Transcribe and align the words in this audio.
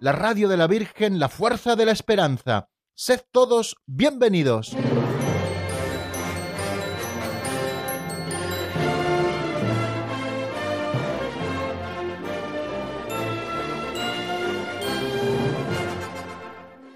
la 0.00 0.12
radio 0.12 0.48
de 0.48 0.56
la 0.56 0.66
Virgen, 0.66 1.18
la 1.18 1.28
fuerza 1.28 1.76
de 1.76 1.86
la 1.86 1.92
esperanza. 1.92 2.68
Sed 2.94 3.20
todos 3.32 3.76
bienvenidos. 3.86 4.76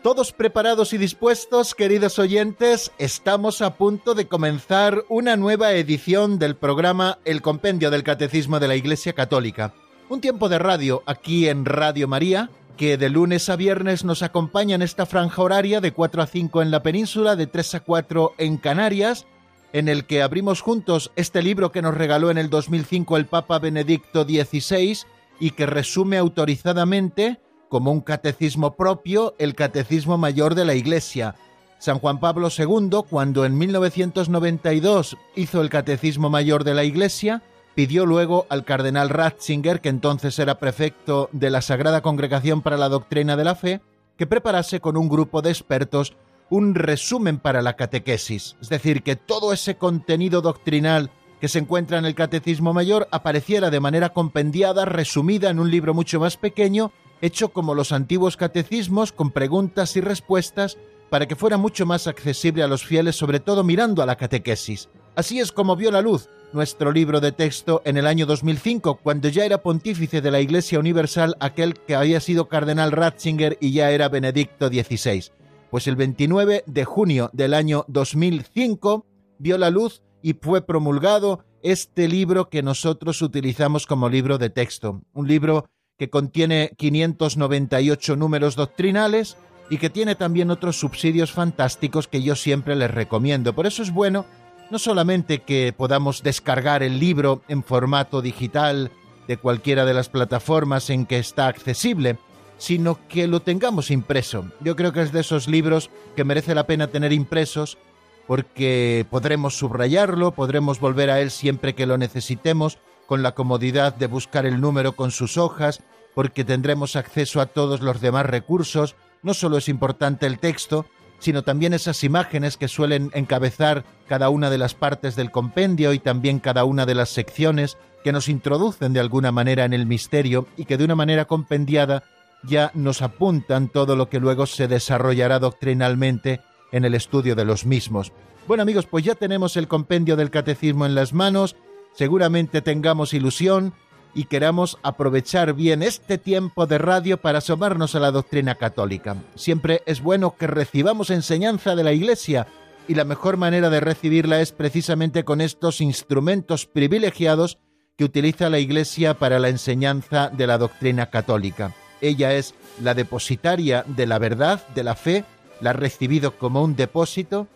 Todos 0.03 0.33
preparados 0.33 0.92
y 0.92 0.98
dispuestos, 0.98 1.75
queridos 1.75 2.19
oyentes, 2.19 2.92
estamos 2.98 3.61
a 3.61 3.75
punto 3.75 4.15
de 4.15 4.27
comenzar 4.27 5.05
una 5.09 5.37
nueva 5.37 5.73
edición 5.73 6.39
del 6.39 6.56
programa 6.56 7.19
El 7.25 7.42
Compendio 7.42 7.91
del 7.91 8.05
Catecismo 8.05 8.58
de 8.61 8.69
la 8.69 8.77
Iglesia 8.77 9.12
Católica. 9.12 9.75
Un 10.08 10.23
tiempo 10.23 10.48
de 10.48 10.58
radio 10.58 11.03
aquí 11.05 11.48
en 11.48 11.67
Radio 11.67 12.08
María, 12.08 12.48
que 12.79 12.97
de 12.97 13.11
lunes 13.11 13.48
a 13.48 13.57
viernes 13.57 14.05
nos 14.05 14.23
acompaña 14.23 14.77
en 14.77 14.83
esta 14.83 15.05
franja 15.05 15.43
horaria 15.43 15.81
de 15.81 15.93
4 15.93 16.23
a 16.23 16.27
5 16.27 16.62
en 16.62 16.71
la 16.71 16.83
península, 16.83 17.35
de 17.35 17.48
3 17.48 17.75
a 17.75 17.81
4 17.81 18.35
en 18.39 18.57
Canarias, 18.57 19.27
en 19.73 19.89
el 19.89 20.07
que 20.07 20.23
abrimos 20.23 20.61
juntos 20.61 21.11
este 21.17 21.43
libro 21.43 21.73
que 21.73 21.83
nos 21.83 21.97
regaló 21.97 22.31
en 22.31 22.39
el 22.39 22.48
2005 22.48 23.17
el 23.17 23.27
Papa 23.27 23.59
Benedicto 23.59 24.23
XVI 24.23 24.97
y 25.41 25.51
que 25.51 25.67
resume 25.67 26.19
autorizadamente 26.19 27.41
como 27.69 27.91
un 27.91 28.01
catecismo 28.01 28.77
propio 28.77 29.35
el 29.39 29.57
Catecismo 29.57 30.17
Mayor 30.17 30.55
de 30.55 30.65
la 30.65 30.75
Iglesia. 30.75 31.35
San 31.81 31.98
Juan 31.98 32.20
Pablo 32.20 32.48
II, 32.57 33.01
cuando 33.11 33.45
en 33.45 33.59
1992 33.59 35.17
hizo 35.35 35.61
el 35.61 35.69
Catecismo 35.69 36.31
Mayor 36.31 36.63
de 36.63 36.75
la 36.75 36.85
Iglesia, 36.85 37.42
pidió 37.79 38.07
luego 38.07 38.45
al 38.48 38.65
cardenal 38.65 39.09
Ratzinger, 39.09 39.81
que 39.81 39.89
entonces 39.89 40.37
era 40.41 40.59
prefecto 40.59 41.29
de 41.31 41.48
la 41.48 41.62
Sagrada 41.62 42.03
Congregación 42.03 42.61
para 42.61 42.77
la 42.77 42.89
Doctrina 42.89 43.37
de 43.37 43.45
la 43.45 43.55
Fe, 43.55 43.81
que 44.17 44.27
preparase 44.27 44.81
con 44.81 44.97
un 44.97 45.09
grupo 45.09 45.43
de 45.43 45.51
expertos 45.51 46.17
un 46.51 46.75
resumen 46.75 47.39
para 47.39 47.62
la 47.62 47.77
catequesis, 47.77 48.57
es 48.61 48.69
decir, 48.69 49.05
que 49.05 49.15
todo 49.15 49.53
ese 49.53 49.77
contenido 49.77 50.41
doctrinal 50.41 51.12
que 51.41 51.47
se 51.47 51.61
encuentra 51.61 51.98
en 51.98 52.05
el 52.05 52.17
Catecismo 52.17 52.75
Mayor 52.75 53.07
apareciera 53.12 53.70
de 53.70 53.79
manera 53.79 54.09
compendiada, 54.09 54.85
resumida 54.85 55.48
en 55.48 55.61
un 55.61 55.70
libro 55.70 55.95
mucho 55.95 56.19
más 56.19 56.37
pequeño 56.37 56.91
hecho 57.20 57.51
como 57.51 57.77
los 57.77 57.92
antiguos 57.92 58.37
catecismos, 58.37 59.13
con 59.13 59.31
preguntas 59.31 59.95
y 59.95 60.01
respuestas, 60.01 60.79
para 61.11 61.27
que 61.27 61.37
fuera 61.37 61.59
mucho 61.59 61.87
más 61.87 62.09
accesible 62.09 62.65
a 62.65 62.69
los 62.69 62.85
fieles, 62.85 63.15
sobre 63.15 63.39
todo 63.39 63.63
mirando 63.63 64.03
a 64.03 64.07
la 64.07 64.17
catequesis. 64.17 64.89
Así 65.15 65.39
es 65.39 65.53
como 65.53 65.77
vio 65.77 65.92
la 65.92 66.01
luz 66.01 66.29
nuestro 66.53 66.93
libro 66.93 67.21
de 67.21 67.33
texto 67.33 67.83
en 67.85 67.97
el 67.97 68.07
año 68.07 68.27
2005, 68.27 69.01
cuando 69.03 69.29
ya 69.29 69.45
era 69.45 69.59
pontífice 69.59 70.21
de 70.21 70.31
la 70.31 70.41
Iglesia 70.41 70.79
Universal 70.79 71.36
aquel 71.41 71.75
que 71.75 71.95
había 71.95 72.20
sido 72.20 72.48
cardenal 72.48 72.92
Ratzinger 72.92 73.59
y 73.61 73.73
ya 73.73 73.91
era 73.91 74.09
Benedicto 74.09 74.69
XVI. 74.69 75.31
Pues 75.70 75.87
el 75.87 75.97
29 75.97 76.64
de 76.67 76.85
junio 76.85 77.31
del 77.33 77.55
año 77.55 77.85
2005 77.89 79.07
vio 79.39 79.58
la 79.58 79.70
luz 79.70 80.03
y 80.23 80.35
fue 80.35 80.63
promulgado 80.63 81.45
este 81.63 82.08
libro 82.08 82.48
que 82.48 82.63
nosotros 82.63 83.20
utilizamos 83.23 83.87
como 83.87 84.08
libro 84.08 84.39
de 84.39 84.51
texto, 84.51 85.03
un 85.13 85.29
libro 85.29 85.69
que 85.98 86.08
contiene 86.08 86.73
598 86.77 88.17
números 88.17 88.57
doctrinales 88.57 89.37
y 89.69 89.79
que 89.79 89.91
tiene 89.91 90.14
también 90.14 90.51
otros 90.51 90.79
subsidios 90.79 91.33
fantásticos 91.33 92.08
que 92.08 92.23
yo 92.23 92.37
siempre 92.37 92.77
les 92.77 92.91
recomiendo. 92.91 93.55
Por 93.55 93.67
eso 93.67 93.83
es 93.83 93.92
bueno 93.92 94.25
no 94.70 94.79
solamente 94.79 95.40
que 95.40 95.74
podamos 95.77 96.23
descargar 96.23 96.83
el 96.83 96.98
libro 96.98 97.42
en 97.48 97.62
formato 97.62 98.23
digital 98.23 98.90
de 99.27 99.36
cualquiera 99.36 99.84
de 99.84 99.95
las 99.95 100.08
plataformas 100.08 100.90
en 100.90 101.06
que 101.06 101.18
está 101.18 101.48
accesible, 101.48 102.18
sino 102.58 102.98
que 103.08 103.27
lo 103.27 103.40
tengamos 103.40 103.90
impreso. 103.90 104.46
Yo 104.61 104.77
creo 104.77 104.92
que 104.92 105.02
es 105.02 105.12
de 105.12 105.20
esos 105.20 105.48
libros 105.48 105.90
que 106.17 106.24
merece 106.24 106.55
la 106.55 106.67
pena 106.67 106.89
tener 106.89 107.12
impresos 107.12 107.78
porque 108.27 109.07
podremos 109.11 109.57
subrayarlo, 109.57 110.33
podremos 110.33 110.80
volver 110.80 111.11
a 111.11 111.20
él 111.20 111.30
siempre 111.30 111.74
que 111.74 111.86
lo 111.86 111.96
necesitemos 111.96 112.78
con 113.07 113.23
la 113.23 113.33
comodidad 113.33 113.95
de 113.95 114.07
buscar 114.07 114.45
el 114.45 114.61
número 114.61 114.92
con 114.92 115.11
sus 115.12 115.39
hojas, 115.39 115.83
porque 116.14 116.45
tendremos 116.45 116.95
acceso 116.95 117.40
a 117.40 117.46
todos 117.46 117.80
los 117.80 118.02
demás 118.02 118.27
recursos. 118.27 118.96
No 119.23 119.33
solo 119.33 119.57
es 119.57 119.70
importante 119.70 120.27
el 120.27 120.39
texto, 120.39 120.84
sino 121.18 121.42
también 121.42 121.74
esas 121.74 122.05
imágenes 122.05 122.56
que 122.56 122.68
suelen 122.68 123.11
encabezar 123.14 123.84
cada 124.06 124.30
una 124.30 124.51
de 124.51 124.58
las 124.58 124.74
partes 124.74 125.17
del 125.17 125.30
compendio 125.30 125.92
y 125.92 125.98
también 125.98 126.39
cada 126.39 126.64
una 126.64 126.86
de 126.86 126.95
las 126.95 127.11
secciones 127.11 127.77
que 128.05 128.12
nos 128.12 128.29
introducen 128.29 128.93
de 128.93 129.00
alguna 129.00 129.32
manera 129.32 129.64
en 129.64 129.73
el 129.73 129.87
misterio 129.87 130.46
y 130.56 130.64
que 130.64 130.76
de 130.76 130.84
una 130.84 130.94
manera 130.94 131.25
compendiada 131.25 132.05
ya 132.44 132.70
nos 132.75 133.02
apuntan 133.02 133.69
todo 133.69 133.96
lo 133.96 134.08
que 134.08 134.20
luego 134.20 134.46
se 134.46 134.69
desarrollará 134.69 135.38
doctrinalmente 135.38 136.40
en 136.70 136.84
el 136.84 136.94
estudio 136.94 137.34
de 137.34 137.44
los 137.44 137.67
mismos. 137.67 138.12
Bueno 138.46 138.62
amigos, 138.62 138.87
pues 138.87 139.05
ya 139.05 139.14
tenemos 139.14 139.56
el 139.56 139.69
compendio 139.69 140.17
del 140.17 140.31
catecismo 140.31 140.87
en 140.87 140.94
las 140.94 141.12
manos, 141.12 141.56
seguramente 141.94 142.62
tengamos 142.62 143.12
ilusión 143.12 143.75
y 144.19 144.25
queramos 144.25 144.79
aprovechar 144.82 145.52
bien 145.52 145.81
este 145.81 146.19
tiempo 146.19 146.67
de 146.67 146.79
radio 146.79 147.19
para 147.19 147.38
asomarnos 147.38 147.94
a 147.94 148.00
la 148.00 148.11
doctrina 148.11 148.56
católica. 148.56 149.14
Siempre 149.37 149.84
es 149.87 150.02
bueno 150.02 150.34
que 150.37 150.49
recibamos 150.49 151.11
enseñanza 151.11 151.76
de 151.76 151.84
la 151.84 151.93
Iglesia 151.93 152.49
y 152.88 152.96
la 152.96 153.05
mejor 153.05 153.37
manera 153.37 153.70
de 153.70 153.78
recibirla 153.78 154.40
es 154.40 154.50
precisamente 154.50 155.23
con 155.23 155.40
estos 155.40 155.81
instrumentos 155.81 156.67
privilegiados 156.67 157.61
que 157.96 158.02
utiliza 158.05 158.50
la 158.50 158.58
Iglesia 158.58 159.14
para 159.14 159.38
la 159.38 159.50
enseñanza 159.50 160.31
de 160.31 160.49
la 160.49 160.58
doctrina 160.58 161.11
católica. 161.11 161.73
Ella 162.00 162.34
es 162.34 162.56
la 162.82 162.94
depositaria 162.94 163.84
de 163.87 164.08
la 164.08 164.19
verdad, 164.19 164.67
de 164.75 164.82
la 164.82 164.96
fe, 164.96 165.25
la 165.61 165.70
ha 165.70 165.75
recibido 165.75 166.37
como 166.38 166.64
un 166.64 166.75
depósito 166.75 167.46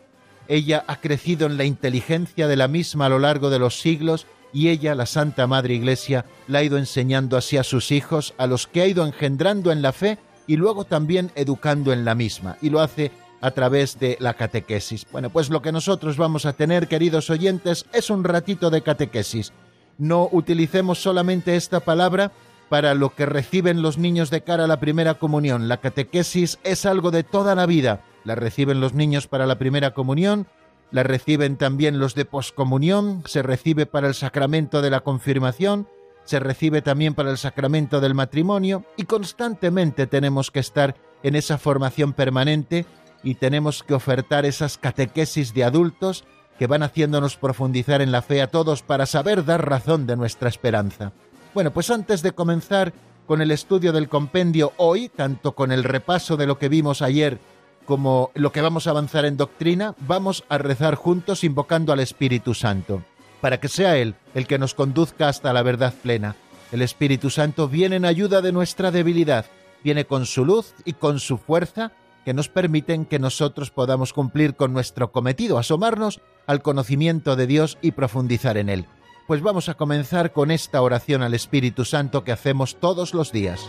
ella 0.49 0.85
ha 0.87 1.01
crecido 1.01 1.47
en 1.47 1.57
la 1.57 1.65
inteligencia 1.65 2.49
de 2.49 2.57
la 2.57 2.69
misma 2.69 3.07
a 3.07 3.09
lo 3.09 3.19
largo 3.19 3.51
de 3.51 3.59
los 3.59 3.81
siglos 3.81 4.27
y 4.53 4.69
ella, 4.69 4.95
la 4.95 5.07
Santa 5.07 5.47
Madre 5.47 5.75
Iglesia, 5.75 6.25
la 6.49 6.61
ha 6.61 6.63
ido 6.63 6.79
enseñando 6.79 7.37
así 7.37 7.57
a 7.57 7.65
sus 7.65 7.91
hijos, 7.91 8.35
a 8.39 8.47
los 8.47 8.67
que 8.67 8.83
ha 8.83 8.87
ido 8.87 9.07
engendrando 9.07 9.73
en 9.73 9.83
la 9.83 9.93
fe 9.93 10.19
y 10.47 10.57
luego 10.57 10.85
también 10.85 11.31
educando 11.35 11.93
en 11.93 12.05
la 12.05 12.15
misma. 12.15 12.57
Y 12.61 12.71
lo 12.71 12.81
hace 12.81 13.11
a 13.41 13.51
través 13.53 13.99
de 13.99 14.17
la 14.21 14.35
catequesis. 14.35 15.07
Bueno, 15.11 15.31
pues 15.31 15.51
lo 15.51 15.63
que 15.63 15.73
nosotros 15.73 16.17
vamos 16.17 16.47
a 16.47 16.53
tener, 16.53 16.89
queridos 16.89 17.31
oyentes, 17.31 17.87
es 17.93 18.11
un 18.11 18.25
ratito 18.25 18.71
de 18.71 18.83
catequesis. 18.83 19.53
No 19.99 20.29
utilicemos 20.31 21.03
solamente 21.03 21.57
esta 21.57 21.81
palabra 21.81 22.33
para 22.69 22.95
lo 22.95 23.15
que 23.15 23.27
reciben 23.27 23.83
los 23.83 23.99
niños 23.99 24.31
de 24.31 24.43
cara 24.43 24.65
a 24.65 24.69
la 24.69 24.81
primera 24.81 25.15
comunión. 25.15 25.69
La 25.69 25.79
catequesis 25.79 26.59
es 26.63 26.87
algo 26.87 27.11
de 27.11 27.25
toda 27.25 27.55
la 27.55 27.67
vida 27.67 28.03
la 28.25 28.35
reciben 28.35 28.81
los 28.81 28.95
niños 28.95 29.27
para 29.27 29.47
la 29.47 29.59
primera 29.59 29.93
comunión, 29.93 30.47
la 30.93 31.03
reciben 31.03 31.57
también 31.57 31.99
los 31.99 32.15
de 32.15 32.27
poscomunión, 32.27 33.23
se 33.27 33.43
recibe 33.43 33.87
para 33.87 34.07
el 34.07 34.15
sacramento 34.15 34.83
de 34.83 34.91
la 34.91 35.01
confirmación, 35.01 35.89
se 36.25 36.39
recibe 36.39 36.83
también 36.83 37.15
para 37.15 37.31
el 37.31 37.39
sacramento 37.39 38.01
del 38.01 38.15
matrimonio 38.15 38.85
y 38.97 39.05
constantemente 39.05 40.07
tenemos 40.07 40.51
que 40.51 40.61
estar 40.61 40.95
en 41.23 41.35
esa 41.35 41.59
formación 41.59 42.13
permanente 42.13 42.85
y 43.25 43.35
tenemos 43.37 43.83
que 43.83 43.95
ofertar 43.95 44.45
esas 44.45 44.79
catequesis 44.79 45.55
de 45.55 45.65
adultos 45.65 46.25
que 46.59 46.67
van 46.67 46.83
haciéndonos 46.83 47.37
profundizar 47.37 48.03
en 48.03 48.13
la 48.13 48.23
fe 48.23 48.43
a 48.43 48.49
todos 48.49 48.83
para 48.83 49.07
saber 49.07 49.45
dar 49.45 49.69
razón 49.69 50.07
de 50.07 50.17
nuestra 50.17 50.49
esperanza. 50.49 51.13
Bueno, 51.55 51.73
pues 51.73 51.91
antes 51.91 52.23
de 52.23 52.33
comenzar 52.33 52.93
con 53.27 53.41
el 53.41 53.51
estudio 53.51 53.93
del 53.93 54.09
compendio 54.09 54.73
hoy, 54.77 55.09
tanto 55.09 55.53
con 55.53 55.73
el 55.73 55.85
repaso 55.85 56.37
de 56.37 56.47
lo 56.47 56.59
que 56.59 56.69
vimos 56.69 57.03
ayer 57.03 57.39
como 57.85 58.31
lo 58.35 58.53
que 58.53 58.61
vamos 58.61 58.87
a 58.87 58.91
avanzar 58.91 59.25
en 59.25 59.37
doctrina, 59.37 59.95
vamos 59.99 60.45
a 60.49 60.59
rezar 60.59 60.95
juntos 60.95 61.45
invocando 61.45 61.93
al 61.93 62.01
Espíritu 62.01 62.55
Santo, 62.55 63.03
para 63.41 63.61
que 63.61 63.69
sea 63.69 63.97
Él 63.97 64.15
el 64.35 64.47
que 64.47 64.59
nos 64.59 64.75
conduzca 64.75 65.29
hasta 65.29 65.53
la 65.53 65.63
verdad 65.63 65.95
plena. 66.03 66.37
El 66.71 66.83
Espíritu 66.83 67.31
Santo 67.31 67.69
viene 67.69 67.97
en 67.97 68.05
ayuda 68.05 68.41
de 68.41 68.53
nuestra 68.53 68.91
debilidad, 68.91 69.47
viene 69.85 70.05
con 70.05 70.27
su 70.27 70.45
luz 70.45 70.75
y 70.85 70.95
con 70.95 71.21
su 71.21 71.39
fuerza 71.39 71.93
que 72.25 72.35
nos 72.35 72.49
permiten 72.49 73.05
que 73.05 73.19
nosotros 73.19 73.71
podamos 73.71 74.13
cumplir 74.13 74.55
con 74.55 74.73
nuestro 74.73 75.11
cometido, 75.13 75.59
asomarnos 75.59 76.21
al 76.47 76.63
conocimiento 76.63 77.37
de 77.37 77.47
Dios 77.47 77.79
y 77.83 77.93
profundizar 77.93 78.57
en 78.57 78.69
Él. 78.69 78.87
Pues 79.27 79.43
vamos 79.43 79.69
a 79.69 79.75
comenzar 79.75 80.33
con 80.33 80.51
esta 80.51 80.83
oración 80.83 81.23
al 81.23 81.35
Espíritu 81.35 81.85
Santo 81.85 82.25
que 82.25 82.33
hacemos 82.33 82.77
todos 82.77 83.15
los 83.15 83.33
días. 83.33 83.69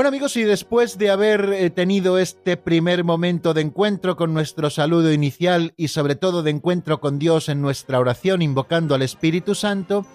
Bueno 0.00 0.08
amigos, 0.08 0.38
y 0.38 0.44
después 0.44 0.96
de 0.96 1.10
haber 1.10 1.52
eh, 1.52 1.68
tenido 1.68 2.16
este 2.16 2.56
primer 2.56 3.04
momento 3.04 3.52
de 3.52 3.60
encuentro 3.60 4.16
con 4.16 4.32
nuestro 4.32 4.70
saludo 4.70 5.12
inicial 5.12 5.74
y 5.76 5.88
sobre 5.88 6.14
todo 6.14 6.42
de 6.42 6.50
encuentro 6.50 7.00
con 7.00 7.18
Dios 7.18 7.50
en 7.50 7.60
nuestra 7.60 8.00
oración 8.00 8.40
invocando 8.40 8.94
al 8.94 9.02
Espíritu 9.02 9.54
Santo, 9.54 10.06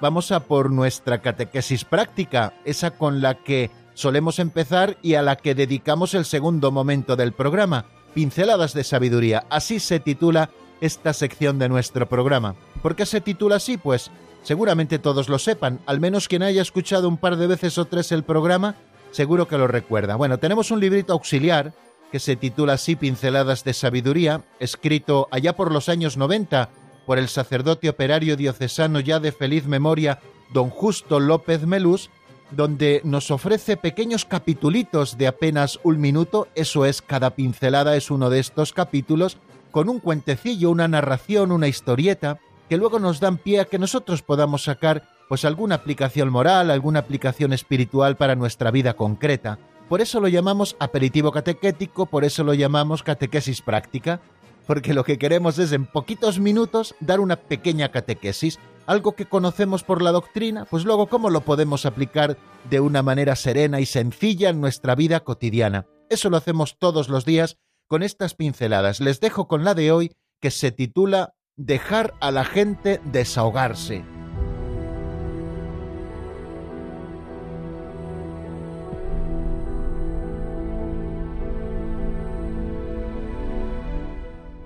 vamos 0.00 0.32
a 0.32 0.40
por 0.40 0.70
nuestra 0.70 1.20
catequesis 1.20 1.84
práctica, 1.84 2.54
esa 2.64 2.92
con 2.92 3.20
la 3.20 3.34
que 3.34 3.70
solemos 3.92 4.38
empezar 4.38 4.96
y 5.02 5.12
a 5.12 5.20
la 5.20 5.36
que 5.36 5.54
dedicamos 5.54 6.14
el 6.14 6.24
segundo 6.24 6.72
momento 6.72 7.14
del 7.14 7.34
programa, 7.34 7.84
Pinceladas 8.14 8.72
de 8.72 8.82
Sabiduría. 8.82 9.44
Así 9.50 9.78
se 9.78 10.00
titula 10.00 10.48
esta 10.80 11.12
sección 11.12 11.58
de 11.58 11.68
nuestro 11.68 12.08
programa. 12.08 12.54
¿Por 12.80 12.96
qué 12.96 13.04
se 13.04 13.20
titula 13.20 13.56
así? 13.56 13.76
Pues 13.76 14.10
seguramente 14.42 14.98
todos 14.98 15.28
lo 15.28 15.38
sepan, 15.38 15.80
al 15.84 16.00
menos 16.00 16.28
quien 16.28 16.42
haya 16.42 16.62
escuchado 16.62 17.10
un 17.10 17.18
par 17.18 17.36
de 17.36 17.46
veces 17.46 17.76
o 17.76 17.84
tres 17.84 18.10
el 18.10 18.24
programa, 18.24 18.76
seguro 19.14 19.48
que 19.48 19.58
lo 19.58 19.66
recuerda. 19.66 20.16
Bueno, 20.16 20.38
tenemos 20.38 20.70
un 20.70 20.80
librito 20.80 21.12
auxiliar 21.12 21.72
que 22.10 22.18
se 22.20 22.36
titula 22.36 22.74
así 22.74 22.96
Pinceladas 22.96 23.64
de 23.64 23.72
Sabiduría, 23.72 24.42
escrito 24.60 25.28
allá 25.30 25.56
por 25.56 25.72
los 25.72 25.88
años 25.88 26.16
90 26.16 26.68
por 27.06 27.18
el 27.18 27.28
sacerdote 27.28 27.88
operario 27.88 28.36
diocesano 28.36 29.00
ya 29.00 29.20
de 29.20 29.32
feliz 29.32 29.66
memoria, 29.66 30.20
don 30.52 30.70
Justo 30.70 31.20
López 31.20 31.66
Melús, 31.66 32.10
donde 32.50 33.00
nos 33.04 33.30
ofrece 33.30 33.76
pequeños 33.76 34.24
capitulitos 34.24 35.18
de 35.18 35.26
apenas 35.26 35.80
un 35.82 36.00
minuto, 36.00 36.48
eso 36.54 36.86
es, 36.86 37.02
cada 37.02 37.30
pincelada 37.30 37.96
es 37.96 38.10
uno 38.10 38.30
de 38.30 38.38
estos 38.38 38.72
capítulos, 38.72 39.38
con 39.70 39.88
un 39.88 39.98
cuentecillo, 39.98 40.70
una 40.70 40.88
narración, 40.88 41.52
una 41.52 41.68
historieta, 41.68 42.38
que 42.68 42.76
luego 42.76 42.98
nos 42.98 43.20
dan 43.20 43.38
pie 43.38 43.60
a 43.60 43.64
que 43.64 43.78
nosotros 43.78 44.22
podamos 44.22 44.64
sacar 44.64 45.08
pues 45.28 45.44
alguna 45.44 45.76
aplicación 45.76 46.30
moral, 46.30 46.70
alguna 46.70 47.00
aplicación 47.00 47.52
espiritual 47.52 48.16
para 48.16 48.34
nuestra 48.34 48.70
vida 48.70 48.94
concreta. 48.94 49.58
Por 49.88 50.00
eso 50.00 50.20
lo 50.20 50.28
llamamos 50.28 50.76
aperitivo 50.80 51.32
catequético, 51.32 52.06
por 52.06 52.24
eso 52.24 52.44
lo 52.44 52.54
llamamos 52.54 53.02
catequesis 53.02 53.60
práctica, 53.60 54.20
porque 54.66 54.94
lo 54.94 55.04
que 55.04 55.18
queremos 55.18 55.58
es 55.58 55.72
en 55.72 55.86
poquitos 55.86 56.40
minutos 56.40 56.94
dar 57.00 57.20
una 57.20 57.36
pequeña 57.36 57.90
catequesis, 57.90 58.58
algo 58.86 59.14
que 59.14 59.26
conocemos 59.26 59.82
por 59.82 60.02
la 60.02 60.12
doctrina, 60.12 60.64
pues 60.64 60.84
luego 60.84 61.08
cómo 61.08 61.30
lo 61.30 61.42
podemos 61.42 61.86
aplicar 61.86 62.36
de 62.70 62.80
una 62.80 63.02
manera 63.02 63.36
serena 63.36 63.80
y 63.80 63.86
sencilla 63.86 64.50
en 64.50 64.60
nuestra 64.60 64.94
vida 64.94 65.20
cotidiana. 65.20 65.86
Eso 66.08 66.30
lo 66.30 66.36
hacemos 66.36 66.76
todos 66.78 67.08
los 67.08 67.24
días 67.24 67.58
con 67.88 68.02
estas 68.02 68.34
pinceladas. 68.34 69.00
Les 69.00 69.20
dejo 69.20 69.48
con 69.48 69.64
la 69.64 69.74
de 69.74 69.92
hoy 69.92 70.12
que 70.40 70.50
se 70.50 70.72
titula 70.72 71.34
Dejar 71.56 72.14
a 72.20 72.30
la 72.30 72.44
gente 72.44 73.00
desahogarse. 73.04 74.13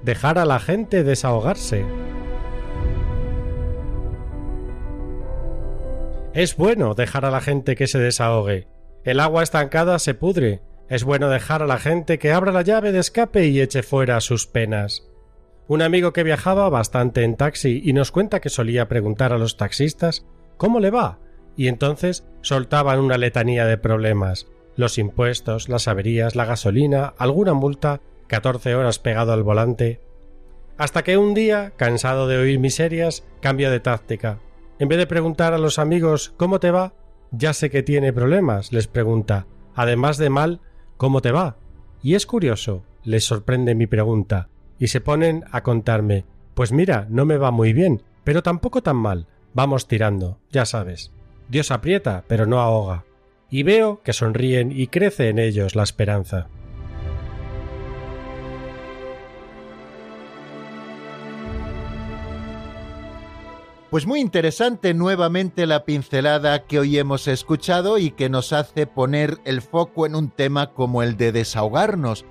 Dejar 0.08 0.38
a 0.38 0.46
la 0.46 0.58
gente 0.58 1.04
desahogarse. 1.04 1.84
Es 6.32 6.56
bueno 6.56 6.94
dejar 6.94 7.26
a 7.26 7.30
la 7.30 7.42
gente 7.42 7.76
que 7.76 7.86
se 7.86 7.98
desahogue. 7.98 8.68
El 9.04 9.20
agua 9.20 9.42
estancada 9.42 9.98
se 9.98 10.14
pudre. 10.14 10.62
Es 10.88 11.04
bueno 11.04 11.28
dejar 11.28 11.62
a 11.62 11.66
la 11.66 11.76
gente 11.76 12.18
que 12.18 12.32
abra 12.32 12.52
la 12.52 12.62
llave 12.62 12.90
de 12.90 13.00
escape 13.00 13.48
y 13.48 13.60
eche 13.60 13.82
fuera 13.82 14.18
sus 14.22 14.46
penas. 14.46 15.06
Un 15.66 15.82
amigo 15.82 16.14
que 16.14 16.22
viajaba 16.22 16.70
bastante 16.70 17.22
en 17.22 17.36
taxi 17.36 17.82
y 17.84 17.92
nos 17.92 18.10
cuenta 18.10 18.40
que 18.40 18.48
solía 18.48 18.88
preguntar 18.88 19.34
a 19.34 19.38
los 19.38 19.58
taxistas 19.58 20.24
¿Cómo 20.56 20.80
le 20.80 20.90
va? 20.90 21.18
y 21.54 21.68
entonces 21.68 22.24
soltaban 22.40 22.98
una 22.98 23.18
letanía 23.18 23.66
de 23.66 23.76
problemas 23.76 24.46
los 24.74 24.96
impuestos, 24.96 25.68
las 25.68 25.88
averías, 25.88 26.36
la 26.36 26.44
gasolina, 26.44 27.12
alguna 27.18 27.52
multa 27.52 28.00
14 28.28 28.74
horas 28.74 28.98
pegado 28.98 29.32
al 29.32 29.42
volante, 29.42 30.00
hasta 30.78 31.02
que 31.02 31.18
un 31.18 31.34
día, 31.34 31.72
cansado 31.76 32.28
de 32.28 32.38
oír 32.38 32.60
miserias, 32.60 33.24
cambia 33.40 33.68
de 33.68 33.80
táctica. 33.80 34.38
En 34.78 34.86
vez 34.86 34.98
de 34.98 35.08
preguntar 35.08 35.52
a 35.52 35.58
los 35.58 35.80
amigos 35.80 36.32
¿cómo 36.36 36.60
te 36.60 36.70
va? 36.70 36.94
Ya 37.32 37.52
sé 37.52 37.68
que 37.68 37.82
tiene 37.82 38.12
problemas, 38.12 38.72
les 38.72 38.86
pregunta. 38.86 39.46
Además 39.74 40.18
de 40.18 40.30
mal, 40.30 40.60
¿cómo 40.96 41.20
te 41.20 41.32
va? 41.32 41.56
Y 42.00 42.14
es 42.14 42.26
curioso, 42.26 42.84
les 43.02 43.24
sorprende 43.24 43.74
mi 43.74 43.88
pregunta, 43.88 44.48
y 44.78 44.86
se 44.86 45.00
ponen 45.00 45.44
a 45.50 45.62
contarme 45.62 46.24
Pues 46.54 46.70
mira, 46.70 47.06
no 47.10 47.24
me 47.24 47.38
va 47.38 47.50
muy 47.50 47.72
bien, 47.72 48.02
pero 48.22 48.44
tampoco 48.44 48.82
tan 48.82 48.96
mal. 48.96 49.26
Vamos 49.54 49.88
tirando, 49.88 50.38
ya 50.50 50.64
sabes. 50.64 51.12
Dios 51.48 51.72
aprieta, 51.72 52.24
pero 52.28 52.46
no 52.46 52.60
ahoga. 52.60 53.04
Y 53.50 53.64
veo 53.64 54.02
que 54.02 54.12
sonríen 54.12 54.70
y 54.70 54.86
crece 54.88 55.28
en 55.28 55.38
ellos 55.38 55.74
la 55.74 55.82
esperanza. 55.82 56.48
Pues 63.90 64.06
muy 64.06 64.20
interesante 64.20 64.92
nuevamente 64.92 65.66
la 65.66 65.86
pincelada 65.86 66.64
que 66.64 66.78
hoy 66.78 66.98
hemos 66.98 67.26
escuchado 67.26 67.96
y 67.96 68.10
que 68.10 68.28
nos 68.28 68.52
hace 68.52 68.86
poner 68.86 69.38
el 69.46 69.62
foco 69.62 70.04
en 70.04 70.14
un 70.14 70.28
tema 70.28 70.74
como 70.74 71.02
el 71.02 71.16
de 71.16 71.32
desahogarnos. 71.32 72.26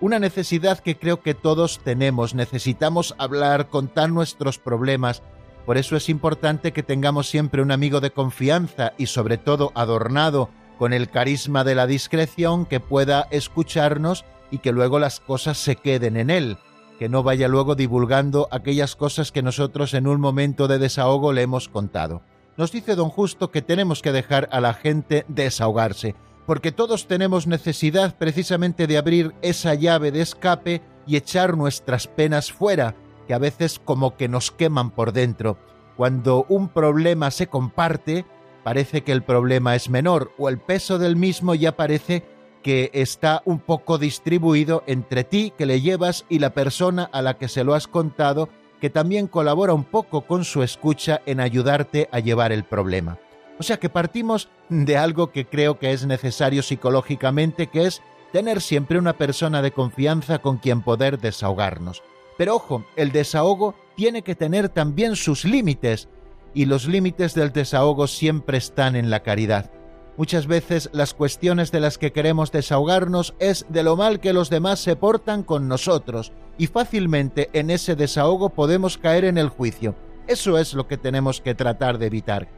Una 0.00 0.18
necesidad 0.18 0.78
que 0.78 0.96
creo 0.96 1.20
que 1.20 1.34
todos 1.34 1.80
tenemos. 1.84 2.34
Necesitamos 2.34 3.14
hablar, 3.18 3.68
contar 3.68 4.08
nuestros 4.08 4.58
problemas. 4.58 5.22
Por 5.66 5.76
eso 5.76 5.96
es 5.96 6.08
importante 6.08 6.72
que 6.72 6.82
tengamos 6.82 7.28
siempre 7.28 7.60
un 7.60 7.72
amigo 7.72 8.00
de 8.00 8.10
confianza 8.10 8.94
y 8.96 9.04
sobre 9.04 9.36
todo 9.36 9.70
adornado 9.74 10.48
con 10.78 10.94
el 10.94 11.10
carisma 11.10 11.62
de 11.62 11.74
la 11.74 11.86
discreción 11.86 12.64
que 12.64 12.80
pueda 12.80 13.28
escucharnos 13.30 14.24
y 14.50 14.58
que 14.58 14.72
luego 14.72 14.98
las 14.98 15.20
cosas 15.20 15.58
se 15.58 15.76
queden 15.76 16.16
en 16.16 16.30
él 16.30 16.56
que 17.02 17.08
no 17.08 17.24
vaya 17.24 17.48
luego 17.48 17.74
divulgando 17.74 18.46
aquellas 18.52 18.94
cosas 18.94 19.32
que 19.32 19.42
nosotros 19.42 19.92
en 19.92 20.06
un 20.06 20.20
momento 20.20 20.68
de 20.68 20.78
desahogo 20.78 21.32
le 21.32 21.42
hemos 21.42 21.68
contado. 21.68 22.22
Nos 22.56 22.70
dice 22.70 22.94
don 22.94 23.08
Justo 23.08 23.50
que 23.50 23.60
tenemos 23.60 24.02
que 24.02 24.12
dejar 24.12 24.48
a 24.52 24.60
la 24.60 24.72
gente 24.72 25.24
desahogarse, 25.26 26.14
porque 26.46 26.70
todos 26.70 27.08
tenemos 27.08 27.48
necesidad 27.48 28.16
precisamente 28.16 28.86
de 28.86 28.98
abrir 28.98 29.34
esa 29.42 29.74
llave 29.74 30.12
de 30.12 30.20
escape 30.20 30.80
y 31.04 31.16
echar 31.16 31.56
nuestras 31.56 32.06
penas 32.06 32.52
fuera, 32.52 32.94
que 33.26 33.34
a 33.34 33.38
veces 33.38 33.80
como 33.84 34.16
que 34.16 34.28
nos 34.28 34.52
queman 34.52 34.92
por 34.92 35.12
dentro. 35.12 35.58
Cuando 35.96 36.46
un 36.48 36.68
problema 36.68 37.32
se 37.32 37.48
comparte, 37.48 38.26
parece 38.62 39.02
que 39.02 39.10
el 39.10 39.24
problema 39.24 39.74
es 39.74 39.90
menor 39.90 40.30
o 40.38 40.48
el 40.48 40.60
peso 40.60 40.98
del 41.00 41.16
mismo 41.16 41.56
ya 41.56 41.72
parece 41.72 42.22
que 42.62 42.90
está 42.94 43.42
un 43.44 43.58
poco 43.58 43.98
distribuido 43.98 44.84
entre 44.86 45.24
ti 45.24 45.52
que 45.56 45.66
le 45.66 45.80
llevas 45.80 46.24
y 46.28 46.38
la 46.38 46.54
persona 46.54 47.08
a 47.12 47.22
la 47.22 47.38
que 47.38 47.48
se 47.48 47.64
lo 47.64 47.74
has 47.74 47.88
contado, 47.88 48.48
que 48.80 48.90
también 48.90 49.26
colabora 49.26 49.74
un 49.74 49.84
poco 49.84 50.22
con 50.22 50.44
su 50.44 50.62
escucha 50.62 51.20
en 51.26 51.40
ayudarte 51.40 52.08
a 52.12 52.20
llevar 52.20 52.52
el 52.52 52.64
problema. 52.64 53.18
O 53.58 53.62
sea 53.62 53.78
que 53.78 53.88
partimos 53.88 54.48
de 54.68 54.96
algo 54.96 55.30
que 55.30 55.46
creo 55.46 55.78
que 55.78 55.92
es 55.92 56.06
necesario 56.06 56.62
psicológicamente, 56.62 57.68
que 57.68 57.86
es 57.86 58.02
tener 58.32 58.60
siempre 58.60 58.98
una 58.98 59.12
persona 59.12 59.62
de 59.62 59.72
confianza 59.72 60.38
con 60.38 60.56
quien 60.56 60.82
poder 60.82 61.18
desahogarnos. 61.18 62.02
Pero 62.38 62.56
ojo, 62.56 62.84
el 62.96 63.12
desahogo 63.12 63.74
tiene 63.94 64.22
que 64.22 64.34
tener 64.34 64.68
también 64.68 65.16
sus 65.16 65.44
límites, 65.44 66.08
y 66.54 66.64
los 66.64 66.86
límites 66.86 67.34
del 67.34 67.52
desahogo 67.52 68.06
siempre 68.06 68.58
están 68.58 68.96
en 68.96 69.10
la 69.10 69.22
caridad. 69.22 69.70
Muchas 70.16 70.46
veces 70.46 70.90
las 70.92 71.14
cuestiones 71.14 71.72
de 71.72 71.80
las 71.80 71.96
que 71.96 72.12
queremos 72.12 72.52
desahogarnos 72.52 73.34
es 73.38 73.64
de 73.70 73.82
lo 73.82 73.96
mal 73.96 74.20
que 74.20 74.34
los 74.34 74.50
demás 74.50 74.78
se 74.78 74.94
portan 74.94 75.42
con 75.42 75.68
nosotros 75.68 76.32
y 76.58 76.66
fácilmente 76.66 77.48
en 77.54 77.70
ese 77.70 77.96
desahogo 77.96 78.50
podemos 78.50 78.98
caer 78.98 79.24
en 79.24 79.38
el 79.38 79.48
juicio. 79.48 79.94
Eso 80.26 80.58
es 80.58 80.74
lo 80.74 80.86
que 80.86 80.98
tenemos 80.98 81.40
que 81.40 81.54
tratar 81.54 81.98
de 81.98 82.06
evitar. 82.06 82.48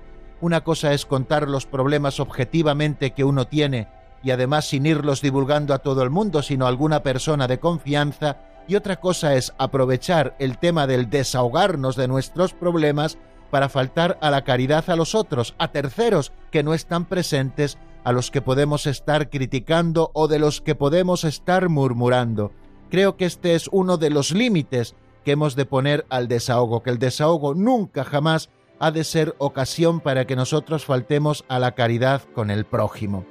Una 0.41 0.65
cosa 0.65 0.93
es 0.93 1.07
contar 1.07 1.49
los 1.49 1.65
problemas 1.65 2.19
objetivamente 2.19 3.13
que 3.13 3.23
uno 3.23 3.47
tiene 3.47 3.89
y 4.25 4.33
además 4.33 4.67
sin 4.67 4.85
irlos 4.85 5.21
divulgando 5.21 5.75
a 5.75 5.79
todo 5.79 6.03
el 6.03 6.11
mundo, 6.11 6.43
sino 6.43 6.65
a 6.65 6.69
alguna 6.69 7.03
persona 7.03 7.47
de 7.47 7.61
confianza, 7.61 8.39
y 8.67 8.75
otra 8.75 8.97
cosa 8.97 9.35
es 9.35 9.53
aprovechar 9.59 10.35
el 10.39 10.59
tema 10.59 10.87
del 10.87 11.11
desahogarnos 11.11 11.95
de 11.95 12.09
nuestros 12.09 12.55
problemas 12.55 13.19
para 13.55 13.69
faltar 13.69 14.19
a 14.21 14.33
la 14.33 14.43
caridad 14.43 14.91
a 14.91 14.97
los 14.97 15.15
otros, 15.15 15.55
a 15.59 15.69
terceros 15.69 16.33
que 16.51 16.65
no 16.65 16.75
están 16.75 17.05
presentes, 17.05 17.79
a 18.03 18.11
los 18.11 18.33
que 18.33 18.43
podemos 18.43 18.89
estar 18.89 19.31
criticando 19.31 20.11
o 20.13 20.27
de 20.27 20.41
los 20.41 20.61
que 20.61 20.75
podemos 20.75 21.23
estar 21.23 21.69
murmurando. 21.69 22.51
Creo 22.91 23.17
que 23.17 23.27
este 23.27 23.55
es 23.55 23.69
uno 23.71 23.97
de 23.97 24.11
los 24.11 24.33
límites 24.33 24.97
que 25.25 25.31
hemos 25.31 25.55
de 25.55 25.67
poner 25.67 26.05
al 26.09 26.27
desahogo, 26.27 26.83
que 26.83 26.91
el 26.91 26.99
desahogo 26.99 27.55
nunca 27.55 28.03
jamás 28.03 28.51
ha 28.81 28.91
de 28.91 29.05
ser 29.05 29.37
ocasión 29.39 30.01
para 30.01 30.27
que 30.27 30.35
nosotros 30.35 30.85
faltemos 30.85 31.45
a 31.47 31.61
la 31.61 31.77
caridad 31.77 32.23
con 32.35 32.51
el 32.51 32.65
prójimo. 32.65 33.25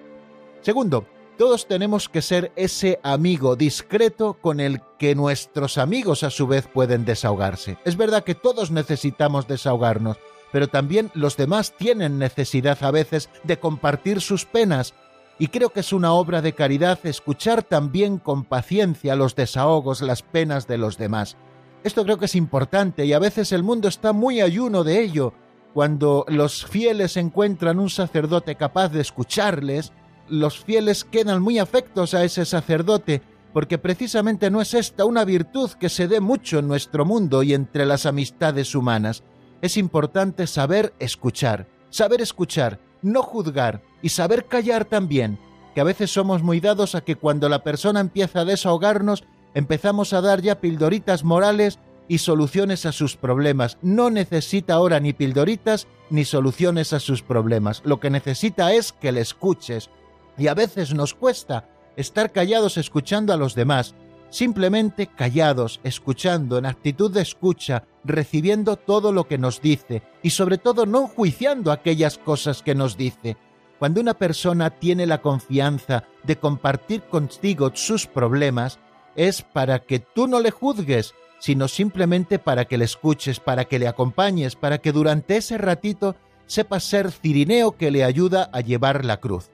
Segundo, 0.61 1.05
todos 1.37 1.67
tenemos 1.67 2.09
que 2.09 2.21
ser 2.21 2.51
ese 2.55 2.99
amigo 3.03 3.55
discreto 3.55 4.33
con 4.33 4.59
el 4.59 4.81
que 4.99 5.15
nuestros 5.15 5.77
amigos 5.77 6.23
a 6.23 6.29
su 6.29 6.47
vez 6.47 6.67
pueden 6.67 7.05
desahogarse. 7.05 7.77
Es 7.85 7.97
verdad 7.97 8.23
que 8.23 8.35
todos 8.35 8.71
necesitamos 8.71 9.47
desahogarnos, 9.47 10.17
pero 10.51 10.67
también 10.67 11.11
los 11.13 11.35
demás 11.35 11.73
tienen 11.75 12.19
necesidad 12.19 12.83
a 12.83 12.91
veces 12.91 13.29
de 13.43 13.59
compartir 13.59 14.21
sus 14.21 14.45
penas, 14.45 14.93
y 15.39 15.47
creo 15.47 15.71
que 15.71 15.79
es 15.79 15.91
una 15.91 16.13
obra 16.13 16.41
de 16.41 16.53
caridad 16.53 16.99
escuchar 17.03 17.63
también 17.63 18.19
con 18.19 18.43
paciencia 18.43 19.15
los 19.15 19.35
desahogos, 19.35 20.01
las 20.01 20.21
penas 20.21 20.67
de 20.67 20.77
los 20.77 20.97
demás. 20.97 21.37
Esto 21.83 22.03
creo 22.03 22.17
que 22.17 22.25
es 22.25 22.35
importante 22.35 23.05
y 23.05 23.13
a 23.13 23.19
veces 23.19 23.51
el 23.51 23.63
mundo 23.63 23.87
está 23.87 24.13
muy 24.13 24.41
ayuno 24.41 24.83
de 24.83 25.01
ello. 25.01 25.33
Cuando 25.73 26.23
los 26.29 26.65
fieles 26.65 27.17
encuentran 27.17 27.79
un 27.79 27.89
sacerdote 27.89 28.55
capaz 28.55 28.89
de 28.89 29.01
escucharles, 29.01 29.91
los 30.27 30.63
fieles 30.63 31.03
quedan 31.03 31.41
muy 31.41 31.59
afectos 31.59 32.13
a 32.13 32.23
ese 32.23 32.45
sacerdote, 32.45 33.21
porque 33.53 33.77
precisamente 33.77 34.49
no 34.49 34.61
es 34.61 34.73
esta 34.73 35.05
una 35.05 35.25
virtud 35.25 35.71
que 35.71 35.89
se 35.89 36.07
dé 36.07 36.19
mucho 36.19 36.59
en 36.59 36.67
nuestro 36.67 37.05
mundo 37.05 37.43
y 37.43 37.53
entre 37.53 37.85
las 37.85 38.05
amistades 38.05 38.73
humanas. 38.73 39.23
Es 39.61 39.77
importante 39.77 40.47
saber 40.47 40.93
escuchar, 40.99 41.67
saber 41.89 42.21
escuchar, 42.21 42.79
no 43.01 43.21
juzgar 43.21 43.81
y 44.01 44.09
saber 44.09 44.45
callar 44.45 44.85
también, 44.85 45.37
que 45.75 45.81
a 45.81 45.85
veces 45.85 46.11
somos 46.11 46.41
muy 46.41 46.59
dados 46.59 46.95
a 46.95 47.01
que 47.01 47.15
cuando 47.15 47.47
la 47.49 47.63
persona 47.63 47.99
empieza 47.99 48.41
a 48.41 48.45
desahogarnos, 48.45 49.23
empezamos 49.53 50.13
a 50.13 50.21
dar 50.21 50.41
ya 50.41 50.59
pildoritas 50.59 51.23
morales 51.23 51.79
y 52.07 52.17
soluciones 52.17 52.85
a 52.85 52.91
sus 52.91 53.15
problemas. 53.15 53.77
No 53.81 54.09
necesita 54.09 54.73
ahora 54.73 54.99
ni 54.99 55.13
pildoritas 55.13 55.87
ni 56.09 56.25
soluciones 56.25 56.93
a 56.93 56.99
sus 56.99 57.21
problemas. 57.21 57.81
Lo 57.85 57.99
que 57.99 58.09
necesita 58.09 58.73
es 58.73 58.91
que 58.91 59.11
le 59.11 59.21
escuches, 59.21 59.89
y 60.37 60.47
a 60.47 60.53
veces 60.53 60.93
nos 60.93 61.13
cuesta 61.13 61.69
estar 61.95 62.31
callados 62.31 62.77
escuchando 62.77 63.33
a 63.33 63.37
los 63.37 63.55
demás, 63.55 63.95
simplemente 64.29 65.07
callados, 65.07 65.79
escuchando, 65.83 66.57
en 66.57 66.65
actitud 66.65 67.11
de 67.11 67.21
escucha, 67.21 67.83
recibiendo 68.03 68.77
todo 68.77 69.11
lo 69.11 69.27
que 69.27 69.37
nos 69.37 69.61
dice 69.61 70.01
y 70.23 70.31
sobre 70.31 70.57
todo 70.57 70.85
no 70.85 71.07
juiciando 71.07 71.71
aquellas 71.71 72.17
cosas 72.17 72.63
que 72.63 72.75
nos 72.75 72.97
dice. 72.97 73.37
Cuando 73.77 74.01
una 74.01 74.15
persona 74.15 74.71
tiene 74.71 75.05
la 75.05 75.21
confianza 75.21 76.05
de 76.23 76.37
compartir 76.37 77.03
contigo 77.03 77.71
sus 77.73 78.07
problemas, 78.07 78.79
es 79.15 79.41
para 79.41 79.79
que 79.79 79.99
tú 79.99 80.27
no 80.27 80.39
le 80.39 80.51
juzgues, 80.51 81.13
sino 81.39 81.67
simplemente 81.67 82.39
para 82.39 82.65
que 82.65 82.77
le 82.77 82.85
escuches, 82.85 83.39
para 83.39 83.65
que 83.65 83.77
le 83.77 83.87
acompañes, 83.87 84.55
para 84.55 84.77
que 84.77 84.91
durante 84.91 85.37
ese 85.37 85.57
ratito 85.57 86.15
sepas 86.45 86.85
ser 86.85 87.11
cirineo 87.11 87.73
que 87.73 87.91
le 87.91 88.03
ayuda 88.03 88.49
a 88.53 88.61
llevar 88.61 89.05
la 89.05 89.17
cruz. 89.17 89.51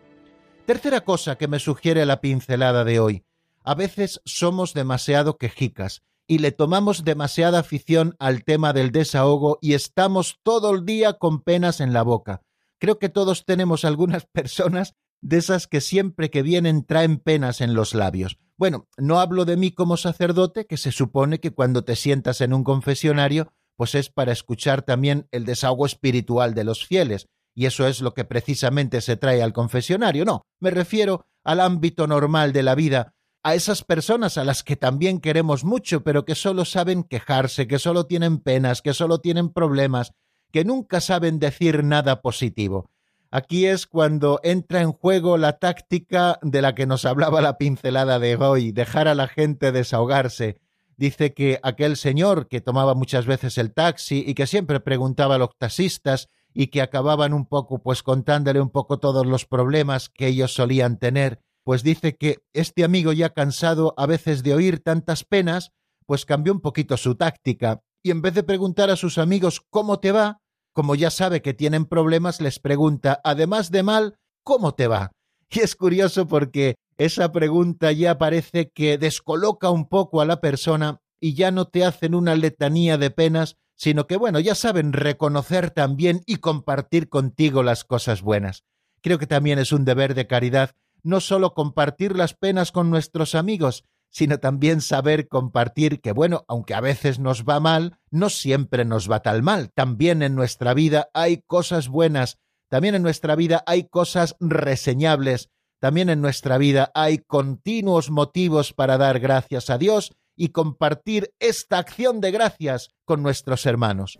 Tercera 0.69 1.01
cosa 1.01 1.35
que 1.35 1.47
me 1.47 1.57
sugiere 1.57 2.05
la 2.05 2.21
pincelada 2.21 2.83
de 2.83 2.99
hoy. 2.99 3.25
A 3.63 3.73
veces 3.73 4.21
somos 4.23 4.75
demasiado 4.75 5.39
quejicas 5.39 6.03
y 6.27 6.37
le 6.37 6.51
tomamos 6.51 7.03
demasiada 7.03 7.57
afición 7.57 8.15
al 8.19 8.43
tema 8.43 8.71
del 8.71 8.91
desahogo 8.91 9.57
y 9.63 9.73
estamos 9.73 10.37
todo 10.43 10.75
el 10.75 10.85
día 10.85 11.13
con 11.13 11.41
penas 11.41 11.81
en 11.81 11.91
la 11.91 12.03
boca. 12.03 12.43
Creo 12.77 12.99
que 12.99 13.09
todos 13.09 13.45
tenemos 13.45 13.83
algunas 13.83 14.27
personas 14.31 14.93
de 15.21 15.37
esas 15.37 15.65
que 15.65 15.81
siempre 15.81 16.29
que 16.29 16.43
vienen 16.43 16.85
traen 16.85 17.17
penas 17.17 17.61
en 17.61 17.73
los 17.73 17.95
labios. 17.95 18.37
Bueno, 18.55 18.87
no 18.95 19.19
hablo 19.19 19.45
de 19.45 19.57
mí 19.57 19.71
como 19.71 19.97
sacerdote, 19.97 20.67
que 20.67 20.77
se 20.77 20.91
supone 20.91 21.39
que 21.39 21.49
cuando 21.49 21.83
te 21.83 21.95
sientas 21.95 22.41
en 22.41 22.53
un 22.53 22.63
confesionario, 22.63 23.51
pues 23.75 23.95
es 23.95 24.11
para 24.11 24.33
escuchar 24.33 24.83
también 24.83 25.27
el 25.31 25.45
desahogo 25.45 25.87
espiritual 25.87 26.53
de 26.53 26.63
los 26.63 26.85
fieles, 26.85 27.27
y 27.59 27.65
eso 27.65 27.85
es 27.87 27.99
lo 27.99 28.13
que 28.13 28.23
precisamente 28.23 29.01
se 29.01 29.17
trae 29.17 29.43
al 29.43 29.51
confesionario. 29.51 30.23
No, 30.23 30.45
me 30.61 30.71
refiero 30.71 31.25
al 31.43 31.59
ámbito 31.59 32.07
normal 32.07 32.53
de 32.53 32.63
la 32.63 32.73
vida, 32.73 33.15
a 33.43 33.53
esas 33.53 33.83
personas 33.83 34.37
a 34.37 34.45
las 34.45 34.63
que 34.63 34.77
también 34.77 35.19
queremos 35.19 35.65
mucho, 35.65 36.01
pero 36.01 36.23
que 36.23 36.35
solo 36.35 36.63
saben 36.63 37.03
quejarse, 37.03 37.67
que 37.67 37.77
solo 37.77 38.05
tienen 38.05 38.37
penas, 38.37 38.81
que 38.81 38.93
solo 38.93 39.19
tienen 39.19 39.49
problemas, 39.49 40.13
que 40.53 40.63
nunca 40.63 41.01
saben 41.01 41.37
decir 41.37 41.83
nada 41.83 42.21
positivo. 42.21 42.89
Aquí 43.29 43.65
es 43.65 43.87
cuando 43.87 44.39
entra 44.41 44.79
en 44.79 44.93
juego 44.93 45.37
la 45.37 45.59
táctica 45.59 46.39
de 46.41 46.61
la 46.61 46.75
que 46.75 46.87
nos 46.87 47.03
hablaba 47.03 47.41
la 47.41 47.57
pincelada 47.57 48.19
de 48.19 48.37
hoy, 48.37 48.71
dejar 48.71 49.09
a 49.09 49.15
la 49.15 49.27
gente 49.27 49.73
desahogarse. 49.73 50.61
Dice 50.95 51.33
que 51.33 51.59
aquel 51.61 51.97
señor 51.97 52.47
que 52.47 52.61
tomaba 52.61 52.93
muchas 52.93 53.25
veces 53.25 53.57
el 53.57 53.73
taxi 53.73 54.23
y 54.25 54.33
que 54.33 54.47
siempre 54.47 54.79
preguntaba 54.79 55.35
a 55.35 55.39
los 55.39 55.49
taxistas 55.57 56.29
y 56.53 56.67
que 56.67 56.81
acababan 56.81 57.33
un 57.33 57.45
poco 57.45 57.79
pues 57.81 58.03
contándole 58.03 58.61
un 58.61 58.69
poco 58.69 58.99
todos 58.99 59.25
los 59.25 59.45
problemas 59.45 60.09
que 60.09 60.27
ellos 60.27 60.53
solían 60.53 60.97
tener, 60.97 61.41
pues 61.63 61.83
dice 61.83 62.15
que 62.15 62.39
este 62.53 62.83
amigo 62.83 63.13
ya 63.13 63.29
cansado 63.29 63.93
a 63.97 64.05
veces 64.05 64.43
de 64.43 64.53
oír 64.53 64.79
tantas 64.79 65.23
penas, 65.23 65.71
pues 66.05 66.25
cambió 66.25 66.53
un 66.53 66.61
poquito 66.61 66.97
su 66.97 67.15
táctica 67.15 67.81
y 68.01 68.11
en 68.11 68.21
vez 68.21 68.33
de 68.33 68.43
preguntar 68.43 68.89
a 68.89 68.95
sus 68.95 69.17
amigos 69.17 69.61
cómo 69.69 69.99
te 69.99 70.11
va, 70.11 70.39
como 70.73 70.95
ya 70.95 71.11
sabe 71.11 71.41
que 71.41 71.53
tienen 71.53 71.85
problemas, 71.85 72.41
les 72.41 72.59
pregunta, 72.59 73.19
además 73.23 73.71
de 73.71 73.83
mal, 73.83 74.15
¿cómo 74.43 74.73
te 74.73 74.87
va? 74.87 75.11
Y 75.51 75.59
es 75.59 75.75
curioso 75.75 76.27
porque 76.27 76.75
esa 76.97 77.31
pregunta 77.31 77.91
ya 77.91 78.17
parece 78.17 78.69
que 78.69 78.97
descoloca 78.97 79.69
un 79.71 79.87
poco 79.87 80.21
a 80.21 80.25
la 80.25 80.41
persona 80.41 80.99
y 81.19 81.33
ya 81.33 81.51
no 81.51 81.65
te 81.65 81.83
hacen 81.83 82.15
una 82.15 82.35
letanía 82.35 82.97
de 82.97 83.09
penas, 83.09 83.57
sino 83.79 84.07
que, 84.07 84.17
bueno, 84.17 84.41
ya 84.41 84.55
saben 84.55 84.91
reconocer 84.91 85.71
también 85.71 86.21
y 86.25 86.35
compartir 86.35 87.07
contigo 87.07 87.63
las 87.63 87.85
cosas 87.85 88.21
buenas. 88.21 88.65
Creo 89.01 89.19
que 89.19 89.25
también 89.25 89.57
es 89.57 89.71
un 89.71 89.85
deber 89.85 90.15
de 90.15 90.27
caridad 90.27 90.71
no 91.01 91.21
solo 91.21 91.53
compartir 91.53 92.17
las 92.17 92.33
penas 92.33 92.73
con 92.73 92.89
nuestros 92.89 93.35
amigos, 93.35 93.85
sino 94.09 94.37
también 94.39 94.81
saber 94.81 95.29
compartir 95.29 96.01
que, 96.01 96.11
bueno, 96.11 96.43
aunque 96.49 96.73
a 96.73 96.81
veces 96.81 97.19
nos 97.19 97.45
va 97.45 97.61
mal, 97.61 97.97
no 98.11 98.29
siempre 98.29 98.83
nos 98.83 99.09
va 99.09 99.21
tal 99.21 99.43
mal. 99.43 99.71
También 99.71 100.23
en 100.23 100.35
nuestra 100.35 100.73
vida 100.73 101.09
hay 101.13 101.37
cosas 101.37 101.87
buenas, 101.87 102.37
también 102.67 102.95
en 102.95 103.01
nuestra 103.01 103.37
vida 103.37 103.63
hay 103.65 103.85
cosas 103.85 104.35
reseñables, 104.41 105.51
también 105.79 106.09
en 106.09 106.19
nuestra 106.19 106.57
vida 106.57 106.91
hay 106.93 107.19
continuos 107.19 108.09
motivos 108.09 108.73
para 108.73 108.97
dar 108.97 109.21
gracias 109.21 109.69
a 109.69 109.77
Dios 109.77 110.11
y 110.39 110.49
compartir 110.49 111.33
esta 111.39 111.77
acción 111.77 112.21
de 112.21 112.31
gracias 112.31 112.89
con 113.03 113.21
nuestros 113.21 113.65
hermanos. 113.65 114.17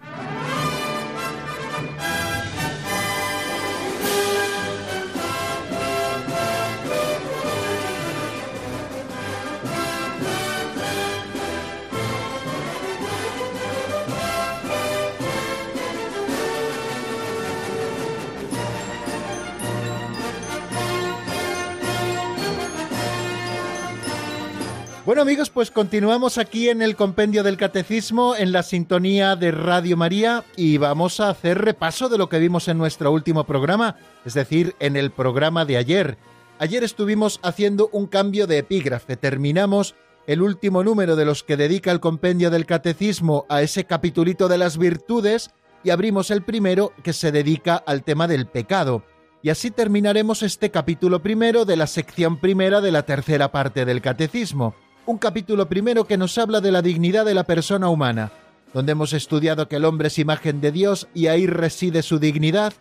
Bueno 25.20 25.32
amigos, 25.32 25.50
pues 25.50 25.70
continuamos 25.70 26.38
aquí 26.38 26.70
en 26.70 26.82
el 26.82 26.96
compendio 26.96 27.44
del 27.44 27.58
catecismo, 27.58 28.38
en 28.38 28.54
la 28.54 28.64
sintonía 28.64 29.36
de 29.36 29.52
Radio 29.52 29.98
María, 29.98 30.46
y 30.56 30.78
vamos 30.78 31.20
a 31.20 31.28
hacer 31.28 31.58
repaso 31.58 32.08
de 32.08 32.18
lo 32.18 32.30
que 32.30 32.40
vimos 32.40 32.70
en 32.70 32.78
nuestro 32.78 33.12
último 33.12 33.44
programa, 33.44 33.98
es 34.24 34.34
decir, 34.34 34.78
en 34.80 34.96
el 34.96 35.12
programa 35.12 35.66
de 35.66 35.76
ayer. 35.76 36.18
Ayer 36.58 36.86
estuvimos 36.86 37.42
haciendo 37.44 37.90
un 37.92 38.08
cambio 38.08 38.48
de 38.48 38.60
epígrafe, 38.60 39.18
terminamos 39.18 39.94
el 40.26 40.42
último 40.42 40.86
número 40.86 41.18
de 41.18 41.26
los 41.26 41.44
que 41.44 41.58
dedica 41.58 41.92
el 41.92 42.00
compendio 42.00 42.50
del 42.50 42.66
catecismo 42.66 43.46
a 43.50 43.62
ese 43.62 43.84
capitulito 43.84 44.48
de 44.48 44.58
las 44.58 44.78
virtudes, 44.78 45.52
y 45.84 45.90
abrimos 45.90 46.32
el 46.32 46.44
primero 46.44 46.94
que 47.04 47.12
se 47.12 47.34
dedica 47.34 47.76
al 47.76 48.06
tema 48.06 48.30
del 48.30 48.48
pecado. 48.48 49.04
Y 49.42 49.50
así 49.50 49.70
terminaremos 49.70 50.44
este 50.44 50.72
capítulo 50.72 51.22
primero 51.22 51.66
de 51.66 51.76
la 51.76 51.88
sección 51.88 52.40
primera 52.40 52.80
de 52.80 52.94
la 52.94 53.04
tercera 53.04 53.52
parte 53.52 53.84
del 53.84 54.02
catecismo 54.02 54.76
un 55.10 55.18
capítulo 55.18 55.68
primero 55.68 56.06
que 56.06 56.18
nos 56.18 56.38
habla 56.38 56.62
de 56.62 56.72
la 56.72 56.84
dignidad 56.84 57.26
de 57.26 57.34
la 57.34 57.44
persona 57.44 57.90
humana, 57.90 58.32
donde 58.76 58.92
hemos 58.92 59.14
estudiado 59.14 59.68
que 59.68 59.78
el 59.78 59.86
hombre 59.86 60.10
es 60.10 60.20
imagen 60.20 60.62
de 60.62 60.72
Dios 60.72 61.08
y 61.16 61.26
ahí 61.26 61.48
reside 61.48 62.04
su 62.04 62.20
dignidad, 62.20 62.74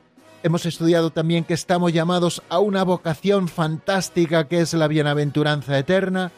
Hemos 0.42 0.66
estudiado 0.66 1.10
también 1.10 1.42
que 1.42 1.54
estamos 1.54 1.92
llamados 1.92 2.42
a 2.48 2.60
una 2.60 2.84
vocación 2.84 3.48
fantástica 3.48 4.46
que 4.46 4.60
es 4.60 4.72
la 4.72 4.86
bienaventuranza 4.86 5.76
eterna. 5.76 6.30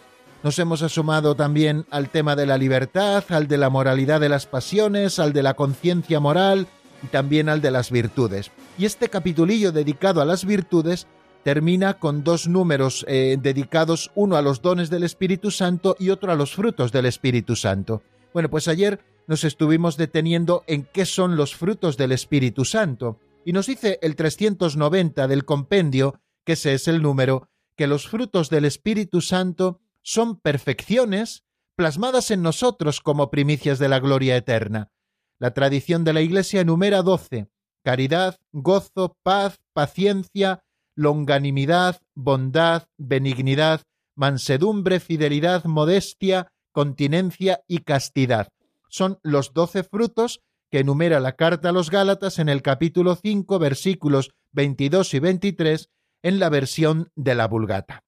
Nos 0.43 0.59
hemos 0.59 0.81
asomado 0.81 1.35
también 1.35 1.85
al 1.91 2.09
tema 2.09 2.35
de 2.35 2.47
la 2.47 2.57
libertad, 2.57 3.25
al 3.29 3.47
de 3.47 3.59
la 3.59 3.69
moralidad 3.69 4.19
de 4.19 4.31
las 4.31 4.47
pasiones, 4.47 5.19
al 5.19 5.35
de 5.35 5.43
la 5.43 5.53
conciencia 5.53 6.19
moral 6.19 6.67
y 7.03 7.09
también 7.09 7.51
al 7.51 7.61
de 7.61 7.73
las 7.73 7.91
virtudes. 7.91 8.51
Y 8.79 8.87
este 8.87 9.11
capitulillo 9.11 9.71
dedicado 9.71 10.23
a 10.23 10.25
las 10.25 10.47
virtudes 10.47 11.07
termina 11.43 11.99
con 11.99 12.25
dos 12.25 12.49
números 12.49 13.05
eh, 13.09 13.37
dedicados, 13.41 14.11
uno 14.15 14.37
a 14.37 14.43
los 14.43 14.63
dones 14.63 14.91
del 14.91 15.05
Espíritu 15.05 15.51
Santo 15.51 15.97
y 15.99 16.11
otro 16.11 16.33
a 16.33 16.35
los 16.35 16.55
frutos 16.55 16.93
del 16.93 17.07
Espíritu 17.07 17.57
Santo. 17.57 18.03
Bueno, 18.33 18.51
pues 18.51 18.69
ayer 18.69 19.01
nos 19.27 19.45
estuvimos 19.45 19.97
deteniendo 19.97 20.65
en 20.67 20.85
qué 20.85 21.07
son 21.07 21.37
los 21.37 21.55
frutos 21.55 21.97
del 21.97 22.13
Espíritu 22.13 22.65
Santo. 22.65 23.19
Y 23.45 23.53
nos 23.53 23.67
dice 23.67 23.99
el 24.03 24.17
390 24.17 25.29
del 25.29 25.45
compendio, 25.45 26.21
que 26.45 26.53
ese 26.53 26.75
es 26.75 26.89
el 26.89 27.03
número, 27.03 27.49
que 27.77 27.87
los 27.87 28.09
frutos 28.09 28.51
del 28.51 28.65
Espíritu 28.65 29.21
Santo 29.21 29.81
son 30.03 30.39
perfecciones 30.41 31.45
plasmadas 31.77 32.31
en 32.31 32.43
nosotros 32.43 33.01
como 33.01 33.31
primicias 33.31 33.79
de 33.79 33.89
la 33.89 34.01
gloria 34.01 34.37
eterna. 34.37 34.93
La 35.39 35.53
tradición 35.55 36.05
de 36.05 36.13
la 36.13 36.21
Iglesia 36.21 36.61
enumera 36.61 37.03
doce 37.03 37.49
caridad, 37.83 38.39
gozo, 38.53 39.17
paz, 39.23 39.59
paciencia, 39.73 40.63
longanimidad, 41.01 42.03
bondad, 42.15 42.87
benignidad, 42.99 43.81
mansedumbre, 44.15 45.01
fidelidad, 45.01 45.65
modestia, 45.65 46.49
continencia 46.73 47.63
y 47.67 47.79
castidad. 47.79 48.49
Son 48.91 49.19
los 49.23 49.55
doce 49.55 49.83
frutos 49.83 50.41
que 50.71 50.81
enumera 50.81 51.19
la 51.19 51.37
carta 51.37 51.71
a 51.71 51.73
los 51.73 51.91
Gálatas 51.91 52.39
en 52.39 52.51
el 52.51 52.61
capítulo 52.61 53.17
5, 53.17 53.59
versículos 53.59 54.31
22 54.53 55.15
y 55.15 55.19
23, 55.21 55.89
en 56.23 56.39
la 56.39 56.51
versión 56.51 57.11
de 57.17 57.35
la 57.35 57.49
Vulgata. 57.49 58.05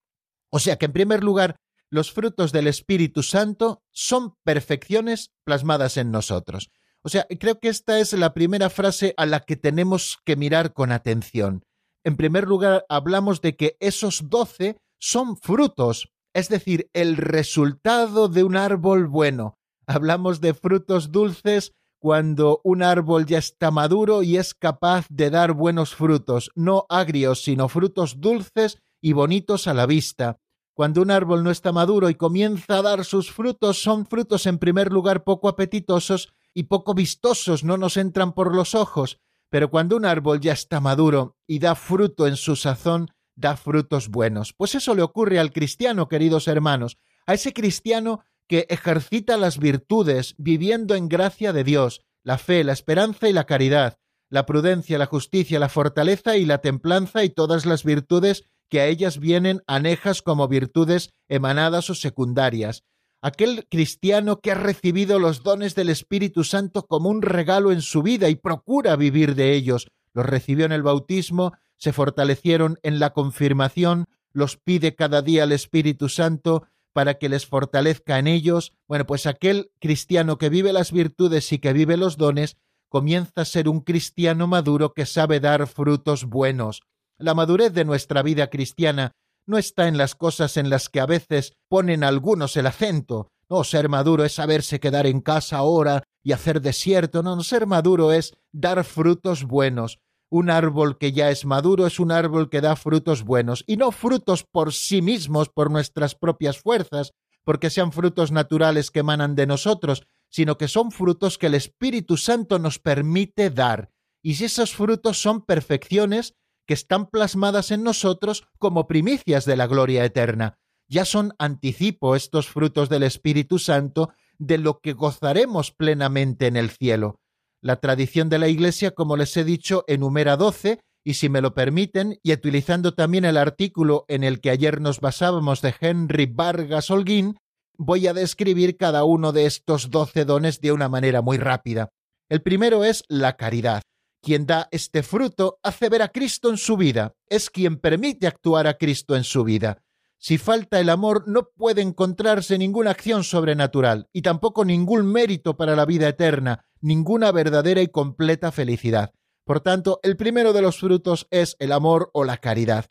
O 0.51 0.59
sea 0.59 0.77
que, 0.77 0.85
en 0.85 0.93
primer 0.93 1.25
lugar, 1.25 1.57
los 1.89 2.13
frutos 2.13 2.53
del 2.53 2.67
Espíritu 2.67 3.23
Santo 3.23 3.83
son 3.91 4.35
perfecciones 4.45 5.31
plasmadas 5.45 5.97
en 5.97 6.11
nosotros. 6.11 6.69
O 7.01 7.09
sea, 7.09 7.27
creo 7.41 7.59
que 7.59 7.69
esta 7.69 8.01
es 8.01 8.13
la 8.13 8.35
primera 8.35 8.69
frase 8.69 9.15
a 9.17 9.25
la 9.25 9.41
que 9.41 9.57
tenemos 9.57 10.19
que 10.27 10.37
mirar 10.37 10.75
con 10.75 10.93
atención. 10.93 11.65
En 12.05 12.17
primer 12.17 12.49
lugar, 12.49 12.85
hablamos 12.89 13.41
de 13.41 13.57
que 13.57 13.77
esos 13.81 14.29
doce 14.29 14.79
son 14.99 15.37
frutos, 15.37 16.13
es 16.35 16.49
decir, 16.49 16.91
el 16.93 17.17
resultado 17.17 18.29
de 18.29 18.43
un 18.45 18.57
árbol 18.57 19.07
bueno. 19.07 19.59
Hablamos 19.87 20.41
de 20.41 20.55
frutos 20.55 21.13
dulces 21.13 21.75
cuando 22.01 22.61
un 22.65 22.83
árbol 22.83 23.27
ya 23.27 23.39
está 23.39 23.71
maduro 23.71 24.25
y 24.25 24.37
es 24.37 24.55
capaz 24.55 25.07
de 25.09 25.31
dar 25.31 25.53
buenos 25.53 25.95
frutos, 25.95 26.51
no 26.57 26.87
agrios, 26.89 27.45
sino 27.45 27.69
frutos 27.69 28.21
dulces 28.21 28.79
y 29.01 29.13
bonitos 29.13 29.69
a 29.69 29.75
la 29.75 29.87
vista. 29.87 30.41
Cuando 30.75 31.03
un 31.03 31.13
árbol 31.13 31.45
no 31.45 31.51
está 31.51 31.71
maduro 31.71 32.11
y 32.11 32.15
comienza 32.17 32.79
a 32.79 32.83
dar 32.83 33.05
sus 33.05 33.31
frutos, 33.31 33.81
son 33.81 34.07
frutos 34.07 34.47
en 34.47 34.59
primer 34.59 34.93
lugar 34.93 35.23
poco 35.23 35.49
apetitosos 35.49 36.33
y 36.55 36.65
poco 36.65 36.95
vistosos, 36.95 37.63
no 37.63 37.77
nos 37.77 37.97
entran 37.97 38.33
por 38.33 38.55
los 38.55 38.75
ojos, 38.75 39.21
pero 39.53 39.71
cuando 39.71 39.97
un 39.97 40.07
árbol 40.07 40.41
ya 40.41 40.55
está 40.55 40.81
maduro 40.81 41.37
y 41.47 41.59
da 41.59 41.75
fruto 41.75 42.27
en 42.27 42.37
su 42.37 42.57
sazón, 42.57 43.11
da 43.37 43.55
frutos 43.59 44.09
buenos. 44.09 44.55
Pues 44.55 44.75
eso 44.75 44.95
le 44.95 45.03
ocurre 45.03 45.39
al 45.39 45.53
cristiano, 45.53 46.09
queridos 46.09 46.49
hermanos, 46.49 46.97
a 47.27 47.35
ese 47.35 47.53
cristiano 47.53 48.25
que 48.49 48.67
ejercita 48.71 49.37
las 49.37 49.59
virtudes 49.59 50.35
viviendo 50.39 50.95
en 50.95 51.07
gracia 51.07 51.53
de 51.53 51.65
Dios, 51.65 52.01
la 52.25 52.39
fe, 52.39 52.65
la 52.65 52.73
esperanza 52.73 53.29
y 53.29 53.35
la 53.35 53.45
caridad, 53.45 53.99
la 54.31 54.47
prudencia, 54.47 54.97
la 54.97 55.05
justicia, 55.05 55.59
la 55.59 55.69
fortaleza 55.69 56.39
y 56.39 56.47
la 56.47 56.63
templanza 56.63 57.23
y 57.23 57.29
todas 57.29 57.67
las 57.67 57.85
virtudes 57.85 58.45
que 58.71 58.81
a 58.81 58.87
ellas 58.87 59.19
vienen 59.19 59.61
anejas 59.67 60.23
como 60.23 60.49
virtudes 60.49 61.11
emanadas 61.29 61.91
o 61.91 61.95
secundarias. 61.95 62.85
Aquel 63.25 63.69
cristiano 63.71 64.41
que 64.41 64.51
ha 64.51 64.57
recibido 64.57 65.21
los 65.21 65.45
dones 65.45 65.77
del 65.77 65.91
Espíritu 65.91 66.43
Santo 66.43 66.89
como 66.89 67.09
un 67.09 67.23
regalo 67.23 67.71
en 67.71 67.81
su 67.81 68.03
vida 68.03 68.29
y 68.29 68.35
procura 68.35 68.97
vivir 68.97 69.37
de 69.37 69.55
ellos, 69.55 69.87
los 70.13 70.27
recibió 70.27 70.67
en 70.67 70.73
el 70.73 70.83
bautismo, 70.83 71.53
se 71.77 71.93
fortalecieron 71.93 72.81
en 72.83 72.99
la 72.99 73.13
confirmación, 73.13 74.07
los 74.33 74.57
pide 74.57 74.97
cada 74.97 75.23
día 75.23 75.45
el 75.45 75.53
Espíritu 75.53 76.09
Santo, 76.09 76.65
para 76.93 77.15
que 77.15 77.29
les 77.29 77.47
fortalezca 77.47 78.19
en 78.19 78.27
ellos, 78.27 78.73
bueno, 78.89 79.07
pues 79.07 79.27
aquel 79.27 79.71
cristiano 79.79 80.37
que 80.37 80.49
vive 80.49 80.73
las 80.73 80.91
virtudes 80.91 81.53
y 81.53 81.59
que 81.59 81.73
vive 81.73 81.97
los 81.97 82.17
dones, 82.17 82.57
comienza 82.89 83.43
a 83.43 83.45
ser 83.45 83.69
un 83.69 83.81
cristiano 83.81 84.47
maduro 84.49 84.93
que 84.93 85.07
sabe 85.07 85.41
dar 85.41 85.67
frutos 85.69 86.25
buenos. 86.25 86.83
La 87.19 87.35
madurez 87.35 87.73
de 87.73 87.85
nuestra 87.85 88.23
vida 88.23 88.51
cristiana 88.51 89.13
no 89.47 89.59
está 89.59 89.89
en 89.89 89.99
las 89.99 90.15
cosas 90.15 90.57
en 90.57 90.71
las 90.71 90.89
que 90.89 91.01
a 91.01 91.07
veces 91.07 91.55
ponen 91.69 92.05
algunos 92.05 92.57
el 92.57 92.67
acento. 92.67 93.29
No, 93.49 93.65
ser 93.65 93.89
maduro 93.89 94.25
es 94.25 94.33
saberse 94.35 94.81
quedar 94.81 95.07
en 95.07 95.21
casa 95.21 95.59
ahora 95.59 96.03
y 96.23 96.33
hacer 96.33 96.61
desierto. 96.61 97.23
No, 97.23 97.37
no, 97.37 97.43
ser 97.43 97.67
maduro 97.67 98.13
es 98.13 98.35
dar 98.53 98.83
frutos 98.85 99.45
buenos. 99.45 99.99
Un 100.31 100.49
árbol 100.49 100.97
que 100.97 101.13
ya 101.13 101.31
es 101.31 101.45
maduro 101.45 101.87
es 101.87 102.01
un 102.01 102.13
árbol 102.13 102.49
que 102.49 102.63
da 102.63 102.75
frutos 102.77 103.23
buenos, 103.23 103.65
y 103.67 103.77
no 103.77 103.93
frutos 103.93 104.45
por 104.45 104.73
sí 104.73 105.03
mismos, 105.03 105.51
por 105.51 105.71
nuestras 105.71 106.15
propias 106.15 106.59
fuerzas, 106.59 107.13
porque 107.45 107.69
sean 107.69 107.93
frutos 107.93 108.33
naturales 108.33 108.91
que 108.91 109.01
emanan 109.01 109.35
de 109.35 109.47
nosotros, 109.47 110.07
sino 110.31 110.57
que 110.57 110.69
son 110.69 110.91
frutos 110.91 111.37
que 111.37 111.49
el 111.49 111.55
Espíritu 111.55 112.17
Santo 112.17 112.59
nos 112.59 112.79
permite 112.79 113.51
dar. 113.51 113.91
Y 114.23 114.37
si 114.37 114.47
esos 114.47 114.75
frutos 114.75 115.21
son 115.21 115.43
perfecciones 115.43 116.35
que 116.67 116.75
están 116.75 117.07
plasmadas 117.07 117.71
en 117.71 117.83
nosotros 117.83 118.45
como 118.59 118.87
primicias 118.87 119.45
de 119.45 119.57
la 119.57 119.67
gloria 119.67 120.05
eterna, 120.05 120.59
ya 120.89 121.05
son 121.05 121.35
anticipo 121.39 122.17
estos 122.17 122.49
frutos 122.49 122.89
del 122.89 123.03
Espíritu 123.03 123.59
Santo 123.59 124.11
de 124.39 124.59
lo 124.59 124.81
que 124.81 124.93
gozaremos 124.93 125.71
plenamente 125.71 126.47
en 126.47 126.57
el 126.57 126.71
cielo. 126.71 127.21
La 127.61 127.77
tradición 127.77 128.29
de 128.29 128.39
la 128.39 128.49
Iglesia, 128.49 128.91
como 128.91 129.17
les 129.17 129.37
he 129.37 129.45
dicho, 129.45 129.85
enumera 129.87 130.37
doce, 130.37 130.81
y 131.05 131.15
si 131.15 131.29
me 131.29 131.41
lo 131.41 131.55
permiten, 131.55 132.19
y 132.23 132.33
utilizando 132.33 132.95
también 132.95 133.25
el 133.25 133.37
artículo 133.37 134.05
en 134.09 134.25
el 134.25 134.41
que 134.41 134.51
ayer 134.51 134.81
nos 134.81 135.01
basábamos 135.01 135.63
de 135.63 135.75
Henry 135.81 136.27
Vargas 136.27 136.91
Holguín, 136.91 137.37
voy 137.77 138.07
a 138.07 138.15
describir 138.15 138.77
cada 138.77 139.05
uno 139.05 139.33
de 139.33 139.47
estos 139.47 139.91
doce 139.91 140.25
dones 140.25 140.61
de 140.61 140.73
una 140.73 140.89
manera 140.89 141.23
muy 141.23 141.39
rápida. 141.39 141.89
El 142.29 142.43
primero 142.43 142.85
es 142.85 143.05
la 143.09 143.37
caridad. 143.37 143.83
Quien 144.23 144.47
da 144.47 144.69
este 144.71 145.03
fruto 145.03 145.59
hace 145.65 145.89
ver 145.89 146.01
a 146.01 146.09
Cristo 146.09 146.49
en 146.49 146.57
su 146.57 146.77
vida, 146.77 147.17
es 147.29 147.51
quien 147.51 147.77
permite 147.79 148.29
actuar 148.29 148.69
a 148.69 148.79
Cristo 148.79 149.17
en 149.17 149.25
su 149.25 149.43
vida. 149.43 149.83
Si 150.17 150.39
falta 150.39 150.79
el 150.79 150.91
amor, 150.91 151.25
no 151.27 151.49
puede 151.57 151.83
encontrarse 151.83 152.57
ninguna 152.57 152.93
acción 152.93 153.25
sobrenatural 153.25 154.09
y 154.13 154.23
tampoco 154.23 154.65
ningún 154.65 155.11
mérito 155.11 155.57
para 155.57 155.75
la 155.75 155.85
vida 155.87 156.09
eterna, 156.09 156.65
ninguna 156.81 157.33
verdadera 157.33 157.83
y 157.83 157.89
completa 157.89 158.53
felicidad. 158.53 159.13
Por 159.45 159.61
tanto, 159.61 159.99
el 160.05 160.17
primero 160.17 160.53
de 160.53 160.63
los 160.63 160.79
frutos 160.79 161.27
es 161.31 161.57
el 161.59 161.73
amor 161.73 162.11
o 162.15 162.23
la 162.23 162.37
caridad. 162.37 162.87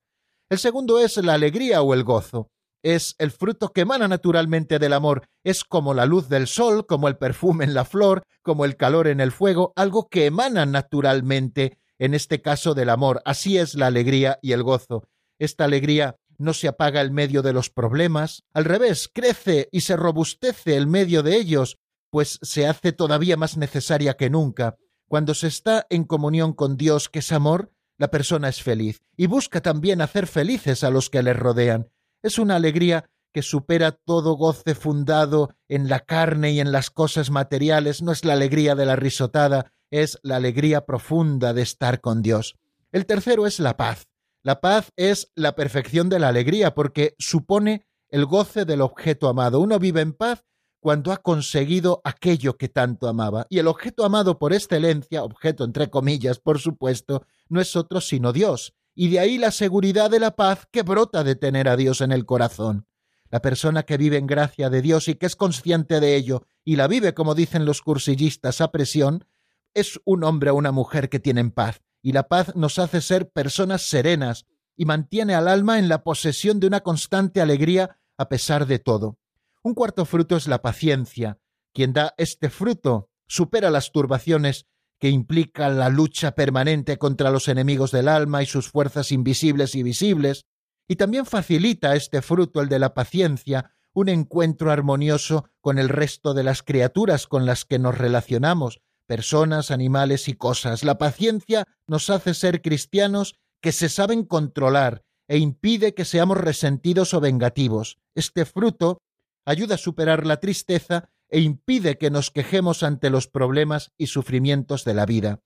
El 0.50 0.60
segundo 0.60 1.00
es 1.00 1.16
la 1.16 1.36
alegría 1.36 1.82
o 1.82 1.94
el 1.94 2.04
gozo. 2.04 2.52
Es 2.84 3.16
el 3.20 3.32
fruto 3.32 3.74
que 3.74 3.82
emana 3.82 4.08
naturalmente 4.08 4.80
del 4.80 4.94
amor. 4.94 5.28
Es 5.44 5.64
como 5.64 5.94
la 5.94 6.06
luz 6.06 6.30
del 6.30 6.48
sol, 6.48 6.86
como 6.88 7.08
el 7.08 7.18
perfume 7.18 7.64
en 7.64 7.74
la 7.74 7.86
flor, 7.86 8.24
como 8.42 8.66
el 8.66 8.76
calor 8.76 9.08
en 9.08 9.20
el 9.20 9.32
fuego, 9.32 9.72
algo 9.76 10.10
que 10.10 10.26
emana 10.26 10.66
naturalmente, 10.66 11.78
en 12.00 12.14
este 12.14 12.42
caso 12.42 12.74
del 12.74 12.90
amor. 12.90 13.22
Así 13.26 13.58
es 13.58 13.76
la 13.76 13.88
alegría 13.88 14.40
y 14.42 14.54
el 14.54 14.64
gozo. 14.64 15.08
Esta 15.38 15.66
alegría 15.66 16.16
no 16.40 16.54
se 16.54 16.68
apaga 16.68 17.02
el 17.02 17.12
medio 17.12 17.44
de 17.44 17.54
los 17.54 17.70
problemas, 17.70 18.44
al 18.54 18.66
revés, 18.66 19.10
crece 19.14 19.70
y 19.72 19.82
se 19.82 19.96
robustece 19.96 20.76
el 20.76 20.88
medio 20.88 21.22
de 21.22 21.36
ellos, 21.36 21.78
pues 22.10 22.40
se 22.42 22.66
hace 22.66 22.92
todavía 22.92 23.38
más 23.38 23.58
necesaria 23.58 24.16
que 24.16 24.32
nunca. 24.32 24.76
Cuando 25.08 25.36
se 25.36 25.48
está 25.48 25.86
en 25.90 26.04
comunión 26.04 26.54
con 26.54 26.78
Dios, 26.78 27.10
que 27.10 27.20
es 27.20 27.32
amor, 27.32 27.72
la 27.98 28.10
persona 28.10 28.50
es 28.50 28.64
feliz 28.64 29.04
y 29.16 29.28
busca 29.28 29.62
también 29.62 30.02
hacer 30.02 30.26
felices 30.26 30.84
a 30.84 30.90
los 30.90 31.12
que 31.12 31.22
le 31.22 31.34
rodean. 31.34 31.92
Es 32.24 32.38
una 32.38 32.56
alegría 32.56 33.10
que 33.32 33.42
supera 33.42 33.92
todo 33.92 34.34
goce 34.34 34.76
fundado 34.76 35.56
en 35.68 35.88
la 35.90 36.02
carne 36.02 36.52
y 36.52 36.60
en 36.60 36.72
las 36.72 36.90
cosas 36.90 37.30
materiales, 37.30 38.02
no 38.02 38.12
es 38.12 38.26
la 38.26 38.34
alegría 38.34 38.76
de 38.76 38.86
la 38.86 38.96
risotada, 38.96 39.72
es 39.90 40.20
la 40.24 40.38
alegría 40.38 40.86
profunda 40.86 41.54
de 41.54 41.62
estar 41.62 42.02
con 42.02 42.22
Dios. 42.22 42.56
El 42.92 43.06
tercero 43.06 43.48
es 43.48 43.60
la 43.60 43.78
paz. 43.78 44.08
La 44.44 44.60
paz 44.60 44.92
es 44.96 45.32
la 45.36 45.56
perfección 45.56 46.10
de 46.10 46.20
la 46.20 46.30
alegría 46.30 46.74
porque 46.74 47.16
supone 47.20 47.86
el 48.10 48.26
goce 48.26 48.66
del 48.66 48.82
objeto 48.82 49.30
amado. 49.30 49.60
Uno 49.60 49.80
vive 49.80 50.02
en 50.02 50.14
paz 50.14 50.44
cuando 50.80 51.12
ha 51.12 51.18
conseguido 51.18 52.02
aquello 52.04 52.58
que 52.58 52.68
tanto 52.68 53.08
amaba. 53.08 53.46
Y 53.50 53.60
el 53.60 53.68
objeto 53.68 54.04
amado 54.04 54.40
por 54.40 54.52
excelencia, 54.52 55.24
objeto 55.24 55.64
entre 55.64 55.90
comillas, 55.90 56.40
por 56.40 56.60
supuesto, 56.60 57.24
no 57.50 57.62
es 57.62 57.76
otro 57.76 58.02
sino 58.02 58.34
Dios. 58.34 58.74
Y 58.94 59.10
de 59.10 59.20
ahí 59.20 59.38
la 59.38 59.52
seguridad 59.52 60.10
de 60.10 60.20
la 60.20 60.36
paz 60.36 60.68
que 60.72 60.84
brota 60.84 61.24
de 61.24 61.36
tener 61.36 61.68
a 61.70 61.78
Dios 61.78 62.02
en 62.02 62.12
el 62.12 62.26
corazón. 62.26 62.88
La 63.30 63.42
persona 63.42 63.84
que 63.84 63.98
vive 63.98 64.18
en 64.18 64.28
gracia 64.28 64.70
de 64.70 64.82
Dios 64.82 65.08
y 65.08 65.16
que 65.16 65.26
es 65.26 65.36
consciente 65.36 66.00
de 66.00 66.16
ello 66.16 66.46
y 66.66 66.76
la 66.76 66.88
vive, 66.88 67.14
como 67.14 67.34
dicen 67.34 67.66
los 67.66 67.82
cursillistas, 67.82 68.60
a 68.60 68.72
presión, 68.72 69.26
es 69.74 70.00
un 70.04 70.24
hombre 70.26 70.50
o 70.50 70.56
una 70.56 70.72
mujer 70.72 71.10
que 71.10 71.20
tienen 71.20 71.52
paz 71.52 71.82
y 72.02 72.12
la 72.14 72.28
paz 72.28 72.56
nos 72.56 72.80
hace 72.80 73.02
ser 73.02 73.30
personas 73.30 73.84
serenas 73.84 74.46
y 74.76 74.86
mantiene 74.86 75.36
al 75.36 75.48
alma 75.48 75.80
en 75.80 75.88
la 75.88 76.04
posesión 76.04 76.60
de 76.60 76.68
una 76.68 76.82
constante 76.82 77.42
alegría 77.42 78.00
a 78.18 78.30
pesar 78.30 78.66
de 78.66 78.80
todo. 78.80 79.18
Un 79.64 79.76
cuarto 79.76 80.06
fruto 80.06 80.36
es 80.36 80.48
la 80.48 80.62
paciencia. 80.62 81.40
Quien 81.74 81.94
da 81.94 82.14
este 82.18 82.50
fruto 82.50 83.10
supera 83.28 83.70
las 83.70 83.92
turbaciones 83.92 84.66
que 85.02 85.10
implican 85.10 85.80
la 85.80 85.90
lucha 85.90 86.36
permanente 86.36 87.00
contra 87.00 87.32
los 87.32 87.48
enemigos 87.48 87.92
del 87.92 88.08
alma 88.08 88.44
y 88.44 88.46
sus 88.46 88.70
fuerzas 88.70 89.12
invisibles 89.12 89.74
y 89.74 89.82
visibles, 89.82 90.46
y 90.88 90.96
también 90.96 91.26
facilita 91.26 91.96
este 91.96 92.22
fruto, 92.22 92.62
el 92.62 92.70
de 92.70 92.78
la 92.78 92.94
paciencia, 92.94 93.72
un 93.94 94.10
encuentro 94.10 94.72
armonioso 94.72 95.50
con 95.60 95.80
el 95.80 95.90
resto 95.90 96.36
de 96.36 96.44
las 96.44 96.62
criaturas 96.62 97.26
con 97.26 97.48
las 97.48 97.66
que 97.66 97.80
nos 97.80 97.98
relacionamos, 97.98 98.80
personas, 99.08 99.72
animales 99.72 100.28
y 100.28 100.36
cosas. 100.36 100.84
La 100.84 101.00
paciencia 101.00 101.66
nos 101.88 102.12
hace 102.12 102.36
ser 102.36 102.62
cristianos 102.62 103.40
que 103.60 103.72
se 103.72 103.90
saben 103.90 104.24
controlar 104.24 105.04
e 105.28 105.40
impide 105.40 105.96
que 105.96 106.06
seamos 106.06 106.38
resentidos 106.38 107.16
o 107.16 107.22
vengativos. 107.22 107.98
Este 108.14 108.46
fruto 108.46 109.02
ayuda 109.46 109.76
a 109.76 109.80
superar 109.80 110.28
la 110.28 110.38
tristeza 110.38 111.10
e 111.32 111.40
impide 111.40 111.98
que 111.98 112.12
nos 112.12 112.30
quejemos 112.30 112.84
ante 112.84 113.10
los 113.10 113.28
problemas 113.28 113.92
y 113.98 114.08
sufrimientos 114.08 114.84
de 114.86 114.94
la 114.94 115.08
vida. 115.08 115.40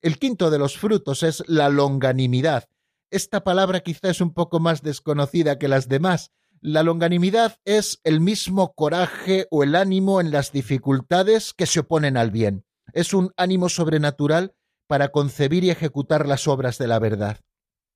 El 0.00 0.18
quinto 0.18 0.50
de 0.50 0.58
los 0.58 0.78
frutos 0.78 1.22
es 1.22 1.44
la 1.46 1.68
longanimidad. 1.68 2.70
Esta 3.10 3.44
palabra 3.44 3.80
quizá 3.80 4.08
es 4.08 4.22
un 4.22 4.32
poco 4.32 4.60
más 4.60 4.80
desconocida 4.80 5.58
que 5.58 5.68
las 5.68 5.88
demás. 5.88 6.32
La 6.62 6.82
longanimidad 6.82 7.58
es 7.66 8.00
el 8.04 8.20
mismo 8.20 8.72
coraje 8.74 9.46
o 9.50 9.62
el 9.62 9.74
ánimo 9.74 10.22
en 10.22 10.30
las 10.30 10.52
dificultades 10.52 11.52
que 11.52 11.66
se 11.66 11.80
oponen 11.80 12.16
al 12.16 12.30
bien 12.30 12.64
es 12.94 13.12
un 13.12 13.32
ánimo 13.36 13.68
sobrenatural 13.68 14.54
para 14.86 15.08
concebir 15.08 15.64
y 15.64 15.70
ejecutar 15.70 16.26
las 16.26 16.46
obras 16.48 16.78
de 16.78 16.86
la 16.86 16.98
verdad. 16.98 17.40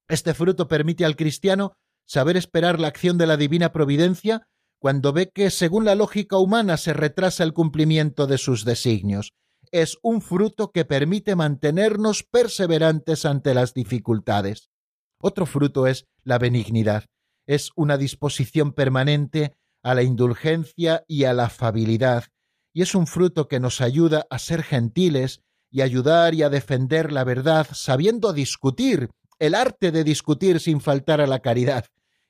Este 0.08 0.34
fruto 0.34 0.68
permite 0.68 1.04
al 1.04 1.16
cristiano 1.16 1.76
saber 2.06 2.36
esperar 2.36 2.80
la 2.80 2.88
acción 2.88 3.16
de 3.18 3.26
la 3.26 3.36
divina 3.36 3.72
providencia 3.72 4.48
cuando 4.78 5.12
ve 5.12 5.30
que, 5.34 5.50
según 5.50 5.84
la 5.84 5.94
lógica 5.94 6.38
humana, 6.38 6.76
se 6.76 6.92
retrasa 6.92 7.44
el 7.44 7.52
cumplimiento 7.52 8.26
de 8.26 8.38
sus 8.38 8.64
designios. 8.64 9.32
Es 9.70 9.98
un 10.02 10.22
fruto 10.22 10.70
que 10.70 10.84
permite 10.84 11.36
mantenernos 11.36 12.22
perseverantes 12.22 13.24
ante 13.24 13.54
las 13.54 13.74
dificultades. 13.74 14.70
Otro 15.20 15.46
fruto 15.46 15.86
es 15.86 16.06
la 16.22 16.38
benignidad. 16.38 17.04
Es 17.46 17.70
una 17.74 17.96
disposición 17.96 18.72
permanente 18.72 19.54
a 19.82 19.94
la 19.94 20.02
indulgencia 20.02 21.04
y 21.06 21.24
a 21.24 21.32
la 21.32 21.46
afabilidad, 21.46 22.24
y 22.72 22.82
es 22.82 22.94
un 22.94 23.06
fruto 23.06 23.48
que 23.48 23.60
nos 23.60 23.80
ayuda 23.80 24.26
a 24.30 24.38
ser 24.38 24.62
gentiles 24.62 25.40
y 25.70 25.82
ayudar 25.82 26.34
y 26.34 26.42
a 26.42 26.50
defender 26.50 27.12
la 27.12 27.24
verdad, 27.24 27.66
sabiendo 27.72 28.32
discutir, 28.32 29.10
el 29.38 29.54
arte 29.54 29.92
de 29.92 30.04
discutir 30.04 30.60
sin 30.60 30.80
faltar 30.80 31.20
a 31.20 31.26
la 31.26 31.40
caridad, 31.40 31.86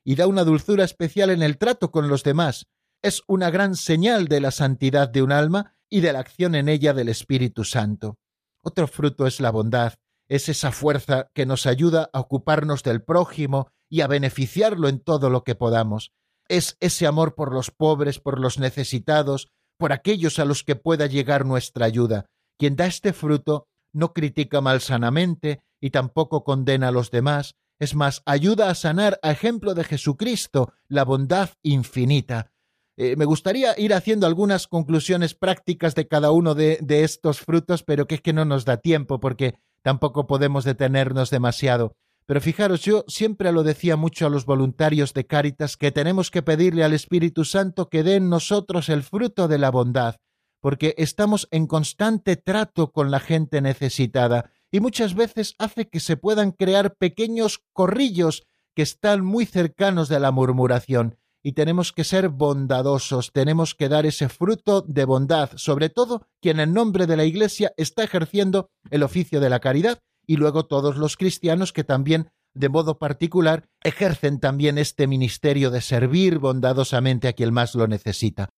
y 0.09 0.14
da 0.14 0.27
una 0.27 0.42
dulzura 0.42 0.85
especial 0.85 1.29
en 1.29 1.42
el 1.42 1.59
trato 1.59 1.90
con 1.90 2.09
los 2.09 2.23
demás. 2.23 2.64
Es 3.03 3.23
una 3.27 3.51
gran 3.51 3.77
señal 3.77 4.27
de 4.27 4.40
la 4.40 4.51
santidad 4.51 5.07
de 5.07 5.21
un 5.21 5.33
alma 5.33 5.75
y 5.90 6.01
de 6.01 6.14
la 6.14 6.21
acción 6.21 6.55
en 6.55 6.71
ella 6.71 6.94
del 6.94 7.11
Espíritu 7.11 7.62
Santo. 7.64 8.16
Otro 8.62 8.88
fruto 8.88 9.27
es 9.27 9.38
la 9.38 9.51
bondad, 9.51 9.97
es 10.27 10.49
esa 10.49 10.73
fuerza 10.73 11.31
que 11.35 11.44
nos 11.44 11.66
ayuda 11.66 12.09
a 12.14 12.21
ocuparnos 12.21 12.83
del 12.85 13.03
prójimo 13.03 13.68
y 13.90 14.01
a 14.01 14.07
beneficiarlo 14.07 14.88
en 14.88 15.01
todo 15.01 15.29
lo 15.29 15.44
que 15.44 15.55
podamos. 15.55 16.11
Es 16.49 16.79
ese 16.81 17.07
amor 17.07 17.35
por 17.35 17.53
los 17.53 17.71
pobres, 17.71 18.18
por 18.18 18.40
los 18.40 18.59
necesitados, 18.59 19.49
por 19.77 19.92
aquellos 19.92 20.38
a 20.38 20.47
los 20.47 20.64
que 20.64 20.75
pueda 20.75 21.05
llegar 21.05 21.44
nuestra 21.44 21.85
ayuda. 21.85 22.25
Quien 22.59 22.77
da 22.77 22.87
este 22.87 23.12
fruto 23.12 23.68
no 23.92 24.14
critica 24.14 24.62
malsanamente 24.62 25.61
y 25.83 25.90
tampoco 25.90 26.44
condena 26.44 26.88
a 26.88 26.92
los 26.92 27.11
demás, 27.11 27.57
es 27.79 27.95
más, 27.95 28.23
ayuda 28.27 28.71
a 28.71 28.75
sanar 28.75 29.19
a 29.23 29.31
ejemplo 29.31 29.75
de 29.75 29.85
Jesucristo, 29.85 30.73
la 30.88 31.05
bondad 31.05 31.51
infinita. 31.62 32.51
Eh, 32.97 33.14
me 33.17 33.25
gustaría 33.25 33.79
ir 33.79 33.95
haciendo 33.95 34.27
algunas 34.27 34.67
conclusiones 34.67 35.35
prácticas 35.35 35.95
de 35.95 36.09
cada 36.09 36.33
uno 36.33 36.55
de, 36.55 36.79
de 36.83 37.05
estos 37.05 37.41
frutos, 37.41 37.85
pero 37.85 38.07
que 38.07 38.17
es 38.17 38.21
que 38.21 38.33
no 38.33 38.45
nos 38.45 38.64
da 38.64 38.79
tiempo 38.79 39.21
porque 39.21 39.55
tampoco 39.83 40.27
podemos 40.27 40.64
detenernos 40.64 41.31
demasiado. 41.31 41.95
Pero 42.27 42.41
fijaros, 42.43 42.83
yo 42.83 43.05
siempre 43.09 43.53
lo 43.53 43.62
decía 43.62 43.97
mucho 43.97 44.27
a 44.27 44.31
los 44.31 44.45
voluntarios 44.45 45.14
de 45.14 45.27
Cáritas 45.27 45.77
que 45.77 45.93
tenemos 45.93 46.31
que 46.31 46.43
pedirle 46.43 46.85
al 46.85 46.93
Espíritu 46.93 47.45
Santo 47.45 47.88
que 47.88 48.03
dé 48.03 48.17
en 48.17 48.29
nosotros 48.29 48.91
el 48.91 49.03
fruto 49.03 49.49
de 49.49 49.57
la 49.57 49.71
bondad, 49.71 50.17
porque 50.61 50.95
estamos 50.99 51.49
en 51.53 51.67
constante 51.67 52.37
trato 52.37 52.93
con 52.93 53.11
la 53.11 53.21
gente 53.21 53.62
necesitada 53.62 54.51
y 54.71 54.81
muchas 54.81 55.15
veces 55.15 55.55
hace 55.59 55.89
que 55.89 56.01
se 56.01 56.17
puedan 56.17 56.53
crear 56.53 56.97
pequeños 56.97 57.65
corrillos 57.73 58.47
que 58.75 58.83
están 58.83 59.25
muy 59.25 59.47
cercanos 59.47 60.09
de 60.09 60.21
la 60.21 60.31
murmuración 60.31 61.19
y 61.43 61.53
tenemos 61.53 61.93
que 61.93 62.05
ser 62.05 62.29
bondadosos, 62.29 63.33
tenemos 63.33 63.75
que 63.75 63.89
dar 63.89 64.07
ese 64.07 64.29
fruto 64.29 64.83
de 64.83 65.05
bondad, 65.05 65.51
sobre 65.57 65.89
todo 65.89 66.27
quien 66.41 66.61
en 66.61 66.75
nombre 66.75 67.07
de 67.07 67.17
la 67.17 67.25
Iglesia 67.25 67.73
está 67.77 68.05
ejerciendo 68.05 68.71
el 68.91 69.03
oficio 69.03 69.41
de 69.41 69.49
la 69.49 69.61
caridad 69.61 70.01
y 70.27 70.37
luego 70.37 70.67
todos 70.67 70.97
los 70.97 71.17
cristianos 71.17 71.73
que 71.73 71.85
también 71.85 72.31
de 72.55 72.69
modo 72.69 72.99
particular 72.99 73.69
ejercen 73.83 74.41
también 74.41 74.79
este 74.79 75.07
ministerio 75.07 75.71
de 75.71 75.81
servir 75.81 76.39
bondadosamente 76.39 77.29
a 77.29 77.33
quien 77.33 77.53
más 77.53 77.75
lo 77.75 77.87
necesita. 77.87 78.51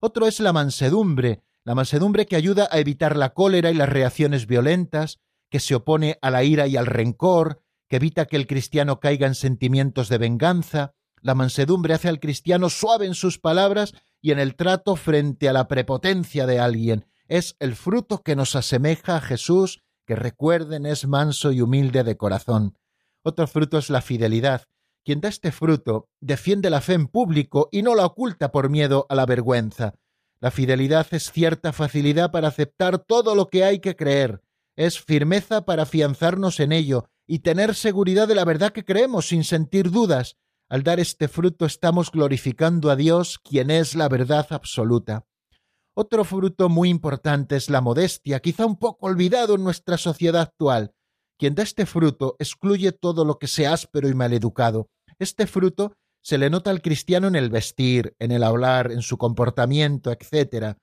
Otro 0.00 0.26
es 0.26 0.40
la 0.40 0.52
mansedumbre, 0.52 1.42
la 1.64 1.74
mansedumbre 1.74 2.26
que 2.26 2.36
ayuda 2.36 2.68
a 2.70 2.78
evitar 2.78 3.16
la 3.16 3.30
cólera 3.34 3.70
y 3.70 3.74
las 3.74 3.88
reacciones 3.88 4.46
violentas, 4.46 5.20
que 5.54 5.60
se 5.60 5.76
opone 5.76 6.18
a 6.20 6.32
la 6.32 6.42
ira 6.42 6.66
y 6.66 6.76
al 6.76 6.86
rencor, 6.86 7.62
que 7.88 7.94
evita 7.94 8.26
que 8.26 8.34
el 8.34 8.48
cristiano 8.48 8.98
caiga 8.98 9.28
en 9.28 9.36
sentimientos 9.36 10.08
de 10.08 10.18
venganza. 10.18 10.96
La 11.20 11.36
mansedumbre 11.36 11.94
hace 11.94 12.08
al 12.08 12.18
cristiano 12.18 12.68
suave 12.70 13.06
en 13.06 13.14
sus 13.14 13.38
palabras 13.38 13.94
y 14.20 14.32
en 14.32 14.40
el 14.40 14.56
trato 14.56 14.96
frente 14.96 15.48
a 15.48 15.52
la 15.52 15.68
prepotencia 15.68 16.46
de 16.46 16.58
alguien. 16.58 17.06
Es 17.28 17.54
el 17.60 17.76
fruto 17.76 18.24
que 18.24 18.34
nos 18.34 18.56
asemeja 18.56 19.14
a 19.14 19.20
Jesús 19.20 19.84
que 20.04 20.16
recuerden 20.16 20.86
es 20.86 21.06
manso 21.06 21.52
y 21.52 21.60
humilde 21.60 22.02
de 22.02 22.16
corazón. 22.16 22.76
Otro 23.22 23.46
fruto 23.46 23.78
es 23.78 23.90
la 23.90 24.02
fidelidad. 24.02 24.62
Quien 25.04 25.20
da 25.20 25.28
este 25.28 25.52
fruto 25.52 26.08
defiende 26.20 26.68
la 26.68 26.80
fe 26.80 26.94
en 26.94 27.06
público 27.06 27.68
y 27.70 27.82
no 27.82 27.94
la 27.94 28.06
oculta 28.06 28.50
por 28.50 28.70
miedo 28.70 29.06
a 29.08 29.14
la 29.14 29.24
vergüenza. 29.24 29.94
La 30.40 30.50
fidelidad 30.50 31.06
es 31.12 31.30
cierta 31.30 31.72
facilidad 31.72 32.32
para 32.32 32.48
aceptar 32.48 32.98
todo 32.98 33.36
lo 33.36 33.50
que 33.50 33.62
hay 33.62 33.78
que 33.78 33.94
creer, 33.94 34.40
es 34.76 35.00
firmeza 35.00 35.64
para 35.64 35.84
afianzarnos 35.84 36.60
en 36.60 36.72
ello 36.72 37.06
y 37.26 37.40
tener 37.40 37.74
seguridad 37.74 38.28
de 38.28 38.34
la 38.34 38.44
verdad 38.44 38.72
que 38.72 38.84
creemos 38.84 39.28
sin 39.28 39.44
sentir 39.44 39.90
dudas. 39.90 40.36
Al 40.68 40.82
dar 40.82 41.00
este 41.00 41.28
fruto 41.28 41.66
estamos 41.66 42.10
glorificando 42.10 42.90
a 42.90 42.96
Dios, 42.96 43.38
quien 43.38 43.70
es 43.70 43.94
la 43.94 44.08
verdad 44.08 44.46
absoluta. 44.50 45.26
Otro 45.96 46.24
fruto 46.24 46.68
muy 46.68 46.88
importante 46.88 47.54
es 47.54 47.70
la 47.70 47.80
modestia, 47.80 48.40
quizá 48.40 48.66
un 48.66 48.76
poco 48.78 49.06
olvidado 49.06 49.54
en 49.54 49.62
nuestra 49.62 49.96
sociedad 49.96 50.42
actual. 50.42 50.92
Quien 51.38 51.54
da 51.54 51.62
este 51.62 51.86
fruto 51.86 52.36
excluye 52.38 52.92
todo 52.92 53.24
lo 53.24 53.38
que 53.38 53.46
sea 53.46 53.72
áspero 53.72 54.08
y 54.08 54.14
maleducado. 54.14 54.88
Este 55.18 55.46
fruto 55.46 55.96
se 56.22 56.38
le 56.38 56.50
nota 56.50 56.70
al 56.70 56.82
cristiano 56.82 57.28
en 57.28 57.36
el 57.36 57.50
vestir, 57.50 58.16
en 58.18 58.32
el 58.32 58.42
hablar, 58.42 58.90
en 58.90 59.02
su 59.02 59.18
comportamiento, 59.18 60.10
etc. 60.10 60.76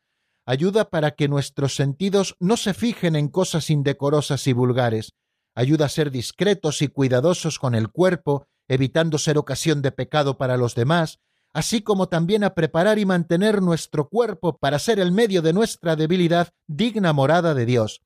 Ayuda 0.46 0.90
para 0.90 1.12
que 1.12 1.28
nuestros 1.28 1.76
sentidos 1.76 2.36
no 2.40 2.58
se 2.58 2.74
fijen 2.74 3.16
en 3.16 3.28
cosas 3.28 3.70
indecorosas 3.70 4.48
y 4.48 4.54
vulgares. 4.54 5.14
Ayuda 5.56 5.86
a 5.86 5.90
ser 5.90 6.12
discretos 6.12 6.82
y 6.82 6.88
cuidadosos 6.88 7.60
con 7.60 7.76
el 7.76 7.90
cuerpo, 7.90 8.48
evitando 8.68 9.18
ser 9.18 9.38
ocasión 9.38 9.82
de 9.82 9.92
pecado 9.92 10.38
para 10.38 10.58
los 10.58 10.76
demás, 10.76 11.20
así 11.54 11.82
como 11.82 12.08
también 12.08 12.44
a 12.44 12.54
preparar 12.54 12.98
y 12.98 13.06
mantener 13.06 13.62
nuestro 13.62 14.08
cuerpo 14.08 14.58
para 14.58 14.80
ser 14.80 15.00
el 15.00 15.12
medio 15.12 15.42
de 15.42 15.54
nuestra 15.54 15.96
debilidad 15.96 16.50
digna 16.68 17.14
morada 17.14 17.54
de 17.54 17.66
Dios. 17.66 18.02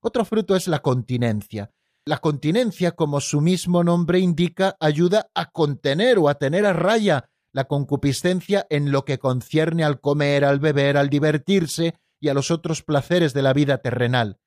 Otro 0.00 0.24
fruto 0.24 0.56
es 0.56 0.68
la 0.68 0.80
continencia. 0.80 1.70
La 2.04 2.18
continencia, 2.18 2.92
como 2.92 3.20
su 3.20 3.40
mismo 3.40 3.82
nombre 3.84 4.20
indica, 4.20 4.76
ayuda 4.80 5.28
a 5.34 5.50
contener 5.50 6.18
o 6.18 6.28
a 6.28 6.36
tener 6.36 6.64
a 6.64 6.72
raya 6.72 7.28
la 7.56 7.64
concupiscencia 7.64 8.66
en 8.68 8.92
lo 8.92 9.06
que 9.06 9.18
concierne 9.18 9.82
al 9.82 9.98
comer, 9.98 10.44
al 10.44 10.60
beber, 10.60 10.98
al 10.98 11.08
divertirse 11.08 11.94
y 12.20 12.28
a 12.28 12.34
los 12.34 12.50
otros 12.50 12.82
placeres 12.82 13.32
de 13.32 13.40
la 13.40 13.54
vida 13.54 13.78
terrenal. 13.78 14.38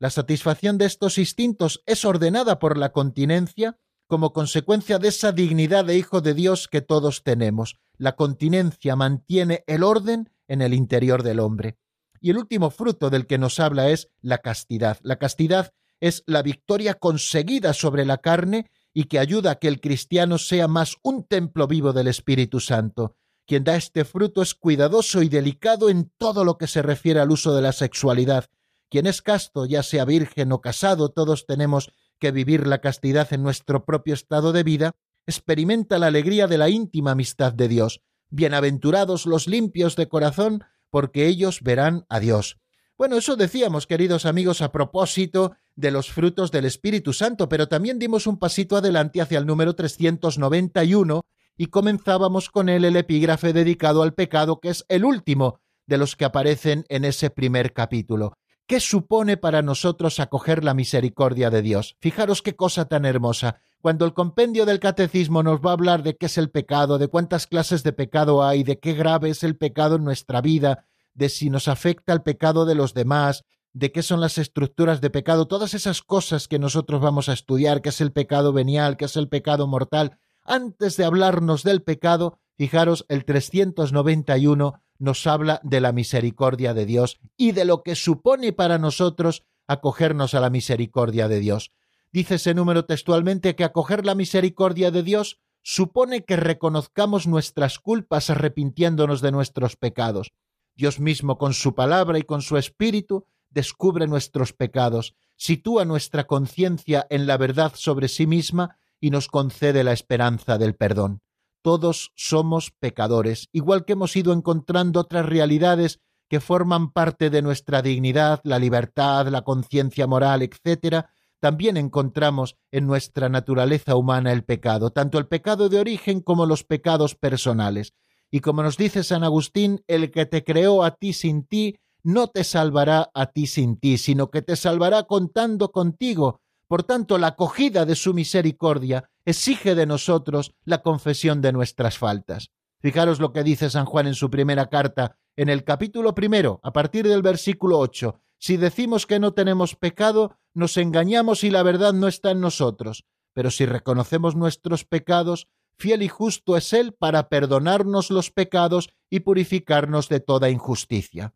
La 0.00 0.10
satisfacción 0.10 0.76
de 0.76 0.86
estos 0.86 1.18
instintos 1.18 1.84
es 1.86 2.04
ordenada 2.04 2.58
por 2.58 2.76
la 2.76 2.90
continencia 2.90 3.78
como 4.08 4.32
consecuencia 4.32 4.98
de 4.98 5.06
esa 5.06 5.30
dignidad 5.30 5.84
de 5.84 5.96
hijo 5.96 6.20
de 6.20 6.34
Dios 6.34 6.66
que 6.66 6.80
todos 6.80 7.22
tenemos. 7.22 7.78
La 7.96 8.16
continencia 8.16 8.96
mantiene 8.96 9.62
el 9.68 9.84
orden 9.84 10.32
en 10.48 10.60
el 10.60 10.74
interior 10.74 11.22
del 11.22 11.38
hombre. 11.38 11.78
Y 12.20 12.30
el 12.30 12.38
último 12.38 12.70
fruto 12.70 13.08
del 13.08 13.28
que 13.28 13.38
nos 13.38 13.60
habla 13.60 13.88
es 13.90 14.10
la 14.20 14.38
castidad. 14.38 14.98
La 15.02 15.20
castidad 15.20 15.74
es 16.00 16.24
la 16.26 16.42
victoria 16.42 16.94
conseguida 16.94 17.72
sobre 17.72 18.04
la 18.04 18.18
carne 18.18 18.68
y 18.92 19.04
que 19.04 19.18
ayuda 19.18 19.52
a 19.52 19.54
que 19.56 19.68
el 19.68 19.80
cristiano 19.80 20.38
sea 20.38 20.68
más 20.68 20.96
un 21.02 21.24
templo 21.24 21.66
vivo 21.66 21.92
del 21.92 22.08
Espíritu 22.08 22.60
Santo. 22.60 23.16
Quien 23.46 23.64
da 23.64 23.76
este 23.76 24.04
fruto 24.04 24.42
es 24.42 24.54
cuidadoso 24.54 25.22
y 25.22 25.28
delicado 25.28 25.88
en 25.88 26.12
todo 26.18 26.44
lo 26.44 26.58
que 26.58 26.66
se 26.66 26.82
refiere 26.82 27.20
al 27.20 27.30
uso 27.30 27.54
de 27.54 27.62
la 27.62 27.72
sexualidad. 27.72 28.46
Quien 28.90 29.06
es 29.06 29.22
casto, 29.22 29.66
ya 29.66 29.82
sea 29.82 30.04
virgen 30.04 30.52
o 30.52 30.60
casado, 30.60 31.10
todos 31.10 31.46
tenemos 31.46 31.90
que 32.18 32.30
vivir 32.30 32.66
la 32.66 32.80
castidad 32.80 33.32
en 33.32 33.42
nuestro 33.42 33.84
propio 33.84 34.14
estado 34.14 34.52
de 34.52 34.62
vida, 34.62 34.92
experimenta 35.26 35.98
la 35.98 36.06
alegría 36.08 36.46
de 36.46 36.58
la 36.58 36.68
íntima 36.68 37.12
amistad 37.12 37.52
de 37.52 37.68
Dios. 37.68 38.00
Bienaventurados 38.30 39.26
los 39.26 39.46
limpios 39.46 39.96
de 39.96 40.08
corazón, 40.08 40.64
porque 40.90 41.26
ellos 41.26 41.60
verán 41.62 42.06
a 42.08 42.20
Dios. 42.20 42.58
Bueno, 42.98 43.16
eso 43.16 43.36
decíamos, 43.36 43.86
queridos 43.86 44.26
amigos, 44.26 44.60
a 44.60 44.72
propósito 44.72 45.52
de 45.76 45.92
los 45.92 46.10
frutos 46.10 46.50
del 46.50 46.64
Espíritu 46.64 47.12
Santo, 47.12 47.48
pero 47.48 47.68
también 47.68 48.00
dimos 48.00 48.26
un 48.26 48.40
pasito 48.40 48.76
adelante 48.76 49.20
hacia 49.20 49.38
el 49.38 49.46
número 49.46 49.76
391 49.76 51.20
y 51.56 51.66
comenzábamos 51.66 52.50
con 52.50 52.68
él 52.68 52.84
el 52.84 52.96
epígrafe 52.96 53.52
dedicado 53.52 54.02
al 54.02 54.14
pecado, 54.14 54.58
que 54.58 54.70
es 54.70 54.84
el 54.88 55.04
último 55.04 55.60
de 55.86 55.96
los 55.96 56.16
que 56.16 56.24
aparecen 56.24 56.86
en 56.88 57.04
ese 57.04 57.30
primer 57.30 57.72
capítulo. 57.72 58.32
¿Qué 58.66 58.80
supone 58.80 59.36
para 59.36 59.62
nosotros 59.62 60.18
acoger 60.18 60.64
la 60.64 60.74
misericordia 60.74 61.50
de 61.50 61.62
Dios? 61.62 61.96
Fijaros 62.00 62.42
qué 62.42 62.56
cosa 62.56 62.86
tan 62.86 63.04
hermosa. 63.04 63.60
Cuando 63.80 64.06
el 64.06 64.12
compendio 64.12 64.66
del 64.66 64.80
catecismo 64.80 65.44
nos 65.44 65.60
va 65.60 65.70
a 65.70 65.74
hablar 65.74 66.02
de 66.02 66.16
qué 66.16 66.26
es 66.26 66.36
el 66.36 66.50
pecado, 66.50 66.98
de 66.98 67.06
cuántas 67.06 67.46
clases 67.46 67.84
de 67.84 67.92
pecado 67.92 68.42
hay, 68.42 68.64
de 68.64 68.80
qué 68.80 68.94
grave 68.94 69.30
es 69.30 69.44
el 69.44 69.56
pecado 69.56 69.94
en 69.96 70.04
nuestra 70.04 70.40
vida, 70.40 70.87
de 71.18 71.28
si 71.28 71.50
nos 71.50 71.66
afecta 71.66 72.12
el 72.12 72.22
pecado 72.22 72.64
de 72.64 72.76
los 72.76 72.94
demás, 72.94 73.44
de 73.72 73.90
qué 73.90 74.02
son 74.02 74.20
las 74.20 74.38
estructuras 74.38 75.00
de 75.00 75.10
pecado, 75.10 75.48
todas 75.48 75.74
esas 75.74 76.00
cosas 76.00 76.46
que 76.46 76.60
nosotros 76.60 77.00
vamos 77.00 77.28
a 77.28 77.32
estudiar, 77.32 77.82
qué 77.82 77.88
es 77.88 78.00
el 78.00 78.12
pecado 78.12 78.52
venial, 78.52 78.96
qué 78.96 79.06
es 79.06 79.16
el 79.16 79.28
pecado 79.28 79.66
mortal, 79.66 80.18
antes 80.44 80.96
de 80.96 81.04
hablarnos 81.04 81.64
del 81.64 81.82
pecado, 81.82 82.38
fijaros, 82.56 83.04
el 83.08 83.24
391 83.24 84.80
nos 84.98 85.26
habla 85.26 85.60
de 85.64 85.80
la 85.80 85.92
misericordia 85.92 86.72
de 86.72 86.86
Dios 86.86 87.20
y 87.36 87.52
de 87.52 87.64
lo 87.64 87.82
que 87.82 87.96
supone 87.96 88.52
para 88.52 88.78
nosotros 88.78 89.44
acogernos 89.66 90.34
a 90.34 90.40
la 90.40 90.50
misericordia 90.50 91.28
de 91.28 91.40
Dios. 91.40 91.72
Dice 92.12 92.36
ese 92.36 92.54
número 92.54 92.84
textualmente 92.84 93.56
que 93.56 93.64
acoger 93.64 94.06
la 94.06 94.14
misericordia 94.14 94.90
de 94.90 95.02
Dios 95.02 95.40
supone 95.62 96.24
que 96.24 96.36
reconozcamos 96.36 97.26
nuestras 97.26 97.78
culpas 97.78 98.30
arrepintiéndonos 98.30 99.20
de 99.20 99.32
nuestros 99.32 99.76
pecados. 99.76 100.32
Dios 100.78 101.00
mismo 101.00 101.38
con 101.38 101.54
su 101.54 101.74
palabra 101.74 102.20
y 102.20 102.22
con 102.22 102.40
su 102.40 102.56
espíritu 102.56 103.26
descubre 103.50 104.06
nuestros 104.06 104.52
pecados, 104.52 105.16
sitúa 105.34 105.84
nuestra 105.84 106.28
conciencia 106.28 107.04
en 107.10 107.26
la 107.26 107.36
verdad 107.36 107.72
sobre 107.74 108.06
sí 108.06 108.28
misma 108.28 108.76
y 109.00 109.10
nos 109.10 109.26
concede 109.26 109.82
la 109.82 109.92
esperanza 109.92 110.56
del 110.56 110.76
perdón. 110.76 111.20
Todos 111.62 112.12
somos 112.14 112.70
pecadores, 112.70 113.48
igual 113.50 113.84
que 113.84 113.94
hemos 113.94 114.14
ido 114.14 114.32
encontrando 114.32 115.00
otras 115.00 115.26
realidades 115.26 115.98
que 116.28 116.38
forman 116.38 116.92
parte 116.92 117.28
de 117.28 117.42
nuestra 117.42 117.82
dignidad, 117.82 118.40
la 118.44 118.60
libertad, 118.60 119.26
la 119.26 119.42
conciencia 119.42 120.06
moral, 120.06 120.42
etc., 120.42 121.06
también 121.40 121.76
encontramos 121.76 122.56
en 122.70 122.86
nuestra 122.86 123.28
naturaleza 123.28 123.96
humana 123.96 124.30
el 124.30 124.44
pecado, 124.44 124.90
tanto 124.90 125.18
el 125.18 125.26
pecado 125.26 125.68
de 125.68 125.80
origen 125.80 126.20
como 126.20 126.46
los 126.46 126.62
pecados 126.62 127.16
personales. 127.16 127.94
Y 128.30 128.40
como 128.40 128.62
nos 128.62 128.76
dice 128.76 129.02
San 129.04 129.24
Agustín, 129.24 129.82
el 129.86 130.10
que 130.10 130.26
te 130.26 130.44
creó 130.44 130.84
a 130.84 130.96
ti 130.96 131.12
sin 131.12 131.44
ti, 131.44 131.78
no 132.02 132.28
te 132.28 132.44
salvará 132.44 133.10
a 133.14 133.26
ti 133.26 133.46
sin 133.46 133.78
ti, 133.78 133.98
sino 133.98 134.30
que 134.30 134.42
te 134.42 134.56
salvará 134.56 135.04
contando 135.04 135.72
contigo. 135.72 136.40
Por 136.66 136.82
tanto, 136.82 137.18
la 137.18 137.28
acogida 137.28 137.86
de 137.86 137.94
su 137.94 138.12
misericordia 138.12 139.10
exige 139.24 139.74
de 139.74 139.86
nosotros 139.86 140.52
la 140.64 140.82
confesión 140.82 141.40
de 141.40 141.52
nuestras 141.52 141.98
faltas. 141.98 142.50
Fijaros 142.80 143.18
lo 143.18 143.32
que 143.32 143.42
dice 143.42 143.70
San 143.70 143.86
Juan 143.86 144.06
en 144.06 144.14
su 144.14 144.30
primera 144.30 144.68
carta, 144.68 145.16
en 145.36 145.48
el 145.48 145.64
capítulo 145.64 146.14
primero, 146.14 146.60
a 146.62 146.72
partir 146.72 147.08
del 147.08 147.22
versículo 147.22 147.78
ocho. 147.78 148.20
Si 148.38 148.56
decimos 148.56 149.06
que 149.06 149.18
no 149.18 149.32
tenemos 149.34 149.74
pecado, 149.74 150.36
nos 150.54 150.76
engañamos 150.76 151.42
y 151.42 151.50
la 151.50 151.62
verdad 151.62 151.92
no 151.92 152.06
está 152.06 152.30
en 152.30 152.40
nosotros. 152.40 153.04
Pero 153.32 153.50
si 153.50 153.66
reconocemos 153.66 154.36
nuestros 154.36 154.84
pecados, 154.84 155.48
fiel 155.78 156.02
y 156.02 156.08
justo 156.08 156.56
es 156.56 156.72
Él 156.72 156.92
para 156.92 157.28
perdonarnos 157.28 158.10
los 158.10 158.30
pecados 158.30 158.90
y 159.10 159.20
purificarnos 159.20 160.08
de 160.08 160.20
toda 160.20 160.50
injusticia. 160.50 161.34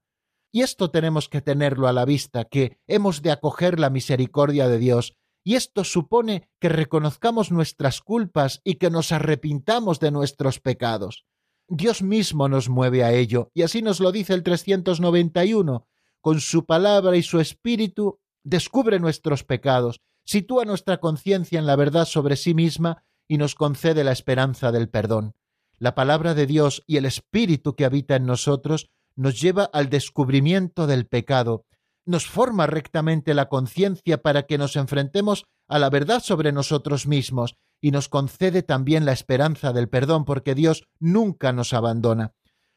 Y 0.53 0.63
esto 0.63 0.91
tenemos 0.91 1.29
que 1.29 1.41
tenerlo 1.41 1.89
a 1.89 1.93
la 1.93 2.05
vista, 2.05 2.45
que 2.45 2.79
hemos 2.87 3.23
de 3.23 3.31
acoger 3.31 3.81
la 3.81 3.89
misericordia 3.89 4.69
de 4.69 4.79
Dios, 4.79 5.17
y 5.45 5.55
esto 5.55 5.83
supone 5.83 6.51
que 6.61 6.69
reconozcamos 6.69 7.51
nuestras 7.51 8.01
culpas 8.01 8.61
y 8.63 8.75
que 8.75 8.91
nos 8.91 9.13
arrepintamos 9.13 9.99
de 9.99 10.11
nuestros 10.11 10.61
pecados. 10.61 11.25
Dios 11.69 12.03
mismo 12.03 12.49
nos 12.49 12.69
mueve 12.69 13.03
a 13.03 13.13
ello, 13.13 13.51
y 13.55 13.63
así 13.63 13.81
nos 13.81 13.99
lo 13.99 14.13
dice 14.13 14.35
el 14.35 14.43
391. 14.43 15.89
Con 16.21 16.41
su 16.41 16.67
palabra 16.67 17.17
y 17.17 17.23
su 17.23 17.41
espíritu 17.41 18.21
descubre 18.45 19.01
nuestros 19.01 19.43
pecados, 19.43 20.01
sitúa 20.25 20.65
nuestra 20.65 20.99
conciencia 20.99 21.59
en 21.59 21.67
la 21.67 21.77
verdad 21.77 22.05
sobre 22.05 22.37
sí 22.37 22.55
misma 22.55 23.05
y 23.29 23.39
nos 23.39 23.55
concede 23.55 24.05
la 24.05 24.13
esperanza 24.13 24.73
del 24.73 24.89
perdón. 24.89 25.35
La 25.79 25.95
palabra 25.95 26.35
de 26.35 26.47
Dios 26.47 26.83
y 26.87 26.97
el 26.97 27.07
espíritu 27.07 27.75
que 27.75 27.85
habita 27.85 28.17
en 28.17 28.27
nosotros 28.27 28.91
nos 29.17 29.41
lleva 29.41 29.65
al 29.65 29.91
descubrimiento 29.91 30.87
del 30.87 31.07
pecado, 31.07 31.67
nos 32.05 32.27
forma 32.27 32.67
rectamente 32.67 33.35
la 33.35 33.49
conciencia 33.49 34.23
para 34.23 34.45
que 34.45 34.59
nos 34.59 34.77
enfrentemos 34.77 35.45
a 35.69 35.79
la 35.79 35.91
verdad 35.91 36.23
sobre 36.23 36.53
nosotros 36.53 37.07
mismos 37.07 37.57
y 37.81 37.91
nos 37.91 38.09
concede 38.09 38.63
también 38.63 39.05
la 39.05 39.13
esperanza 39.13 39.73
del 39.73 39.89
perdón, 39.89 40.25
porque 40.25 40.55
Dios 40.55 40.85
nunca 40.99 41.53
nos 41.53 41.73
abandona. 41.73 42.33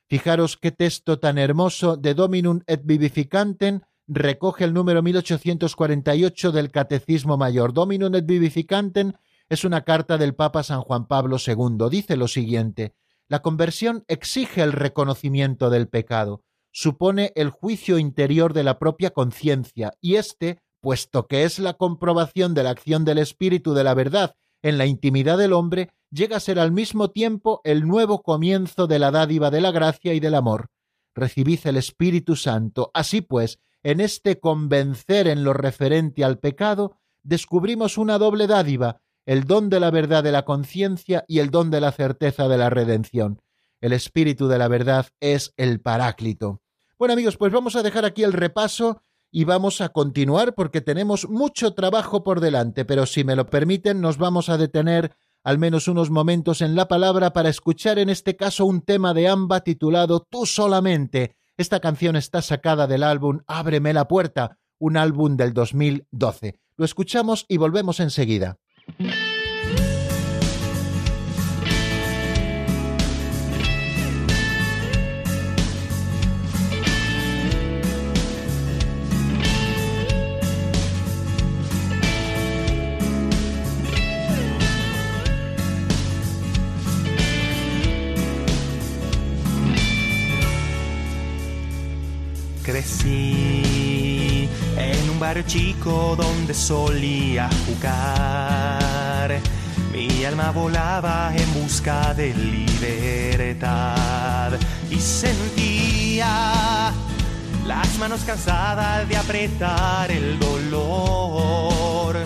Fijaros 0.07 0.57
qué 0.57 0.71
texto 0.71 1.19
tan 1.19 1.37
hermoso 1.37 1.97
de 1.97 2.13
Dominum 2.13 2.61
et 2.67 2.81
Vivificantem 2.83 3.81
recoge 4.07 4.63
el 4.63 4.73
número 4.73 5.01
1848 5.01 6.51
del 6.51 6.71
Catecismo 6.71 7.37
Mayor. 7.37 7.73
Dominum 7.73 8.13
et 8.13 8.25
Vivificantem 8.25 9.13
es 9.49 9.63
una 9.63 9.81
carta 9.81 10.17
del 10.17 10.35
Papa 10.35 10.63
San 10.63 10.81
Juan 10.81 11.07
Pablo 11.07 11.37
II. 11.45 11.89
Dice 11.89 12.17
lo 12.17 12.27
siguiente: 12.27 12.95
la 13.27 13.41
conversión 13.41 14.03
exige 14.07 14.61
el 14.61 14.71
reconocimiento 14.71 15.69
del 15.69 15.87
pecado, 15.87 16.43
supone 16.71 17.31
el 17.35 17.49
juicio 17.49 17.97
interior 17.97 18.53
de 18.53 18.63
la 18.63 18.77
propia 18.77 19.11
conciencia, 19.11 19.93
y 19.99 20.15
éste, 20.15 20.59
puesto 20.79 21.25
que 21.25 21.43
es 21.43 21.57
la 21.57 21.73
comprobación 21.73 22.53
de 22.53 22.63
la 22.63 22.69
acción 22.69 23.05
del 23.05 23.17
Espíritu 23.17 23.73
de 23.73 23.83
la 23.83 23.95
verdad 23.95 24.35
en 24.61 24.77
la 24.77 24.85
intimidad 24.85 25.37
del 25.37 25.53
hombre, 25.53 25.91
llega 26.11 26.37
a 26.37 26.39
ser 26.39 26.59
al 26.59 26.71
mismo 26.71 27.11
tiempo 27.11 27.61
el 27.63 27.87
nuevo 27.87 28.21
comienzo 28.23 28.87
de 28.87 28.99
la 28.99 29.11
dádiva 29.11 29.51
de 29.51 29.61
la 29.61 29.71
gracia 29.71 30.13
y 30.13 30.19
del 30.19 30.35
amor. 30.35 30.69
Recibid 31.13 31.59
el 31.65 31.77
Espíritu 31.77 32.35
Santo. 32.35 32.91
Así 32.93 33.21
pues, 33.21 33.59
en 33.83 34.01
este 34.01 34.39
convencer 34.39 35.27
en 35.27 35.43
lo 35.43 35.53
referente 35.53 36.23
al 36.23 36.39
pecado, 36.39 36.97
descubrimos 37.23 37.97
una 37.97 38.17
doble 38.17 38.47
dádiva, 38.47 39.01
el 39.25 39.45
don 39.45 39.69
de 39.69 39.79
la 39.79 39.91
verdad 39.91 40.23
de 40.23 40.31
la 40.31 40.45
conciencia 40.45 41.25
y 41.27 41.39
el 41.39 41.49
don 41.49 41.71
de 41.71 41.81
la 41.81 41.91
certeza 41.91 42.47
de 42.47 42.57
la 42.57 42.69
redención. 42.69 43.41
El 43.81 43.93
espíritu 43.93 44.47
de 44.47 44.57
la 44.57 44.67
verdad 44.67 45.07
es 45.19 45.53
el 45.57 45.81
paráclito. 45.81 46.61
Bueno 46.97 47.13
amigos, 47.13 47.37
pues 47.37 47.51
vamos 47.51 47.75
a 47.75 47.83
dejar 47.83 48.05
aquí 48.05 48.23
el 48.23 48.33
repaso 48.33 49.01
y 49.31 49.43
vamos 49.43 49.81
a 49.81 49.89
continuar 49.89 50.55
porque 50.55 50.81
tenemos 50.81 51.27
mucho 51.27 51.73
trabajo 51.73 52.23
por 52.23 52.39
delante, 52.39 52.85
pero 52.85 53.05
si 53.05 53.23
me 53.23 53.35
lo 53.35 53.47
permiten 53.47 53.99
nos 53.99 54.17
vamos 54.17 54.49
a 54.49 54.57
detener 54.57 55.15
al 55.43 55.59
menos 55.59 55.87
unos 55.87 56.09
momentos 56.09 56.61
en 56.61 56.75
la 56.75 56.87
palabra 56.87 57.33
para 57.33 57.49
escuchar 57.49 57.99
en 57.99 58.09
este 58.09 58.35
caso 58.35 58.65
un 58.65 58.81
tema 58.81 59.13
de 59.13 59.27
Amba 59.27 59.61
titulado 59.61 60.25
Tú 60.27 60.45
solamente. 60.45 61.35
Esta 61.57 61.79
canción 61.79 62.15
está 62.15 62.41
sacada 62.41 62.87
del 62.87 63.03
álbum 63.03 63.41
Ábreme 63.45 63.93
la 63.93 64.07
puerta, 64.07 64.57
un 64.79 64.97
álbum 64.97 65.37
del 65.37 65.53
2012. 65.53 66.59
Lo 66.77 66.85
escuchamos 66.85 67.45
y 67.47 67.57
volvemos 67.57 67.99
enseguida. 67.99 68.57
Crecí 92.65 93.33
en 93.33 93.33
un 93.33 93.34
chico 95.43 96.15
donde 96.15 96.53
solía 96.53 97.49
jugar. 97.65 99.39
Mi 99.91 100.23
alma 100.23 100.51
volaba 100.51 101.33
en 101.35 101.53
busca 101.53 102.13
de 102.13 102.33
libertad 102.33 103.73
y 104.89 104.99
sentía 104.99 106.91
las 107.65 107.97
manos 107.97 108.21
cansadas 108.25 109.09
de 109.09 109.17
apretar 109.17 110.11
el 110.11 110.39
dolor. 110.39 112.17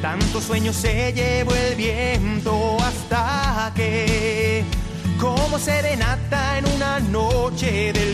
Tantos 0.00 0.44
sueños 0.44 0.76
se 0.76 1.12
llevó 1.12 1.54
el 1.54 1.74
viento 1.74 2.76
hasta 2.80 3.72
que, 3.74 4.64
como 5.18 5.58
serenata 5.58 6.58
en 6.58 6.66
una 6.66 7.00
noche 7.00 7.92
de 7.92 8.05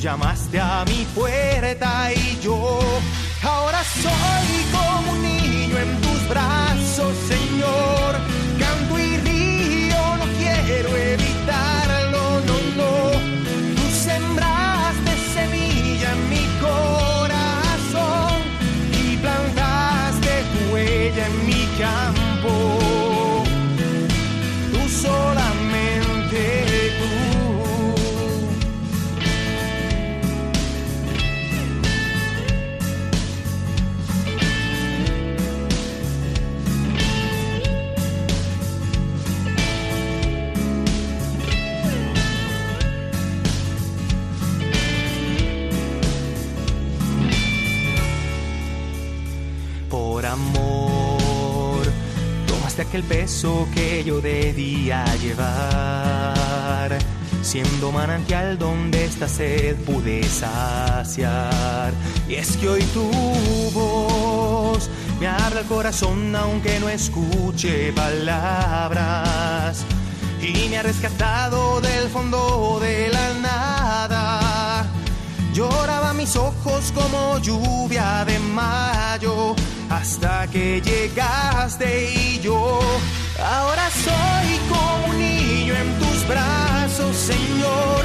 llamaste 0.00 0.58
a 0.58 0.82
mi 0.86 1.04
puerta 1.14 2.10
y 2.14 2.38
yo 2.40 2.80
ahora 3.42 3.82
soy 3.84 4.64
como 4.72 5.12
un 5.12 5.22
niño 5.22 5.76
en 5.78 6.00
tus 6.00 6.28
brazos, 6.28 7.14
Señor. 7.28 8.16
Canto 8.58 8.98
y 8.98 9.16
río, 9.18 10.16
no 10.16 10.24
quiero 10.38 10.96
evitarlo, 10.96 12.40
no, 12.46 12.56
no. 12.78 13.10
Tú 13.76 13.90
sembraste 13.92 15.12
semilla 15.34 16.12
en 16.12 16.30
mi 16.30 16.46
corazón 16.60 18.40
y 19.04 19.16
plantaste 19.18 20.44
tu 20.52 20.74
huella 20.74 21.26
en 21.26 21.46
mi 21.46 21.66
campo. 21.78 22.29
Aquel 52.80 53.02
peso 53.02 53.68
que 53.74 54.02
yo 54.02 54.22
debía 54.22 55.04
llevar, 55.16 56.96
siendo 57.42 57.92
manantial 57.92 58.58
donde 58.58 59.04
esta 59.04 59.28
sed 59.28 59.76
pude 59.84 60.22
saciar. 60.22 61.92
Y 62.26 62.36
es 62.36 62.56
que 62.56 62.70
hoy 62.70 62.82
tu 62.94 63.10
voz 63.74 64.88
me 65.20 65.28
habla 65.28 65.60
el 65.60 65.66
corazón 65.66 66.34
aunque 66.34 66.80
no 66.80 66.88
escuche 66.88 67.92
palabras. 67.92 69.84
Y 70.40 70.70
me 70.70 70.78
ha 70.78 70.82
rescatado 70.82 71.82
del 71.82 72.08
fondo 72.08 72.78
de 72.80 73.10
la 73.10 73.34
nada. 73.34 74.86
Lloraba 75.52 76.14
mis 76.14 76.34
ojos 76.34 76.92
como 76.94 77.38
lluvia 77.40 78.24
de 78.24 78.38
mayo 78.38 79.54
hasta 79.90 80.46
que 80.46 80.80
llegaste 80.80 82.12
y 82.12 82.38
yo 82.40 82.80
ahora 83.44 83.90
soy 83.90 84.58
como 84.68 85.06
un 85.08 85.18
niño 85.18 85.74
en 85.74 85.98
tus 85.98 86.28
brazos, 86.28 87.16
Señor. 87.16 88.04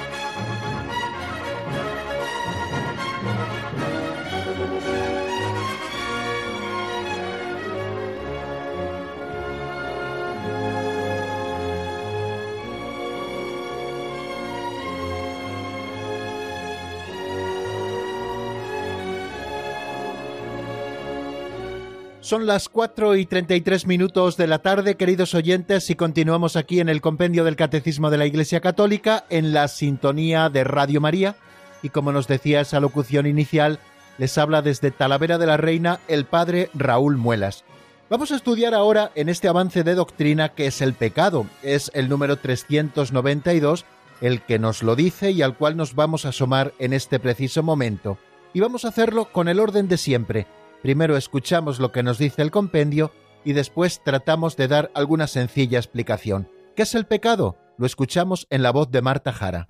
Son 22.31 22.47
las 22.47 22.69
4 22.69 23.17
y 23.17 23.25
33 23.25 23.87
minutos 23.87 24.37
de 24.37 24.47
la 24.47 24.59
tarde, 24.59 24.95
queridos 24.95 25.35
oyentes, 25.35 25.89
y 25.89 25.95
continuamos 25.95 26.55
aquí 26.55 26.79
en 26.79 26.87
el 26.87 27.01
Compendio 27.01 27.43
del 27.43 27.57
Catecismo 27.57 28.09
de 28.09 28.17
la 28.17 28.25
Iglesia 28.25 28.61
Católica, 28.61 29.25
en 29.29 29.51
la 29.51 29.67
sintonía 29.67 30.47
de 30.47 30.63
Radio 30.63 31.01
María. 31.01 31.35
Y 31.83 31.89
como 31.89 32.13
nos 32.13 32.29
decía 32.29 32.61
esa 32.61 32.79
locución 32.79 33.25
inicial, 33.27 33.79
les 34.17 34.37
habla 34.37 34.61
desde 34.61 34.91
Talavera 34.91 35.37
de 35.39 35.45
la 35.45 35.57
Reina 35.57 35.99
el 36.07 36.23
Padre 36.23 36.69
Raúl 36.73 37.17
Muelas. 37.17 37.65
Vamos 38.09 38.31
a 38.31 38.37
estudiar 38.37 38.73
ahora 38.73 39.11
en 39.15 39.27
este 39.27 39.49
avance 39.49 39.83
de 39.83 39.95
doctrina 39.95 40.53
que 40.53 40.67
es 40.67 40.81
el 40.81 40.93
pecado. 40.93 41.47
Es 41.63 41.91
el 41.93 42.07
número 42.07 42.37
392 42.37 43.83
el 44.21 44.41
que 44.41 44.57
nos 44.57 44.83
lo 44.83 44.95
dice 44.95 45.31
y 45.31 45.41
al 45.41 45.57
cual 45.57 45.75
nos 45.75 45.95
vamos 45.95 46.23
a 46.25 46.29
asomar 46.29 46.71
en 46.79 46.93
este 46.93 47.19
preciso 47.19 47.61
momento. 47.61 48.17
Y 48.53 48.61
vamos 48.61 48.85
a 48.85 48.87
hacerlo 48.87 49.33
con 49.33 49.49
el 49.49 49.59
orden 49.59 49.89
de 49.89 49.97
siempre. 49.97 50.47
Primero 50.81 51.15
escuchamos 51.15 51.79
lo 51.79 51.91
que 51.91 52.01
nos 52.01 52.17
dice 52.17 52.41
el 52.41 52.49
compendio 52.49 53.11
y 53.45 53.53
después 53.53 54.01
tratamos 54.03 54.57
de 54.57 54.67
dar 54.67 54.91
alguna 54.95 55.27
sencilla 55.27 55.77
explicación. 55.77 56.49
¿Qué 56.75 56.83
es 56.83 56.95
el 56.95 57.05
pecado? 57.05 57.57
Lo 57.77 57.85
escuchamos 57.85 58.47
en 58.49 58.63
la 58.63 58.71
voz 58.71 58.89
de 58.89 59.01
Marta 59.01 59.31
Jara. 59.31 59.67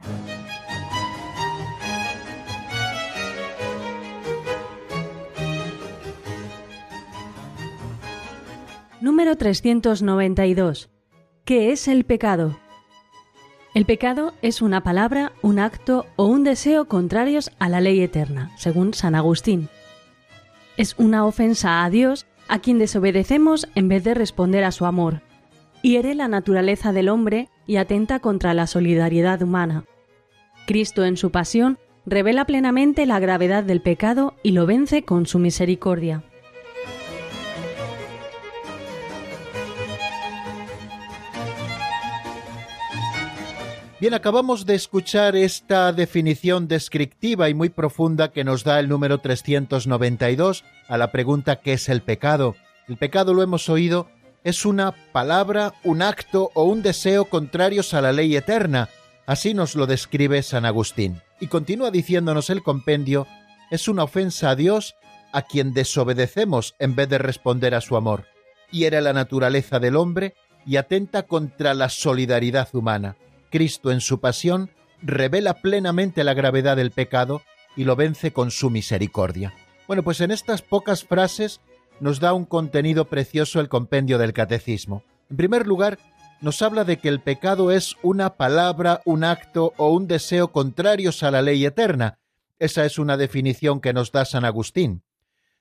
Número 9.02 9.36
392. 9.36 10.90
¿Qué 11.44 11.72
es 11.72 11.88
el 11.88 12.06
pecado? 12.06 12.58
El 13.74 13.86
pecado 13.86 14.34
es 14.42 14.62
una 14.62 14.84
palabra, 14.84 15.34
un 15.42 15.60
acto 15.60 16.06
o 16.18 16.26
un 16.26 16.44
deseo 16.44 16.86
contrarios 16.86 17.52
a 17.58 17.68
la 17.68 17.82
ley 17.82 18.02
eterna, 18.02 18.52
según 18.58 18.94
San 18.94 19.16
Agustín. 19.16 19.70
Es 20.78 20.96
una 20.98 21.26
ofensa 21.26 21.84
a 21.84 21.90
Dios 21.90 22.26
a 22.48 22.60
quien 22.60 22.80
desobedecemos 22.80 23.68
en 23.76 23.88
vez 23.88 24.04
de 24.04 24.14
responder 24.14 24.64
a 24.64 24.72
su 24.72 24.86
amor. 24.86 25.22
Hiere 25.82 26.16
la 26.16 26.28
naturaleza 26.28 26.92
del 26.92 27.10
hombre 27.10 27.50
y 27.66 27.78
atenta 27.78 28.20
contra 28.20 28.54
la 28.54 28.68
solidaridad 28.68 29.42
humana. 29.42 29.86
Cristo 30.68 31.06
en 31.06 31.18
su 31.18 31.32
pasión 31.32 31.80
revela 32.06 32.46
plenamente 32.46 33.06
la 33.06 33.20
gravedad 33.20 33.64
del 33.64 33.82
pecado 33.82 34.36
y 34.44 34.52
lo 34.52 34.66
vence 34.66 35.04
con 35.04 35.26
su 35.26 35.40
misericordia. 35.40 36.24
Bien, 44.02 44.16
acabamos 44.16 44.66
de 44.66 44.74
escuchar 44.74 45.36
esta 45.36 45.94
definición 45.94 46.68
descriptiva 46.68 47.50
y 47.50 47.54
muy 47.54 47.70
profunda 47.70 48.32
que 48.32 48.44
nos 48.44 48.64
da 48.64 48.80
el 48.80 48.90
número 48.90 49.20
392 49.20 50.64
a 50.88 50.98
la 50.98 51.12
pregunta 51.12 51.58
¿qué 51.58 51.74
es 51.74 51.88
el 51.88 52.02
pecado? 52.02 52.56
El 52.88 52.98
pecado, 52.98 53.36
lo 53.36 53.44
hemos 53.44 53.70
oído, 53.70 54.10
es 54.44 54.66
una 54.66 54.96
palabra, 55.12 55.76
un 55.84 56.02
acto 56.02 56.50
o 56.56 56.64
un 56.64 56.82
deseo 56.82 57.26
contrarios 57.26 57.94
a 57.94 58.02
la 58.02 58.12
ley 58.12 58.36
eterna. 58.36 58.90
Así 59.28 59.54
nos 59.54 59.76
lo 59.76 59.86
describe 59.86 60.42
San 60.42 60.66
Agustín. 60.66 61.22
Y 61.40 61.46
continúa 61.46 61.92
diciéndonos 61.92 62.50
el 62.50 62.64
compendio, 62.64 63.28
es 63.70 63.88
una 63.88 64.06
ofensa 64.06 64.50
a 64.50 64.56
Dios 64.56 64.96
a 65.32 65.44
quien 65.44 65.76
desobedecemos 65.76 66.74
en 66.80 66.96
vez 66.96 67.08
de 67.08 67.20
responder 67.20 67.76
a 67.76 67.82
su 67.82 67.96
amor. 67.96 68.26
Hiere 68.72 69.00
la 69.00 69.14
naturaleza 69.14 69.80
del 69.80 69.96
hombre 69.96 70.34
y 70.66 70.78
atenta 70.78 71.28
contra 71.28 71.76
la 71.76 71.90
solidaridad 71.90 72.68
humana. 72.74 73.16
Cristo 73.52 73.92
en 73.92 74.02
su 74.02 74.20
pasión 74.20 74.72
revela 75.04 75.62
plenamente 75.62 76.24
la 76.24 76.34
gravedad 76.34 76.78
del 76.78 76.90
pecado 76.90 77.44
y 77.76 77.84
lo 77.84 77.96
vence 77.96 78.34
con 78.34 78.50
su 78.50 78.70
misericordia. 78.70 79.54
Bueno, 79.88 80.04
pues 80.04 80.22
en 80.22 80.32
estas 80.32 80.62
pocas 80.62 81.04
frases 81.04 81.62
nos 82.00 82.20
da 82.20 82.34
un 82.34 82.46
contenido 82.46 83.06
precioso 83.06 83.60
el 83.60 83.70
compendio 83.70 84.18
del 84.18 84.34
catecismo. 84.34 85.04
En 85.30 85.38
primer 85.38 85.68
lugar, 85.68 86.00
nos 86.42 86.62
habla 86.64 86.84
de 86.84 86.98
que 86.98 87.08
el 87.08 87.20
pecado 87.20 87.72
es 87.72 87.96
una 88.02 88.36
palabra, 88.36 89.02
un 89.06 89.24
acto 89.24 89.74
o 89.78 89.92
un 89.92 90.08
deseo 90.08 90.52
contrarios 90.52 91.22
a 91.22 91.30
la 91.30 91.44
ley 91.44 91.64
eterna. 91.66 92.18
Esa 92.58 92.86
es 92.86 92.98
una 92.98 93.18
definición 93.18 93.80
que 93.80 93.94
nos 93.94 94.12
da 94.12 94.26
San 94.26 94.46
Agustín. 94.46 95.04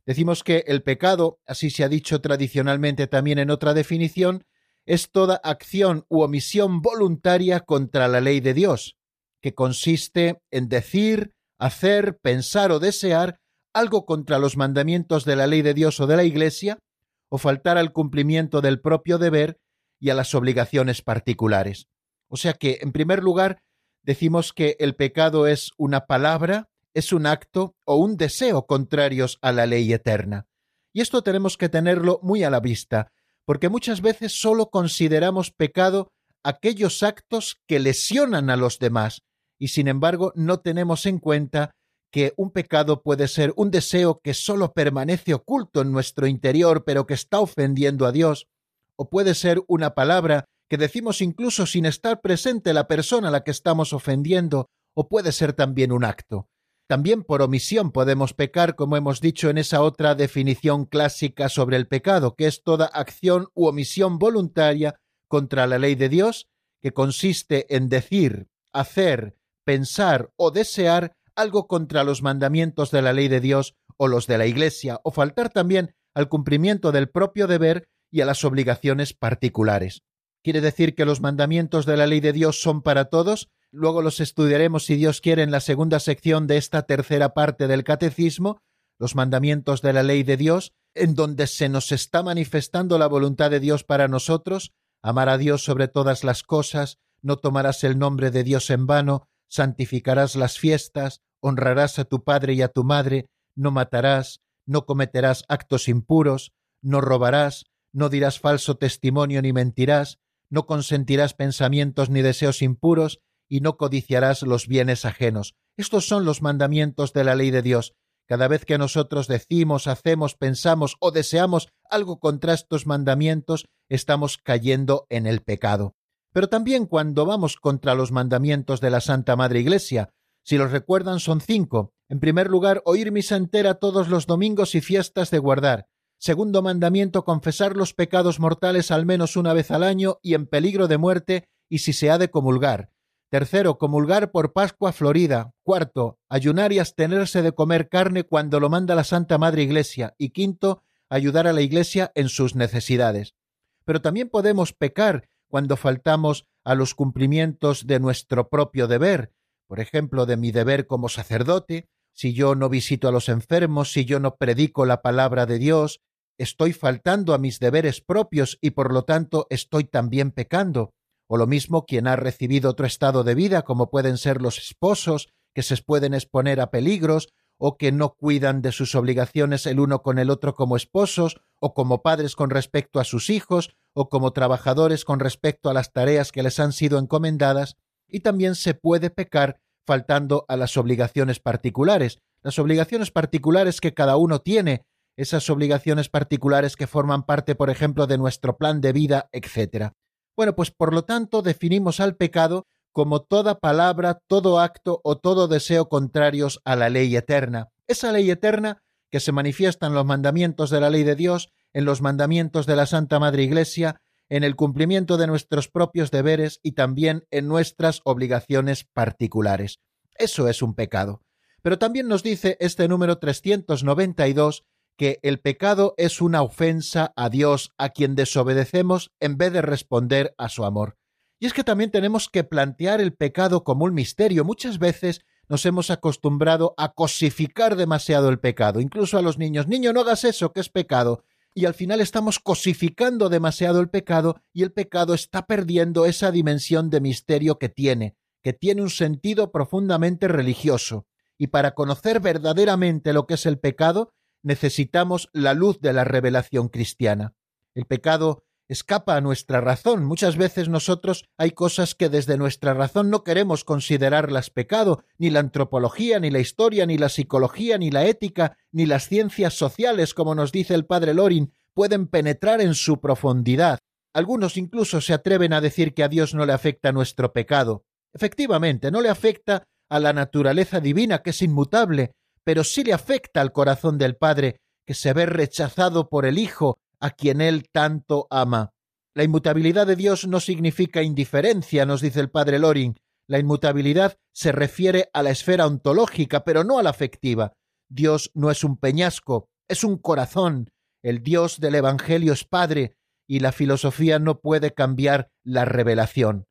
Decimos 0.07 0.43
que 0.43 0.65
el 0.67 0.83
pecado, 0.83 1.39
así 1.47 1.71
se 1.71 1.85
ha 1.85 1.89
dicho 1.89 2.21
tradicionalmente 2.21 3.07
también 3.07 3.39
en 3.39 3.51
otra 3.51 3.75
definición, 3.75 4.45
es 4.91 5.13
toda 5.13 5.37
acción 5.45 6.05
u 6.09 6.23
omisión 6.23 6.83
voluntaria 6.83 7.61
contra 7.61 8.09
la 8.09 8.21
ley 8.21 8.41
de 8.41 8.55
Dios, 8.55 8.97
que 9.41 9.55
consiste 9.55 10.43
en 10.51 10.69
decir, 10.69 11.33
hacer, 11.61 12.19
pensar 12.19 12.73
o 12.73 12.81
desear 12.81 13.39
algo 13.73 14.05
contra 14.05 14.41
los 14.41 14.57
mandamientos 14.57 15.25
de 15.25 15.37
la 15.37 15.47
ley 15.47 15.63
de 15.63 15.75
Dios 15.75 16.01
o 16.01 16.09
de 16.09 16.17
la 16.17 16.25
Iglesia, 16.25 16.81
o 17.29 17.39
faltar 17.39 17.79
al 17.79 17.93
cumplimiento 17.93 18.63
del 18.63 18.81
propio 18.81 19.19
deber 19.19 19.61
y 20.01 20.11
a 20.11 20.15
las 20.15 20.35
obligaciones 20.35 21.03
particulares. 21.03 21.87
O 22.27 22.37
sea 22.37 22.55
que, 22.55 22.81
en 22.81 22.91
primer 22.91 23.23
lugar, 23.23 23.63
decimos 24.03 24.53
que 24.53 24.75
el 24.81 24.97
pecado 24.97 25.47
es 25.47 25.71
una 25.77 26.07
palabra, 26.07 26.69
es 26.95 27.13
un 27.13 27.27
acto 27.27 27.77
o 27.85 27.95
un 27.95 28.17
deseo 28.17 28.67
contrarios 28.67 29.39
a 29.41 29.53
la 29.53 29.67
ley 29.67 29.93
eterna. 29.93 30.49
Y 30.93 31.01
esto 31.01 31.23
tenemos 31.23 31.57
que 31.57 31.69
tenerlo 31.69 32.19
muy 32.25 32.43
a 32.43 32.51
la 32.51 32.59
vista, 32.59 33.13
porque 33.51 33.69
muchas 33.69 34.01
veces 34.01 34.41
solo 34.41 34.71
consideramos 34.71 35.51
pecado 35.51 36.13
aquellos 36.45 37.03
actos 37.03 37.61
que 37.67 37.81
lesionan 37.81 38.49
a 38.49 38.55
los 38.55 38.79
demás, 38.79 39.23
y 39.59 39.67
sin 39.67 39.89
embargo 39.89 40.33
no 40.37 40.61
tenemos 40.61 41.05
en 41.05 41.19
cuenta 41.19 41.73
que 42.13 42.33
un 42.37 42.53
pecado 42.53 43.03
puede 43.03 43.27
ser 43.27 43.53
un 43.57 43.73
deseo 43.73 44.21
que 44.23 44.35
solo 44.35 44.73
permanece 44.73 45.35
oculto 45.35 45.81
en 45.81 45.91
nuestro 45.91 46.29
interior, 46.29 46.85
pero 46.85 47.09
que 47.09 47.15
está 47.15 47.41
ofendiendo 47.41 48.07
a 48.07 48.13
Dios, 48.13 48.47
o 48.95 49.11
puede 49.11 49.35
ser 49.35 49.61
una 49.67 49.95
palabra 49.95 50.45
que 50.69 50.77
decimos 50.77 51.21
incluso 51.21 51.67
sin 51.67 51.87
estar 51.87 52.21
presente 52.21 52.73
la 52.73 52.87
persona 52.87 53.27
a 53.27 53.33
la 53.33 53.43
que 53.43 53.51
estamos 53.51 53.93
ofendiendo, 53.93 54.69
o 54.95 55.09
puede 55.09 55.33
ser 55.33 55.55
también 55.55 55.91
un 55.91 56.05
acto. 56.05 56.47
También 56.91 57.23
por 57.23 57.41
omisión 57.41 57.93
podemos 57.93 58.35
pecar, 58.35 58.75
como 58.75 58.97
hemos 58.97 59.21
dicho 59.21 59.49
en 59.49 59.59
esa 59.59 59.81
otra 59.81 60.17
definición 60.17 60.87
clásica 60.87 61.49
sobre 61.49 61.77
el 61.77 61.87
pecado, 61.87 62.35
que 62.35 62.49
es 62.49 62.65
toda 62.65 62.87
acción 62.87 63.47
u 63.55 63.69
omisión 63.69 64.19
voluntaria 64.19 64.97
contra 65.29 65.69
la 65.69 65.79
ley 65.79 65.95
de 65.95 66.09
Dios, 66.09 66.49
que 66.83 66.91
consiste 66.91 67.77
en 67.77 67.89
decir, 67.89 68.49
hacer, 68.73 69.37
pensar 69.63 70.33
o 70.35 70.51
desear 70.51 71.15
algo 71.37 71.69
contra 71.69 72.03
los 72.03 72.23
mandamientos 72.23 72.91
de 72.91 73.03
la 73.03 73.13
ley 73.13 73.29
de 73.29 73.39
Dios 73.39 73.77
o 73.97 74.09
los 74.09 74.27
de 74.27 74.39
la 74.39 74.47
Iglesia, 74.47 74.99
o 75.05 75.13
faltar 75.13 75.51
también 75.51 75.95
al 76.13 76.29
cumplimiento 76.29 76.91
del 76.91 77.09
propio 77.09 77.47
deber 77.47 77.87
y 78.11 78.23
a 78.23 78.27
las 78.27 78.45
obligaciones 78.45 79.15
particulares. 79.15 80.03
¿Quiere 80.43 80.61
decir 80.61 80.97
que 80.97 81.05
los 81.05 81.21
mandamientos 81.21 81.87
de 81.87 81.97
la 81.97 82.09
ley 82.09 82.19
de 82.19 82.33
Dios 82.33 82.61
son 82.61 82.83
para 82.83 83.05
todos? 83.05 83.49
Luego 83.73 84.03
los 84.03 84.21
estudiaremos, 84.21 84.85
si 84.85 84.97
Dios 84.97 85.21
quiere, 85.21 85.43
en 85.43 85.51
la 85.51 85.61
segunda 85.61 86.01
sección 86.01 86.47
de 86.47 86.57
esta 86.57 86.83
tercera 86.83 87.35
parte 87.35 87.69
del 87.69 87.85
Catecismo, 87.85 88.61
los 88.99 89.15
mandamientos 89.15 89.81
de 89.81 89.93
la 89.93 90.03
ley 90.03 90.25
de 90.25 90.37
Dios, 90.37 90.73
en 90.95 91.15
donde 91.15 91.47
se 91.47 91.69
nos 91.69 91.93
está 91.93 92.23
manifestando 92.23 92.99
la 92.99 93.07
voluntad 93.07 93.51
de 93.51 93.61
Dios 93.61 93.85
para 93.85 94.09
nosotros, 94.09 94.73
amar 95.03 95.29
a 95.29 95.39
Dios 95.39 95.63
sobre 95.63 95.89
todas 95.89 96.25
las 96.25 96.43
cosas, 96.43 96.99
no 97.23 97.37
tomarás 97.37 97.85
el 97.85 97.99
nombre 97.99 98.31
de 98.31 98.43
Dios 98.43 98.71
en 98.71 98.87
vano, 98.87 99.29
santificarás 99.49 100.35
las 100.35 100.59
fiestas, 100.59 101.23
honrarás 101.41 101.99
a 101.99 102.05
tu 102.05 102.25
padre 102.25 102.55
y 102.55 102.63
a 102.63 102.69
tu 102.69 102.83
madre, 102.83 103.27
no 103.55 103.71
matarás, 103.71 104.41
no 104.67 104.85
cometerás 104.85 105.45
actos 105.49 105.89
impuros, 105.89 106.53
no 106.83 107.01
robarás, 107.01 107.67
no 107.93 108.09
dirás 108.09 108.41
falso 108.41 108.77
testimonio 108.77 109.43
ni 109.43 109.53
mentirás, 109.53 110.19
no 110.49 110.67
consentirás 110.67 111.35
pensamientos 111.35 112.11
ni 112.11 112.23
deseos 112.23 112.63
impuros, 112.63 113.21
y 113.51 113.61
no 113.61 113.77
codiciarás 113.77 114.43
los 114.43 114.69
bienes 114.69 115.05
ajenos. 115.05 115.57
Estos 115.77 116.07
son 116.07 116.25
los 116.25 116.41
mandamientos 116.41 117.13
de 117.13 117.25
la 117.25 117.35
ley 117.35 117.51
de 117.51 117.61
Dios. 117.61 117.95
Cada 118.27 118.47
vez 118.47 118.65
que 118.65 118.79
nosotros 118.79 119.27
decimos, 119.27 119.89
hacemos, 119.89 120.37
pensamos 120.37 120.97
o 121.01 121.11
deseamos 121.11 121.69
algo 121.91 122.21
contra 122.21 122.55
estos 122.55 122.87
mandamientos, 122.87 123.67
estamos 123.89 124.39
cayendo 124.39 125.07
en 125.11 125.27
el 125.27 125.43
pecado. 125.43 125.97
Pero 126.33 126.49
también 126.49 126.87
cuando 126.87 127.27
vamos 127.27 127.57
contra 127.57 127.97
los 127.97 128.13
mandamientos 128.13 128.81
de 128.81 128.91
la 128.91 129.01
Santa 129.01 129.35
Madre 129.35 129.59
Iglesia, 129.59 130.11
si 130.45 130.57
los 130.57 130.71
recuerdan 130.71 131.19
son 131.19 131.41
cinco. 131.41 131.93
En 132.09 132.21
primer 132.21 132.49
lugar, 132.49 132.83
oír 132.85 133.11
misa 133.11 133.37
entera 133.37 133.75
todos 133.75 134.09
los 134.09 134.27
domingos 134.27 134.77
y 134.77 134.81
fiestas 134.81 135.33
de 135.33 135.39
guardar. 135.39 135.89
Segundo 136.19 136.63
mandamiento, 136.63 137.25
confesar 137.25 137.77
los 137.77 137.95
pecados 137.95 138.39
mortales 138.39 138.93
al 138.93 139.07
menos 139.07 139.37
una 139.37 139.55
vez 139.55 139.73
al 139.73 139.83
año 139.83 140.19
y 140.23 140.35
en 140.35 140.47
peligro 140.47 140.87
de 140.87 140.99
muerte 140.99 141.49
y 141.69 141.79
si 141.79 141.93
se 141.93 142.11
ha 142.11 142.19
de 142.19 142.31
comulgar. 142.31 142.93
Tercero, 143.31 143.79
comulgar 143.79 144.33
por 144.33 144.53
Pascua 144.53 144.93
Florida. 144.93 145.53
Cuarto, 145.63 146.19
ayunar 146.29 146.73
y 146.73 146.81
abstenerse 146.81 147.43
de 147.43 147.53
comer 147.53 147.89
carne 147.89 148.25
cuando 148.25 148.59
lo 148.59 148.69
manda 148.69 148.97
la 148.97 149.05
Santa 149.05 149.39
Madre 149.39 149.63
Iglesia. 149.63 150.15
Y 150.19 150.31
quinto, 150.31 150.83
ayudar 151.09 151.47
a 151.47 151.53
la 151.53 151.61
Iglesia 151.61 152.11
en 152.17 152.29
sus 152.29 152.57
necesidades. 152.57 153.37
Pero 153.85 154.03
también 154.03 154.29
podemos 154.31 154.73
pecar 154.73 155.29
cuando 155.47 155.77
faltamos 155.77 156.49
a 156.65 156.75
los 156.75 156.97
cumplimientos 156.97 157.87
de 157.87 158.01
nuestro 158.01 158.49
propio 158.49 158.89
deber, 158.89 159.33
por 159.69 159.79
ejemplo, 159.79 160.27
de 160.27 160.37
mi 160.37 160.51
deber 160.51 160.89
como 160.89 161.09
sacerdote, 161.09 161.89
si 162.13 162.35
yo 162.35 162.57
no 162.57 162.69
visito 162.69 163.07
a 163.07 163.13
los 163.13 163.29
enfermos, 163.29 163.93
si 163.93 164.05
yo 164.05 164.19
no 164.19 164.35
predico 164.35 164.85
la 164.87 165.03
palabra 165.03 165.47
de 165.47 165.59
Dios, 165.59 166.01
estoy 166.37 166.73
faltando 166.73 167.33
a 167.33 167.39
mis 167.39 167.61
deberes 167.61 168.01
propios 168.01 168.59
y 168.61 168.71
por 168.71 168.93
lo 168.93 169.05
tanto 169.05 169.47
estoy 169.51 169.85
también 169.85 170.33
pecando. 170.33 170.93
O 171.33 171.37
lo 171.37 171.47
mismo 171.47 171.87
quien 171.87 172.09
ha 172.09 172.17
recibido 172.17 172.71
otro 172.71 172.87
estado 172.87 173.23
de 173.23 173.37
vida, 173.37 173.63
como 173.63 173.89
pueden 173.89 174.19
ser 174.19 174.43
los 174.43 174.59
esposos, 174.59 175.29
que 175.55 175.63
se 175.63 175.77
pueden 175.77 176.13
exponer 176.13 176.61
a 176.61 176.73
peligros, 176.73 177.29
o 177.57 177.77
que 177.77 177.93
no 177.93 178.15
cuidan 178.15 178.63
de 178.63 178.73
sus 178.73 178.97
obligaciones 178.97 179.65
el 179.67 179.79
uno 179.79 180.03
con 180.03 180.19
el 180.19 180.29
otro 180.29 180.57
como 180.57 180.77
esposos, 180.77 181.41
o 181.61 181.73
como 181.73 182.03
padres 182.03 182.35
con 182.35 182.51
respecto 182.51 182.99
a 182.99 183.05
sus 183.05 183.31
hijos, 183.31 183.77
o 183.93 184.09
como 184.09 184.33
trabajadores 184.33 185.05
con 185.05 185.21
respecto 185.21 185.71
a 185.71 185.73
las 185.73 185.93
tareas 185.93 186.33
que 186.33 186.43
les 186.43 186.59
han 186.59 186.73
sido 186.73 186.99
encomendadas, 186.99 187.77
y 188.09 188.21
también 188.21 188.57
se 188.57 188.75
puede 188.75 189.09
pecar 189.09 189.61
faltando 189.87 190.45
a 190.49 190.57
las 190.57 190.77
obligaciones 190.77 191.39
particulares, 191.39 192.19
las 192.43 192.59
obligaciones 192.59 193.13
particulares 193.13 193.81
que 193.81 193.95
cada 193.95 194.17
uno 194.17 194.41
tiene, 194.41 194.85
esas 195.17 195.49
obligaciones 195.49 196.09
particulares 196.09 196.75
que 196.75 196.89
forman 196.89 197.23
parte, 197.23 197.55
por 197.55 197.71
ejemplo, 197.71 198.09
de 198.09 198.19
nuestro 198.19 198.57
plan 198.57 198.81
de 198.81 198.93
vida, 198.93 199.29
etc. 199.31 199.93
Bueno, 200.37 200.55
pues 200.55 200.71
por 200.71 200.95
lo 200.95 201.05
tanto 201.05 201.43
definimos 201.43 202.01
al 202.01 202.17
pecado 202.17 202.67
como 202.93 203.23
toda 203.23 203.61
palabra, 203.61 204.21
todo 204.27 204.59
acto 204.59 205.01
o 205.05 205.19
todo 205.19 205.49
deseo 205.49 205.89
contrarios 205.89 206.61
a 206.65 206.77
la 206.77 206.89
ley 206.89 207.15
eterna. 207.17 207.69
Esa 207.87 208.13
ley 208.13 208.31
eterna 208.31 208.83
que 209.11 209.21
se 209.21 209.33
manifiesta 209.33 209.87
en 209.87 209.95
los 209.95 210.07
mandamientos 210.07 210.71
de 210.71 210.81
la 210.81 210.91
ley 210.91 211.05
de 211.05 211.17
Dios, 211.17 211.53
en 211.73 211.85
los 211.85 212.01
mandamientos 212.01 212.67
de 212.67 212.77
la 212.77 212.87
Santa 212.87 213.19
Madre 213.19 213.43
Iglesia, 213.43 214.01
en 214.29 214.45
el 214.45 214.57
cumplimiento 214.57 215.17
de 215.17 215.27
nuestros 215.27 215.69
propios 215.69 216.11
deberes 216.11 216.61
y 216.63 216.73
también 216.73 217.27
en 217.31 217.49
nuestras 217.49 218.01
obligaciones 218.05 218.85
particulares. 218.85 219.81
Eso 220.17 220.49
es 220.49 220.63
un 220.63 220.75
pecado. 220.75 221.23
Pero 221.63 221.79
también 221.79 222.09
nos 222.09 222.23
dice 222.23 222.57
este 222.61 222.89
número 222.89 223.19
392 223.19 224.65
que 225.01 225.19
el 225.23 225.41
pecado 225.41 225.95
es 225.97 226.21
una 226.21 226.43
ofensa 226.43 227.15
a 227.17 227.31
Dios 227.31 227.73
a 227.79 227.89
quien 227.89 228.15
desobedecemos 228.15 229.13
en 229.19 229.39
vez 229.39 229.51
de 229.51 229.63
responder 229.63 230.35
a 230.37 230.51
su 230.51 230.63
amor. 230.63 230.99
Y 231.39 231.47
es 231.47 231.55
que 231.55 231.65
también 231.65 231.91
tenemos 231.91 232.29
que 232.29 232.45
plantear 232.45 233.01
el 233.01 233.15
pecado 233.15 233.65
como 233.65 233.87
un 233.87 233.95
misterio. 233.95 234.45
Muchas 234.45 234.79
veces 234.79 235.23
nos 235.49 235.65
hemos 235.65 235.89
acostumbrado 235.89 236.75
a 236.77 236.93
cosificar 236.93 237.77
demasiado 237.77 238.29
el 238.29 238.41
pecado, 238.41 238.79
incluso 238.79 239.17
a 239.17 239.23
los 239.23 239.39
niños. 239.39 239.69
Niño, 239.69 239.95
no 239.95 240.03
hagas 240.03 240.25
eso, 240.25 240.53
que 240.53 240.61
es 240.61 240.69
pecado. 240.69 241.25
Y 241.55 241.65
al 241.65 241.73
final 241.73 242.03
estamos 242.03 242.39
cosificando 242.39 243.31
demasiado 243.31 243.81
el 243.81 243.89
pecado 243.89 244.43
y 244.53 244.65
el 244.65 244.73
pecado 244.73 245.15
está 245.15 245.47
perdiendo 245.47 246.05
esa 246.05 246.31
dimensión 246.31 246.91
de 246.91 247.01
misterio 247.01 247.59
que 247.59 247.71
tiene, 247.71 248.19
que 248.43 248.53
tiene 248.53 248.83
un 248.83 248.91
sentido 248.91 249.51
profundamente 249.51 250.29
religioso. 250.29 251.07
Y 251.39 251.47
para 251.47 251.71
conocer 251.75 252.21
verdaderamente 252.21 253.15
lo 253.15 253.27
que 253.27 253.33
es 253.33 253.47
el 253.47 253.59
pecado, 253.59 254.13
necesitamos 254.43 255.29
la 255.33 255.55
luz 255.55 255.81
de 255.81 255.93
la 255.93 256.05
revelación 256.05 256.69
cristiana. 256.69 257.35
El 257.75 257.87
pecado 257.87 258.45
escapa 258.71 259.17
a 259.17 259.21
nuestra 259.21 259.61
razón. 259.61 260.05
Muchas 260.05 260.37
veces 260.37 260.69
nosotros 260.69 261.25
hay 261.37 261.51
cosas 261.51 261.97
que 261.97 262.09
desde 262.09 262.39
nuestra 262.39 262.73
razón 262.73 263.11
no 263.11 263.25
queremos 263.25 263.65
considerarlas 263.65 264.51
pecado, 264.51 265.03
ni 265.19 265.29
la 265.31 265.41
antropología, 265.41 266.21
ni 266.21 266.31
la 266.31 266.39
historia, 266.39 266.87
ni 266.87 266.97
la 266.97 267.09
psicología, 267.09 267.79
ni 267.79 267.91
la 267.91 268.07
ética, 268.07 268.57
ni 268.71 268.87
las 268.87 269.09
ciencias 269.09 269.55
sociales, 269.55 270.15
como 270.15 270.37
nos 270.37 270.53
dice 270.53 270.75
el 270.75 270.87
padre 270.87 271.15
Lorin, 271.15 271.53
pueden 271.75 272.07
penetrar 272.07 272.61
en 272.61 272.75
su 272.75 273.01
profundidad. 273.01 273.81
Algunos 274.13 274.57
incluso 274.57 275.01
se 275.01 275.15
atreven 275.15 275.53
a 275.53 275.61
decir 275.61 275.93
que 275.93 276.05
a 276.05 276.09
Dios 276.09 276.33
no 276.35 276.47
le 276.47 276.53
afecta 276.53 276.93
nuestro 276.93 277.33
pecado. 277.33 277.85
Efectivamente, 278.13 278.93
no 278.93 279.01
le 279.01 279.09
afecta 279.09 279.67
a 279.89 279.99
la 279.99 280.13
naturaleza 280.13 280.79
divina, 280.79 281.23
que 281.23 281.31
es 281.31 281.43
inmutable, 281.43 282.13
pero 282.51 282.65
sí 282.65 282.83
le 282.83 282.93
afecta 282.93 283.41
al 283.41 283.53
corazón 283.53 283.97
del 283.97 284.17
Padre, 284.17 284.57
que 284.85 284.95
se 284.95 285.13
ve 285.13 285.25
rechazado 285.25 286.09
por 286.09 286.27
el 286.27 286.37
Hijo, 286.37 286.81
a 286.99 287.11
quien 287.11 287.41
él 287.41 287.69
tanto 287.71 288.27
ama. 288.29 288.73
La 289.15 289.23
inmutabilidad 289.23 289.87
de 289.87 289.95
Dios 289.95 290.27
no 290.27 290.41
significa 290.41 291.01
indiferencia, 291.05 291.87
nos 291.87 292.01
dice 292.01 292.19
el 292.19 292.29
padre 292.29 292.59
Loring. 292.59 292.97
La 293.29 293.39
inmutabilidad 293.39 294.19
se 294.35 294.51
refiere 294.51 295.11
a 295.13 295.23
la 295.23 295.31
esfera 295.31 295.65
ontológica, 295.65 296.43
pero 296.43 296.65
no 296.65 296.81
a 296.81 296.83
la 296.83 296.91
afectiva. 296.91 297.53
Dios 297.89 298.33
no 298.35 298.51
es 298.51 298.65
un 298.65 298.77
peñasco, 298.77 299.49
es 299.69 299.85
un 299.85 299.97
corazón. 299.97 300.71
El 301.05 301.23
Dios 301.23 301.61
del 301.61 301.77
Evangelio 301.77 302.33
es 302.33 302.43
Padre, 302.43 302.97
y 303.29 303.39
la 303.39 303.53
filosofía 303.53 304.19
no 304.19 304.41
puede 304.41 304.75
cambiar 304.75 305.31
la 305.45 305.67
revelación. 305.67 306.47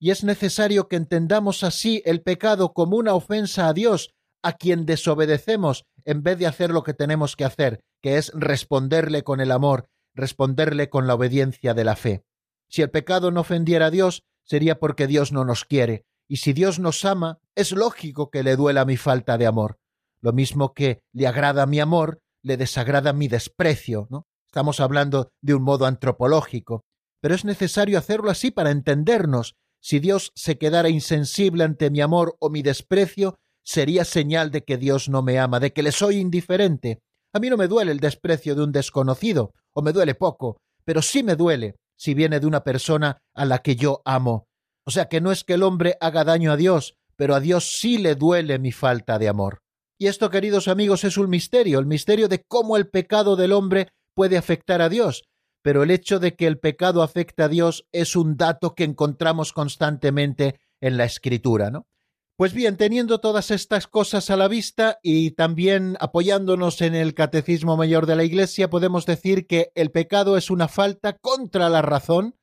Y 0.00 0.12
es 0.12 0.24
necesario 0.24 0.88
que 0.88 0.96
entendamos 0.96 1.62
así 1.62 2.00
el 2.06 2.22
pecado 2.22 2.72
como 2.72 2.96
una 2.96 3.12
ofensa 3.12 3.68
a 3.68 3.74
Dios, 3.74 4.14
a 4.42 4.54
quien 4.54 4.86
desobedecemos 4.86 5.84
en 6.04 6.22
vez 6.22 6.38
de 6.38 6.46
hacer 6.46 6.70
lo 6.70 6.82
que 6.82 6.94
tenemos 6.94 7.36
que 7.36 7.44
hacer, 7.44 7.80
que 8.02 8.18
es 8.18 8.32
responderle 8.34 9.22
con 9.22 9.40
el 9.40 9.52
amor, 9.52 9.86
responderle 10.14 10.90
con 10.90 11.06
la 11.06 11.14
obediencia 11.14 11.74
de 11.74 11.84
la 11.84 11.96
fe. 11.96 12.24
Si 12.68 12.82
el 12.82 12.90
pecado 12.90 13.30
no 13.30 13.40
ofendiera 13.40 13.86
a 13.86 13.90
Dios, 13.90 14.22
sería 14.44 14.78
porque 14.78 15.06
Dios 15.06 15.32
no 15.32 15.44
nos 15.44 15.64
quiere, 15.64 16.04
y 16.28 16.38
si 16.38 16.52
Dios 16.52 16.78
nos 16.78 17.04
ama, 17.04 17.38
es 17.54 17.72
lógico 17.72 18.30
que 18.30 18.42
le 18.42 18.56
duela 18.56 18.84
mi 18.84 18.96
falta 18.96 19.38
de 19.38 19.46
amor. 19.46 19.78
Lo 20.20 20.32
mismo 20.32 20.72
que 20.72 21.00
le 21.12 21.26
agrada 21.26 21.66
mi 21.66 21.80
amor, 21.80 22.20
le 22.42 22.56
desagrada 22.56 23.12
mi 23.12 23.28
desprecio, 23.28 24.06
¿no? 24.10 24.26
Estamos 24.46 24.80
hablando 24.80 25.30
de 25.40 25.54
un 25.54 25.62
modo 25.62 25.86
antropológico, 25.86 26.84
pero 27.20 27.34
es 27.34 27.44
necesario 27.44 27.98
hacerlo 27.98 28.30
así 28.30 28.50
para 28.50 28.70
entendernos. 28.70 29.54
Si 29.80 29.98
Dios 29.98 30.32
se 30.34 30.58
quedara 30.58 30.88
insensible 30.88 31.64
ante 31.64 31.90
mi 31.90 32.00
amor 32.00 32.36
o 32.38 32.50
mi 32.50 32.62
desprecio, 32.62 33.36
sería 33.64 34.04
señal 34.04 34.50
de 34.50 34.64
que 34.64 34.76
Dios 34.76 35.08
no 35.08 35.22
me 35.22 35.38
ama, 35.38 35.60
de 35.60 35.72
que 35.72 35.82
le 35.82 35.92
soy 35.92 36.16
indiferente. 36.16 37.00
A 37.32 37.38
mí 37.38 37.48
no 37.48 37.56
me 37.56 37.68
duele 37.68 37.92
el 37.92 38.00
desprecio 38.00 38.54
de 38.54 38.64
un 38.64 38.72
desconocido, 38.72 39.54
o 39.72 39.82
me 39.82 39.92
duele 39.92 40.14
poco, 40.14 40.58
pero 40.84 41.02
sí 41.02 41.22
me 41.22 41.36
duele 41.36 41.76
si 41.96 42.14
viene 42.14 42.40
de 42.40 42.46
una 42.46 42.64
persona 42.64 43.18
a 43.34 43.44
la 43.44 43.58
que 43.58 43.76
yo 43.76 44.02
amo. 44.04 44.48
O 44.84 44.90
sea 44.90 45.08
que 45.08 45.20
no 45.20 45.30
es 45.30 45.44
que 45.44 45.54
el 45.54 45.62
hombre 45.62 45.96
haga 46.00 46.24
daño 46.24 46.52
a 46.52 46.56
Dios, 46.56 46.96
pero 47.16 47.34
a 47.34 47.40
Dios 47.40 47.78
sí 47.78 47.98
le 47.98 48.16
duele 48.16 48.58
mi 48.58 48.72
falta 48.72 49.18
de 49.18 49.28
amor. 49.28 49.60
Y 49.98 50.08
esto, 50.08 50.30
queridos 50.30 50.66
amigos, 50.66 51.04
es 51.04 51.16
un 51.16 51.30
misterio, 51.30 51.78
el 51.78 51.86
misterio 51.86 52.26
de 52.26 52.42
cómo 52.42 52.76
el 52.76 52.88
pecado 52.88 53.36
del 53.36 53.52
hombre 53.52 53.88
puede 54.14 54.36
afectar 54.36 54.82
a 54.82 54.88
Dios, 54.88 55.22
pero 55.62 55.84
el 55.84 55.92
hecho 55.92 56.18
de 56.18 56.34
que 56.34 56.48
el 56.48 56.58
pecado 56.58 57.02
afecta 57.02 57.44
a 57.44 57.48
Dios 57.48 57.86
es 57.92 58.16
un 58.16 58.36
dato 58.36 58.74
que 58.74 58.82
encontramos 58.84 59.52
constantemente 59.52 60.58
en 60.80 60.96
la 60.96 61.04
Escritura, 61.04 61.70
¿no? 61.70 61.86
Pues 62.36 62.54
bien, 62.54 62.78
teniendo 62.78 63.20
todas 63.20 63.50
estas 63.50 63.86
cosas 63.86 64.30
a 64.30 64.36
la 64.36 64.48
vista 64.48 64.98
y 65.02 65.32
también 65.32 65.96
apoyándonos 66.00 66.80
en 66.80 66.94
el 66.94 67.12
Catecismo 67.14 67.76
Mayor 67.76 68.06
de 68.06 68.16
la 68.16 68.24
Iglesia, 68.24 68.70
podemos 68.70 69.04
decir 69.04 69.46
que 69.46 69.70
el 69.74 69.90
pecado 69.90 70.38
es 70.38 70.50
una 70.50 70.68
falta 70.68 71.18
contra 71.18 71.68
la 71.68 71.82
razón, 71.82 72.36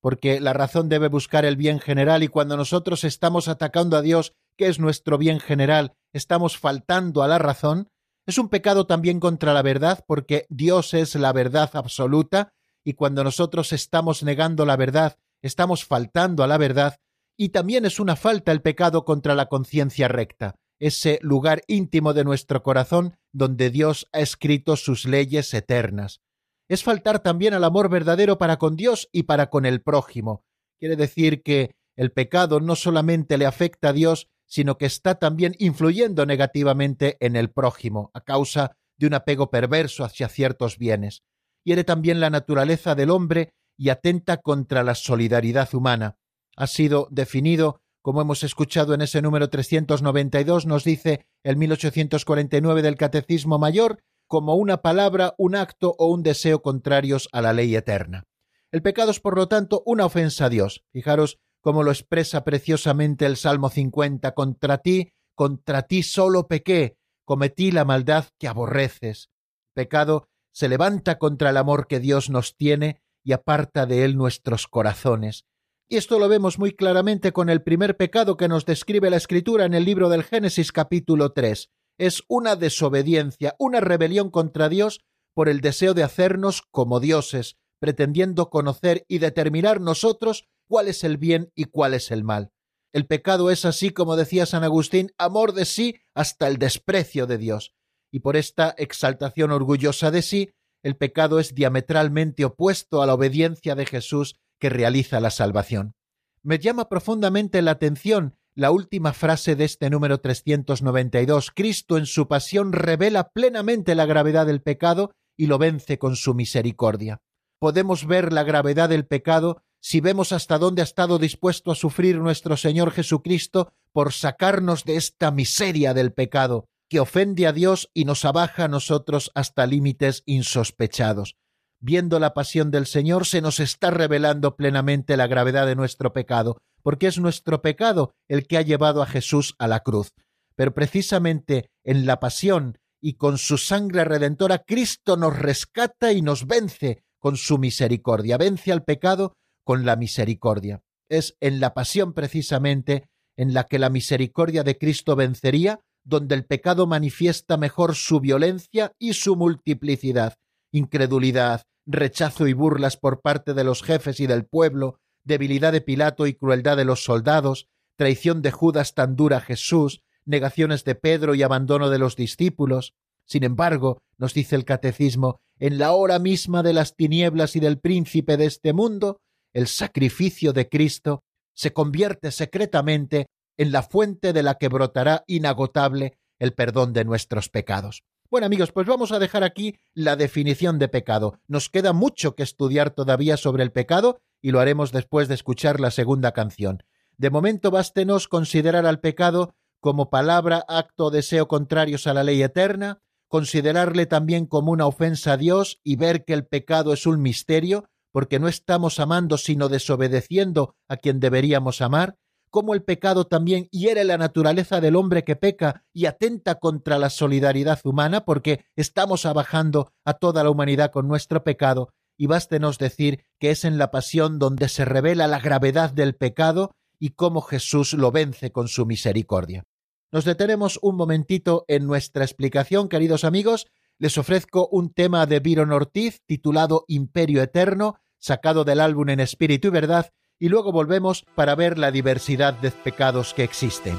porque 0.00 0.40
la 0.40 0.52
razón 0.52 0.88
debe 0.88 1.08
buscar 1.08 1.44
el 1.44 1.56
bien 1.56 1.80
general 1.80 2.22
y 2.22 2.28
cuando 2.28 2.56
nosotros 2.56 3.02
estamos 3.02 3.48
atacando 3.48 3.96
a 3.96 4.02
Dios, 4.02 4.32
que 4.56 4.68
es 4.68 4.78
nuestro 4.78 5.18
bien 5.18 5.40
general, 5.40 5.94
estamos 6.12 6.56
faltando 6.56 7.24
a 7.24 7.28
la 7.28 7.38
razón, 7.38 7.88
es 8.26 8.38
un 8.38 8.48
pecado 8.48 8.86
también 8.86 9.18
contra 9.18 9.52
la 9.52 9.62
verdad, 9.62 10.04
porque 10.06 10.46
Dios 10.50 10.94
es 10.94 11.16
la 11.16 11.32
verdad 11.32 11.70
absoluta 11.74 12.54
y 12.84 12.94
cuando 12.94 13.24
nosotros 13.24 13.72
estamos 13.72 14.22
negando 14.22 14.64
la 14.64 14.76
verdad, 14.76 15.18
estamos 15.42 15.84
faltando 15.84 16.44
a 16.44 16.46
la 16.46 16.58
verdad 16.58 17.01
y 17.36 17.50
también 17.50 17.84
es 17.86 18.00
una 18.00 18.16
falta 18.16 18.52
el 18.52 18.62
pecado 18.62 19.04
contra 19.04 19.34
la 19.34 19.46
conciencia 19.46 20.08
recta, 20.08 20.56
ese 20.78 21.18
lugar 21.22 21.62
íntimo 21.66 22.12
de 22.12 22.24
nuestro 22.24 22.62
corazón 22.62 23.16
donde 23.32 23.70
Dios 23.70 24.08
ha 24.12 24.20
escrito 24.20 24.76
sus 24.76 25.04
leyes 25.04 25.52
eternas. 25.54 26.20
Es 26.68 26.82
faltar 26.82 27.20
también 27.20 27.54
al 27.54 27.64
amor 27.64 27.88
verdadero 27.88 28.38
para 28.38 28.56
con 28.58 28.76
Dios 28.76 29.08
y 29.12 29.24
para 29.24 29.50
con 29.50 29.66
el 29.66 29.82
prójimo. 29.82 30.44
Quiere 30.78 30.96
decir 30.96 31.42
que 31.42 31.74
el 31.96 32.12
pecado 32.12 32.60
no 32.60 32.76
solamente 32.76 33.38
le 33.38 33.46
afecta 33.46 33.90
a 33.90 33.92
Dios, 33.92 34.28
sino 34.46 34.78
que 34.78 34.86
está 34.86 35.16
también 35.16 35.54
influyendo 35.58 36.26
negativamente 36.26 37.16
en 37.20 37.36
el 37.36 37.50
prójimo, 37.50 38.10
a 38.14 38.22
causa 38.22 38.76
de 38.98 39.06
un 39.06 39.14
apego 39.14 39.50
perverso 39.50 40.04
hacia 40.04 40.28
ciertos 40.28 40.78
bienes. 40.78 41.22
Hiere 41.64 41.84
también 41.84 42.20
la 42.20 42.30
naturaleza 42.30 42.94
del 42.94 43.10
hombre 43.10 43.54
y 43.78 43.88
atenta 43.88 44.38
contra 44.38 44.82
la 44.82 44.94
solidaridad 44.94 45.74
humana 45.74 46.16
ha 46.56 46.66
sido 46.66 47.08
definido, 47.10 47.80
como 48.02 48.20
hemos 48.20 48.42
escuchado 48.42 48.94
en 48.94 49.02
ese 49.02 49.22
número 49.22 49.48
392, 49.48 50.66
nos 50.66 50.84
dice 50.84 51.26
el 51.42 51.56
1849 51.56 52.82
del 52.82 52.96
Catecismo 52.96 53.58
Mayor, 53.58 54.02
como 54.26 54.54
una 54.56 54.82
palabra, 54.82 55.34
un 55.38 55.54
acto 55.54 55.94
o 55.98 56.06
un 56.06 56.22
deseo 56.22 56.62
contrarios 56.62 57.28
a 57.32 57.42
la 57.42 57.52
ley 57.52 57.76
eterna. 57.76 58.24
El 58.70 58.82
pecado 58.82 59.10
es, 59.10 59.20
por 59.20 59.36
lo 59.36 59.48
tanto, 59.48 59.82
una 59.84 60.06
ofensa 60.06 60.46
a 60.46 60.48
Dios. 60.48 60.84
Fijaros 60.90 61.38
cómo 61.60 61.82
lo 61.82 61.90
expresa 61.90 62.42
preciosamente 62.42 63.26
el 63.26 63.36
Salmo 63.36 63.68
50, 63.68 64.32
contra 64.32 64.78
ti, 64.78 65.12
contra 65.34 65.82
ti 65.82 66.02
solo 66.02 66.48
pequé, 66.48 66.96
cometí 67.24 67.70
la 67.70 67.84
maldad 67.84 68.26
que 68.38 68.48
aborreces. 68.48 69.30
pecado 69.74 70.28
se 70.52 70.68
levanta 70.68 71.18
contra 71.18 71.50
el 71.50 71.56
amor 71.56 71.86
que 71.86 72.00
Dios 72.00 72.30
nos 72.30 72.56
tiene 72.56 73.00
y 73.24 73.32
aparta 73.32 73.86
de 73.86 74.04
él 74.04 74.16
nuestros 74.16 74.66
corazones. 74.66 75.46
Y 75.92 75.98
esto 75.98 76.18
lo 76.18 76.26
vemos 76.26 76.58
muy 76.58 76.72
claramente 76.72 77.34
con 77.34 77.50
el 77.50 77.60
primer 77.60 77.98
pecado 77.98 78.38
que 78.38 78.48
nos 78.48 78.64
describe 78.64 79.10
la 79.10 79.18
Escritura 79.18 79.66
en 79.66 79.74
el 79.74 79.84
libro 79.84 80.08
del 80.08 80.24
Génesis 80.24 80.72
capítulo 80.72 81.32
3. 81.32 81.68
Es 81.98 82.22
una 82.28 82.56
desobediencia, 82.56 83.54
una 83.58 83.78
rebelión 83.78 84.30
contra 84.30 84.70
Dios 84.70 85.04
por 85.34 85.50
el 85.50 85.60
deseo 85.60 85.92
de 85.92 86.02
hacernos 86.02 86.62
como 86.62 86.98
dioses, 86.98 87.58
pretendiendo 87.78 88.48
conocer 88.48 89.04
y 89.06 89.18
determinar 89.18 89.82
nosotros 89.82 90.48
cuál 90.66 90.88
es 90.88 91.04
el 91.04 91.18
bien 91.18 91.52
y 91.54 91.64
cuál 91.64 91.92
es 91.92 92.10
el 92.10 92.24
mal. 92.24 92.52
El 92.94 93.06
pecado 93.06 93.50
es 93.50 93.66
así, 93.66 93.90
como 93.90 94.16
decía 94.16 94.46
San 94.46 94.64
Agustín, 94.64 95.12
amor 95.18 95.52
de 95.52 95.66
sí 95.66 95.96
hasta 96.14 96.48
el 96.48 96.56
desprecio 96.56 97.26
de 97.26 97.36
Dios. 97.36 97.74
Y 98.10 98.20
por 98.20 98.36
esta 98.36 98.74
exaltación 98.78 99.50
orgullosa 99.50 100.10
de 100.10 100.22
sí, 100.22 100.54
el 100.82 100.96
pecado 100.96 101.38
es 101.38 101.54
diametralmente 101.54 102.46
opuesto 102.46 103.02
a 103.02 103.06
la 103.06 103.12
obediencia 103.12 103.74
de 103.74 103.84
Jesús 103.84 104.36
que 104.62 104.68
realiza 104.68 105.18
la 105.18 105.32
salvación. 105.32 105.96
Me 106.44 106.60
llama 106.60 106.88
profundamente 106.88 107.62
la 107.62 107.72
atención 107.72 108.36
la 108.54 108.70
última 108.70 109.12
frase 109.12 109.56
de 109.56 109.64
este 109.64 109.90
número 109.90 110.20
392. 110.20 111.50
Cristo 111.50 111.98
en 111.98 112.06
su 112.06 112.28
pasión 112.28 112.72
revela 112.72 113.30
plenamente 113.30 113.96
la 113.96 114.06
gravedad 114.06 114.46
del 114.46 114.62
pecado 114.62 115.16
y 115.36 115.46
lo 115.46 115.58
vence 115.58 115.98
con 115.98 116.14
su 116.14 116.34
misericordia. 116.34 117.22
Podemos 117.58 118.06
ver 118.06 118.32
la 118.32 118.44
gravedad 118.44 118.88
del 118.88 119.04
pecado 119.04 119.64
si 119.80 120.00
vemos 120.00 120.30
hasta 120.30 120.58
dónde 120.58 120.82
ha 120.82 120.84
estado 120.84 121.18
dispuesto 121.18 121.72
a 121.72 121.74
sufrir 121.74 122.18
nuestro 122.18 122.56
Señor 122.56 122.92
Jesucristo 122.92 123.72
por 123.92 124.12
sacarnos 124.12 124.84
de 124.84 124.94
esta 124.94 125.32
miseria 125.32 125.92
del 125.92 126.12
pecado, 126.12 126.68
que 126.88 127.00
ofende 127.00 127.48
a 127.48 127.52
Dios 127.52 127.90
y 127.94 128.04
nos 128.04 128.24
abaja 128.24 128.66
a 128.66 128.68
nosotros 128.68 129.32
hasta 129.34 129.66
límites 129.66 130.22
insospechados 130.24 131.34
viendo 131.82 132.20
la 132.20 132.32
pasión 132.32 132.70
del 132.70 132.86
Señor, 132.86 133.26
se 133.26 133.42
nos 133.42 133.60
está 133.60 133.90
revelando 133.90 134.56
plenamente 134.56 135.16
la 135.16 135.26
gravedad 135.26 135.66
de 135.66 135.74
nuestro 135.74 136.12
pecado, 136.12 136.56
porque 136.82 137.08
es 137.08 137.18
nuestro 137.18 137.60
pecado 137.60 138.14
el 138.28 138.46
que 138.46 138.56
ha 138.56 138.62
llevado 138.62 139.02
a 139.02 139.06
Jesús 139.06 139.54
a 139.58 139.66
la 139.66 139.80
cruz. 139.80 140.12
Pero 140.54 140.72
precisamente 140.72 141.70
en 141.84 142.06
la 142.06 142.20
pasión 142.20 142.78
y 143.00 143.14
con 143.14 143.36
su 143.36 143.58
sangre 143.58 144.04
redentora, 144.04 144.60
Cristo 144.60 145.16
nos 145.16 145.36
rescata 145.36 146.12
y 146.12 146.22
nos 146.22 146.46
vence 146.46 147.02
con 147.18 147.36
su 147.36 147.58
misericordia, 147.58 148.38
vence 148.38 148.70
al 148.70 148.84
pecado 148.84 149.34
con 149.64 149.84
la 149.84 149.96
misericordia. 149.96 150.82
Es 151.08 151.36
en 151.40 151.58
la 151.58 151.74
pasión 151.74 152.12
precisamente 152.14 153.08
en 153.36 153.54
la 153.54 153.64
que 153.64 153.80
la 153.80 153.90
misericordia 153.90 154.62
de 154.62 154.78
Cristo 154.78 155.16
vencería, 155.16 155.80
donde 156.04 156.36
el 156.36 156.44
pecado 156.44 156.86
manifiesta 156.86 157.56
mejor 157.56 157.96
su 157.96 158.20
violencia 158.20 158.92
y 158.98 159.14
su 159.14 159.34
multiplicidad, 159.34 160.36
incredulidad, 160.70 161.62
rechazo 161.86 162.46
y 162.46 162.52
burlas 162.52 162.96
por 162.96 163.20
parte 163.20 163.54
de 163.54 163.64
los 163.64 163.82
jefes 163.82 164.20
y 164.20 164.26
del 164.26 164.44
pueblo, 164.44 164.98
debilidad 165.24 165.72
de 165.72 165.80
Pilato 165.80 166.26
y 166.26 166.34
crueldad 166.34 166.76
de 166.76 166.84
los 166.84 167.04
soldados, 167.04 167.68
traición 167.96 168.42
de 168.42 168.50
Judas 168.50 168.94
tan 168.94 169.16
dura 169.16 169.38
a 169.38 169.40
Jesús, 169.40 170.02
negaciones 170.24 170.84
de 170.84 170.94
Pedro 170.94 171.34
y 171.34 171.42
abandono 171.42 171.90
de 171.90 171.98
los 171.98 172.16
discípulos. 172.16 172.94
Sin 173.26 173.44
embargo, 173.44 174.02
nos 174.18 174.34
dice 174.34 174.56
el 174.56 174.64
catecismo, 174.64 175.40
en 175.58 175.78
la 175.78 175.92
hora 175.92 176.18
misma 176.18 176.62
de 176.62 176.72
las 176.72 176.96
tinieblas 176.96 177.56
y 177.56 177.60
del 177.60 177.78
príncipe 177.78 178.36
de 178.36 178.46
este 178.46 178.72
mundo, 178.72 179.20
el 179.52 179.66
sacrificio 179.66 180.52
de 180.52 180.68
Cristo 180.68 181.22
se 181.54 181.72
convierte 181.72 182.30
secretamente 182.30 183.26
en 183.56 183.70
la 183.70 183.82
fuente 183.82 184.32
de 184.32 184.42
la 184.42 184.56
que 184.56 184.68
brotará 184.68 185.24
inagotable 185.26 186.18
el 186.38 186.54
perdón 186.54 186.92
de 186.92 187.04
nuestros 187.04 187.48
pecados. 187.48 188.02
Bueno 188.32 188.46
amigos, 188.46 188.72
pues 188.72 188.86
vamos 188.86 189.12
a 189.12 189.18
dejar 189.18 189.44
aquí 189.44 189.76
la 189.92 190.16
definición 190.16 190.78
de 190.78 190.88
pecado. 190.88 191.38
Nos 191.48 191.68
queda 191.68 191.92
mucho 191.92 192.34
que 192.34 192.42
estudiar 192.42 192.88
todavía 192.88 193.36
sobre 193.36 193.62
el 193.62 193.72
pecado 193.72 194.22
y 194.40 194.52
lo 194.52 194.60
haremos 194.60 194.90
después 194.90 195.28
de 195.28 195.34
escuchar 195.34 195.80
la 195.80 195.90
segunda 195.90 196.32
canción. 196.32 196.82
De 197.18 197.28
momento 197.28 197.70
bástenos 197.70 198.28
considerar 198.28 198.86
al 198.86 199.00
pecado 199.00 199.54
como 199.80 200.08
palabra, 200.08 200.64
acto 200.66 201.04
o 201.04 201.10
deseo 201.10 201.46
contrarios 201.46 202.06
a 202.06 202.14
la 202.14 202.24
ley 202.24 202.42
eterna, 202.42 203.02
considerarle 203.28 204.06
también 204.06 204.46
como 204.46 204.72
una 204.72 204.86
ofensa 204.86 205.34
a 205.34 205.36
Dios 205.36 205.78
y 205.84 205.96
ver 205.96 206.24
que 206.24 206.32
el 206.32 206.46
pecado 206.46 206.94
es 206.94 207.04
un 207.04 207.20
misterio, 207.20 207.84
porque 208.12 208.38
no 208.38 208.48
estamos 208.48 208.98
amando 208.98 209.36
sino 209.36 209.68
desobedeciendo 209.68 210.74
a 210.88 210.96
quien 210.96 211.20
deberíamos 211.20 211.82
amar, 211.82 212.16
cómo 212.52 212.74
el 212.74 212.82
pecado 212.84 213.26
también 213.26 213.66
hiere 213.72 214.04
la 214.04 214.18
naturaleza 214.18 214.82
del 214.82 214.94
hombre 214.94 215.24
que 215.24 215.36
peca 215.36 215.86
y 215.94 216.04
atenta 216.04 216.56
contra 216.56 216.98
la 216.98 217.08
solidaridad 217.08 217.80
humana, 217.82 218.26
porque 218.26 218.66
estamos 218.76 219.24
abajando 219.24 219.90
a 220.04 220.12
toda 220.12 220.44
la 220.44 220.50
humanidad 220.50 220.92
con 220.92 221.08
nuestro 221.08 221.42
pecado, 221.44 221.94
y 222.18 222.26
bástenos 222.26 222.76
decir 222.76 223.24
que 223.40 223.50
es 223.50 223.64
en 223.64 223.78
la 223.78 223.90
pasión 223.90 224.38
donde 224.38 224.68
se 224.68 224.84
revela 224.84 225.26
la 225.26 225.40
gravedad 225.40 225.92
del 225.92 226.14
pecado 226.14 226.76
y 226.98 227.10
cómo 227.10 227.40
Jesús 227.40 227.94
lo 227.94 228.12
vence 228.12 228.52
con 228.52 228.68
su 228.68 228.84
misericordia. 228.84 229.64
Nos 230.12 230.26
detenemos 230.26 230.78
un 230.82 230.96
momentito 230.96 231.64
en 231.68 231.86
nuestra 231.86 232.22
explicación, 232.22 232.90
queridos 232.90 233.24
amigos. 233.24 233.66
Les 233.98 234.18
ofrezco 234.18 234.68
un 234.68 234.92
tema 234.92 235.24
de 235.24 235.40
Byron 235.40 235.72
Ortiz 235.72 236.20
titulado 236.26 236.84
Imperio 236.86 237.42
Eterno, 237.42 237.96
sacado 238.18 238.64
del 238.64 238.80
álbum 238.80 239.08
En 239.08 239.20
Espíritu 239.20 239.68
y 239.68 239.70
Verdad, 239.70 240.12
y 240.42 240.48
luego 240.48 240.72
volvemos 240.72 241.24
para 241.36 241.54
ver 241.54 241.78
la 241.78 241.92
diversidad 241.92 242.52
de 242.52 242.72
pecados 242.72 243.32
que 243.32 243.44
existen. 243.44 243.96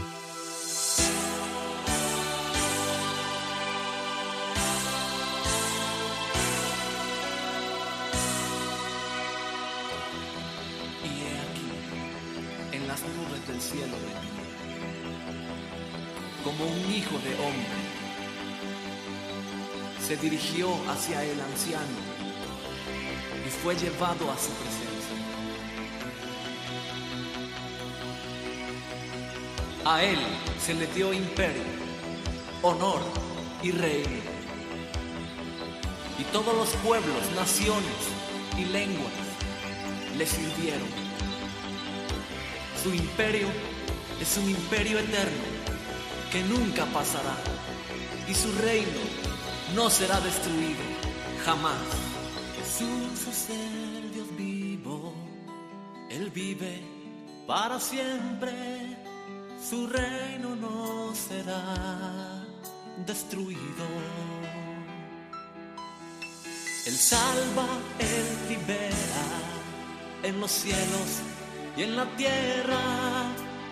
dirigió 20.23 20.69
hacia 20.89 21.21
el 21.23 21.41
anciano 21.41 21.83
y 23.45 23.49
fue 23.49 23.75
llevado 23.75 24.31
a 24.31 24.37
su 24.37 24.51
presencia. 24.51 24.92
A 29.85 30.03
él 30.03 30.17
se 30.59 30.73
le 30.73 30.87
dio 30.87 31.13
imperio, 31.13 31.63
honor 32.61 33.01
y 33.61 33.71
reino. 33.71 34.21
Y 36.17 36.23
todos 36.31 36.55
los 36.55 36.69
pueblos, 36.85 37.31
naciones 37.35 37.83
y 38.57 38.65
lenguas 38.65 39.11
le 40.17 40.25
sirvieron. 40.25 40.87
Su 42.81 42.93
imperio 42.93 43.47
es 44.21 44.37
un 44.37 44.49
imperio 44.49 44.99
eterno 44.99 45.43
que 46.31 46.41
nunca 46.43 46.85
pasará. 46.85 47.35
Y 48.27 48.33
su 48.33 48.51
reino 48.61 49.01
no 49.75 49.89
será 49.89 50.19
destruido 50.21 50.81
jamás. 51.45 51.77
Jesús 52.57 53.27
es 53.27 53.49
el 53.49 54.13
Dios 54.13 54.27
vivo, 54.37 55.13
Él 56.09 56.29
vive 56.29 56.81
para 57.45 57.79
siempre, 57.79 58.51
su 59.69 59.87
reino 59.87 60.55
no 60.55 61.13
será 61.15 62.43
destruido. 63.05 63.85
Él 66.85 66.95
salva, 66.97 67.67
Él 67.99 68.27
libera 68.49 69.25
en 70.23 70.39
los 70.41 70.51
cielos 70.51 71.21
y 71.77 71.83
en 71.83 71.95
la 71.95 72.05
tierra. 72.17 72.81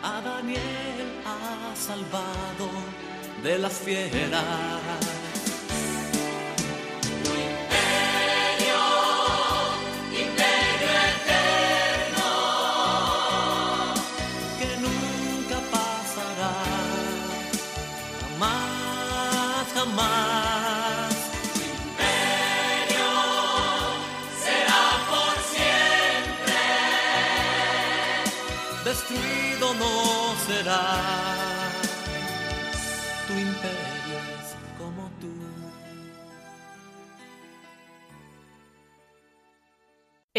A 0.03 0.21
Daniel 0.21 1.21
ha 1.25 1.75
salvado 1.75 2.69
de 3.43 3.59
las 3.59 3.73
fieras. 3.73 5.20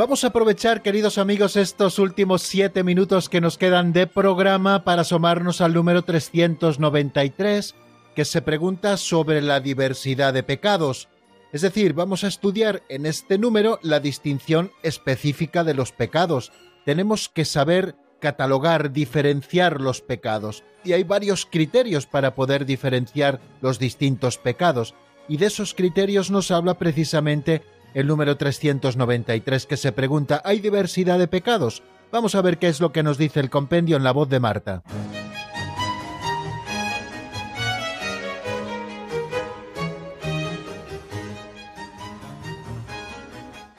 Vamos 0.00 0.24
a 0.24 0.28
aprovechar, 0.28 0.80
queridos 0.80 1.18
amigos, 1.18 1.56
estos 1.56 1.98
últimos 1.98 2.40
siete 2.40 2.82
minutos 2.82 3.28
que 3.28 3.42
nos 3.42 3.58
quedan 3.58 3.92
de 3.92 4.06
programa 4.06 4.82
para 4.82 5.02
asomarnos 5.02 5.60
al 5.60 5.74
número 5.74 6.00
393, 6.04 7.74
que 8.16 8.24
se 8.24 8.40
pregunta 8.40 8.96
sobre 8.96 9.42
la 9.42 9.60
diversidad 9.60 10.32
de 10.32 10.42
pecados. 10.42 11.08
Es 11.52 11.60
decir, 11.60 11.92
vamos 11.92 12.24
a 12.24 12.28
estudiar 12.28 12.82
en 12.88 13.04
este 13.04 13.36
número 13.36 13.78
la 13.82 14.00
distinción 14.00 14.72
específica 14.82 15.64
de 15.64 15.74
los 15.74 15.92
pecados. 15.92 16.50
Tenemos 16.86 17.28
que 17.28 17.44
saber 17.44 17.94
catalogar, 18.20 18.92
diferenciar 18.92 19.82
los 19.82 20.00
pecados. 20.00 20.64
Y 20.82 20.94
hay 20.94 21.02
varios 21.02 21.44
criterios 21.44 22.06
para 22.06 22.34
poder 22.34 22.64
diferenciar 22.64 23.38
los 23.60 23.78
distintos 23.78 24.38
pecados. 24.38 24.94
Y 25.28 25.36
de 25.36 25.44
esos 25.44 25.74
criterios 25.74 26.30
nos 26.30 26.50
habla 26.50 26.78
precisamente 26.78 27.60
el 27.94 28.06
número 28.06 28.36
393 28.36 29.66
que 29.66 29.76
se 29.76 29.92
pregunta 29.92 30.40
¿hay 30.44 30.60
diversidad 30.60 31.18
de 31.18 31.28
pecados? 31.28 31.82
Vamos 32.12 32.34
a 32.34 32.42
ver 32.42 32.58
qué 32.58 32.68
es 32.68 32.80
lo 32.80 32.92
que 32.92 33.02
nos 33.02 33.18
dice 33.18 33.40
el 33.40 33.50
compendio 33.50 33.96
en 33.96 34.04
la 34.04 34.12
voz 34.12 34.28
de 34.28 34.40
Marta. 34.40 34.82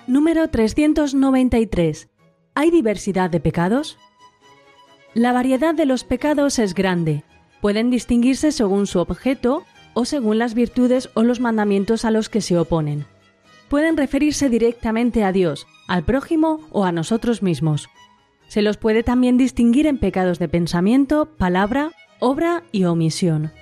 Número 0.08 0.50
393. 0.50 2.10
¿Hay 2.56 2.72
diversidad 2.72 3.30
de 3.30 3.40
pecados? 3.40 3.98
La 5.14 5.32
variedad 5.32 5.74
de 5.74 5.86
los 5.86 6.04
pecados 6.04 6.60
es 6.60 6.74
grande. 6.74 7.24
Pueden 7.62 7.90
distinguirse 7.90 8.52
según 8.52 8.88
su 8.88 9.00
objeto 9.00 9.64
o 9.94 10.06
según 10.06 10.38
las 10.38 10.54
virtudes 10.54 11.10
o 11.14 11.24
los 11.24 11.40
mandamientos 11.40 12.06
a 12.06 12.12
los 12.12 12.30
que 12.30 12.42
se 12.42 12.58
oponen 12.58 13.06
pueden 13.72 13.96
referirse 13.96 14.50
directamente 14.50 15.24
a 15.24 15.32
Dios, 15.32 15.66
al 15.88 16.04
prójimo 16.04 16.60
o 16.72 16.84
a 16.84 16.92
nosotros 16.92 17.42
mismos. 17.42 17.88
Se 18.50 18.62
los 18.62 18.76
puede 18.76 19.02
también 19.02 19.38
distinguir 19.38 19.88
en 19.88 19.98
pecados 19.98 20.40
de 20.40 20.50
pensamiento, 20.50 21.30
palabra, 21.38 21.94
obra 22.20 22.64
y 22.74 22.84
omisión. 22.84 23.54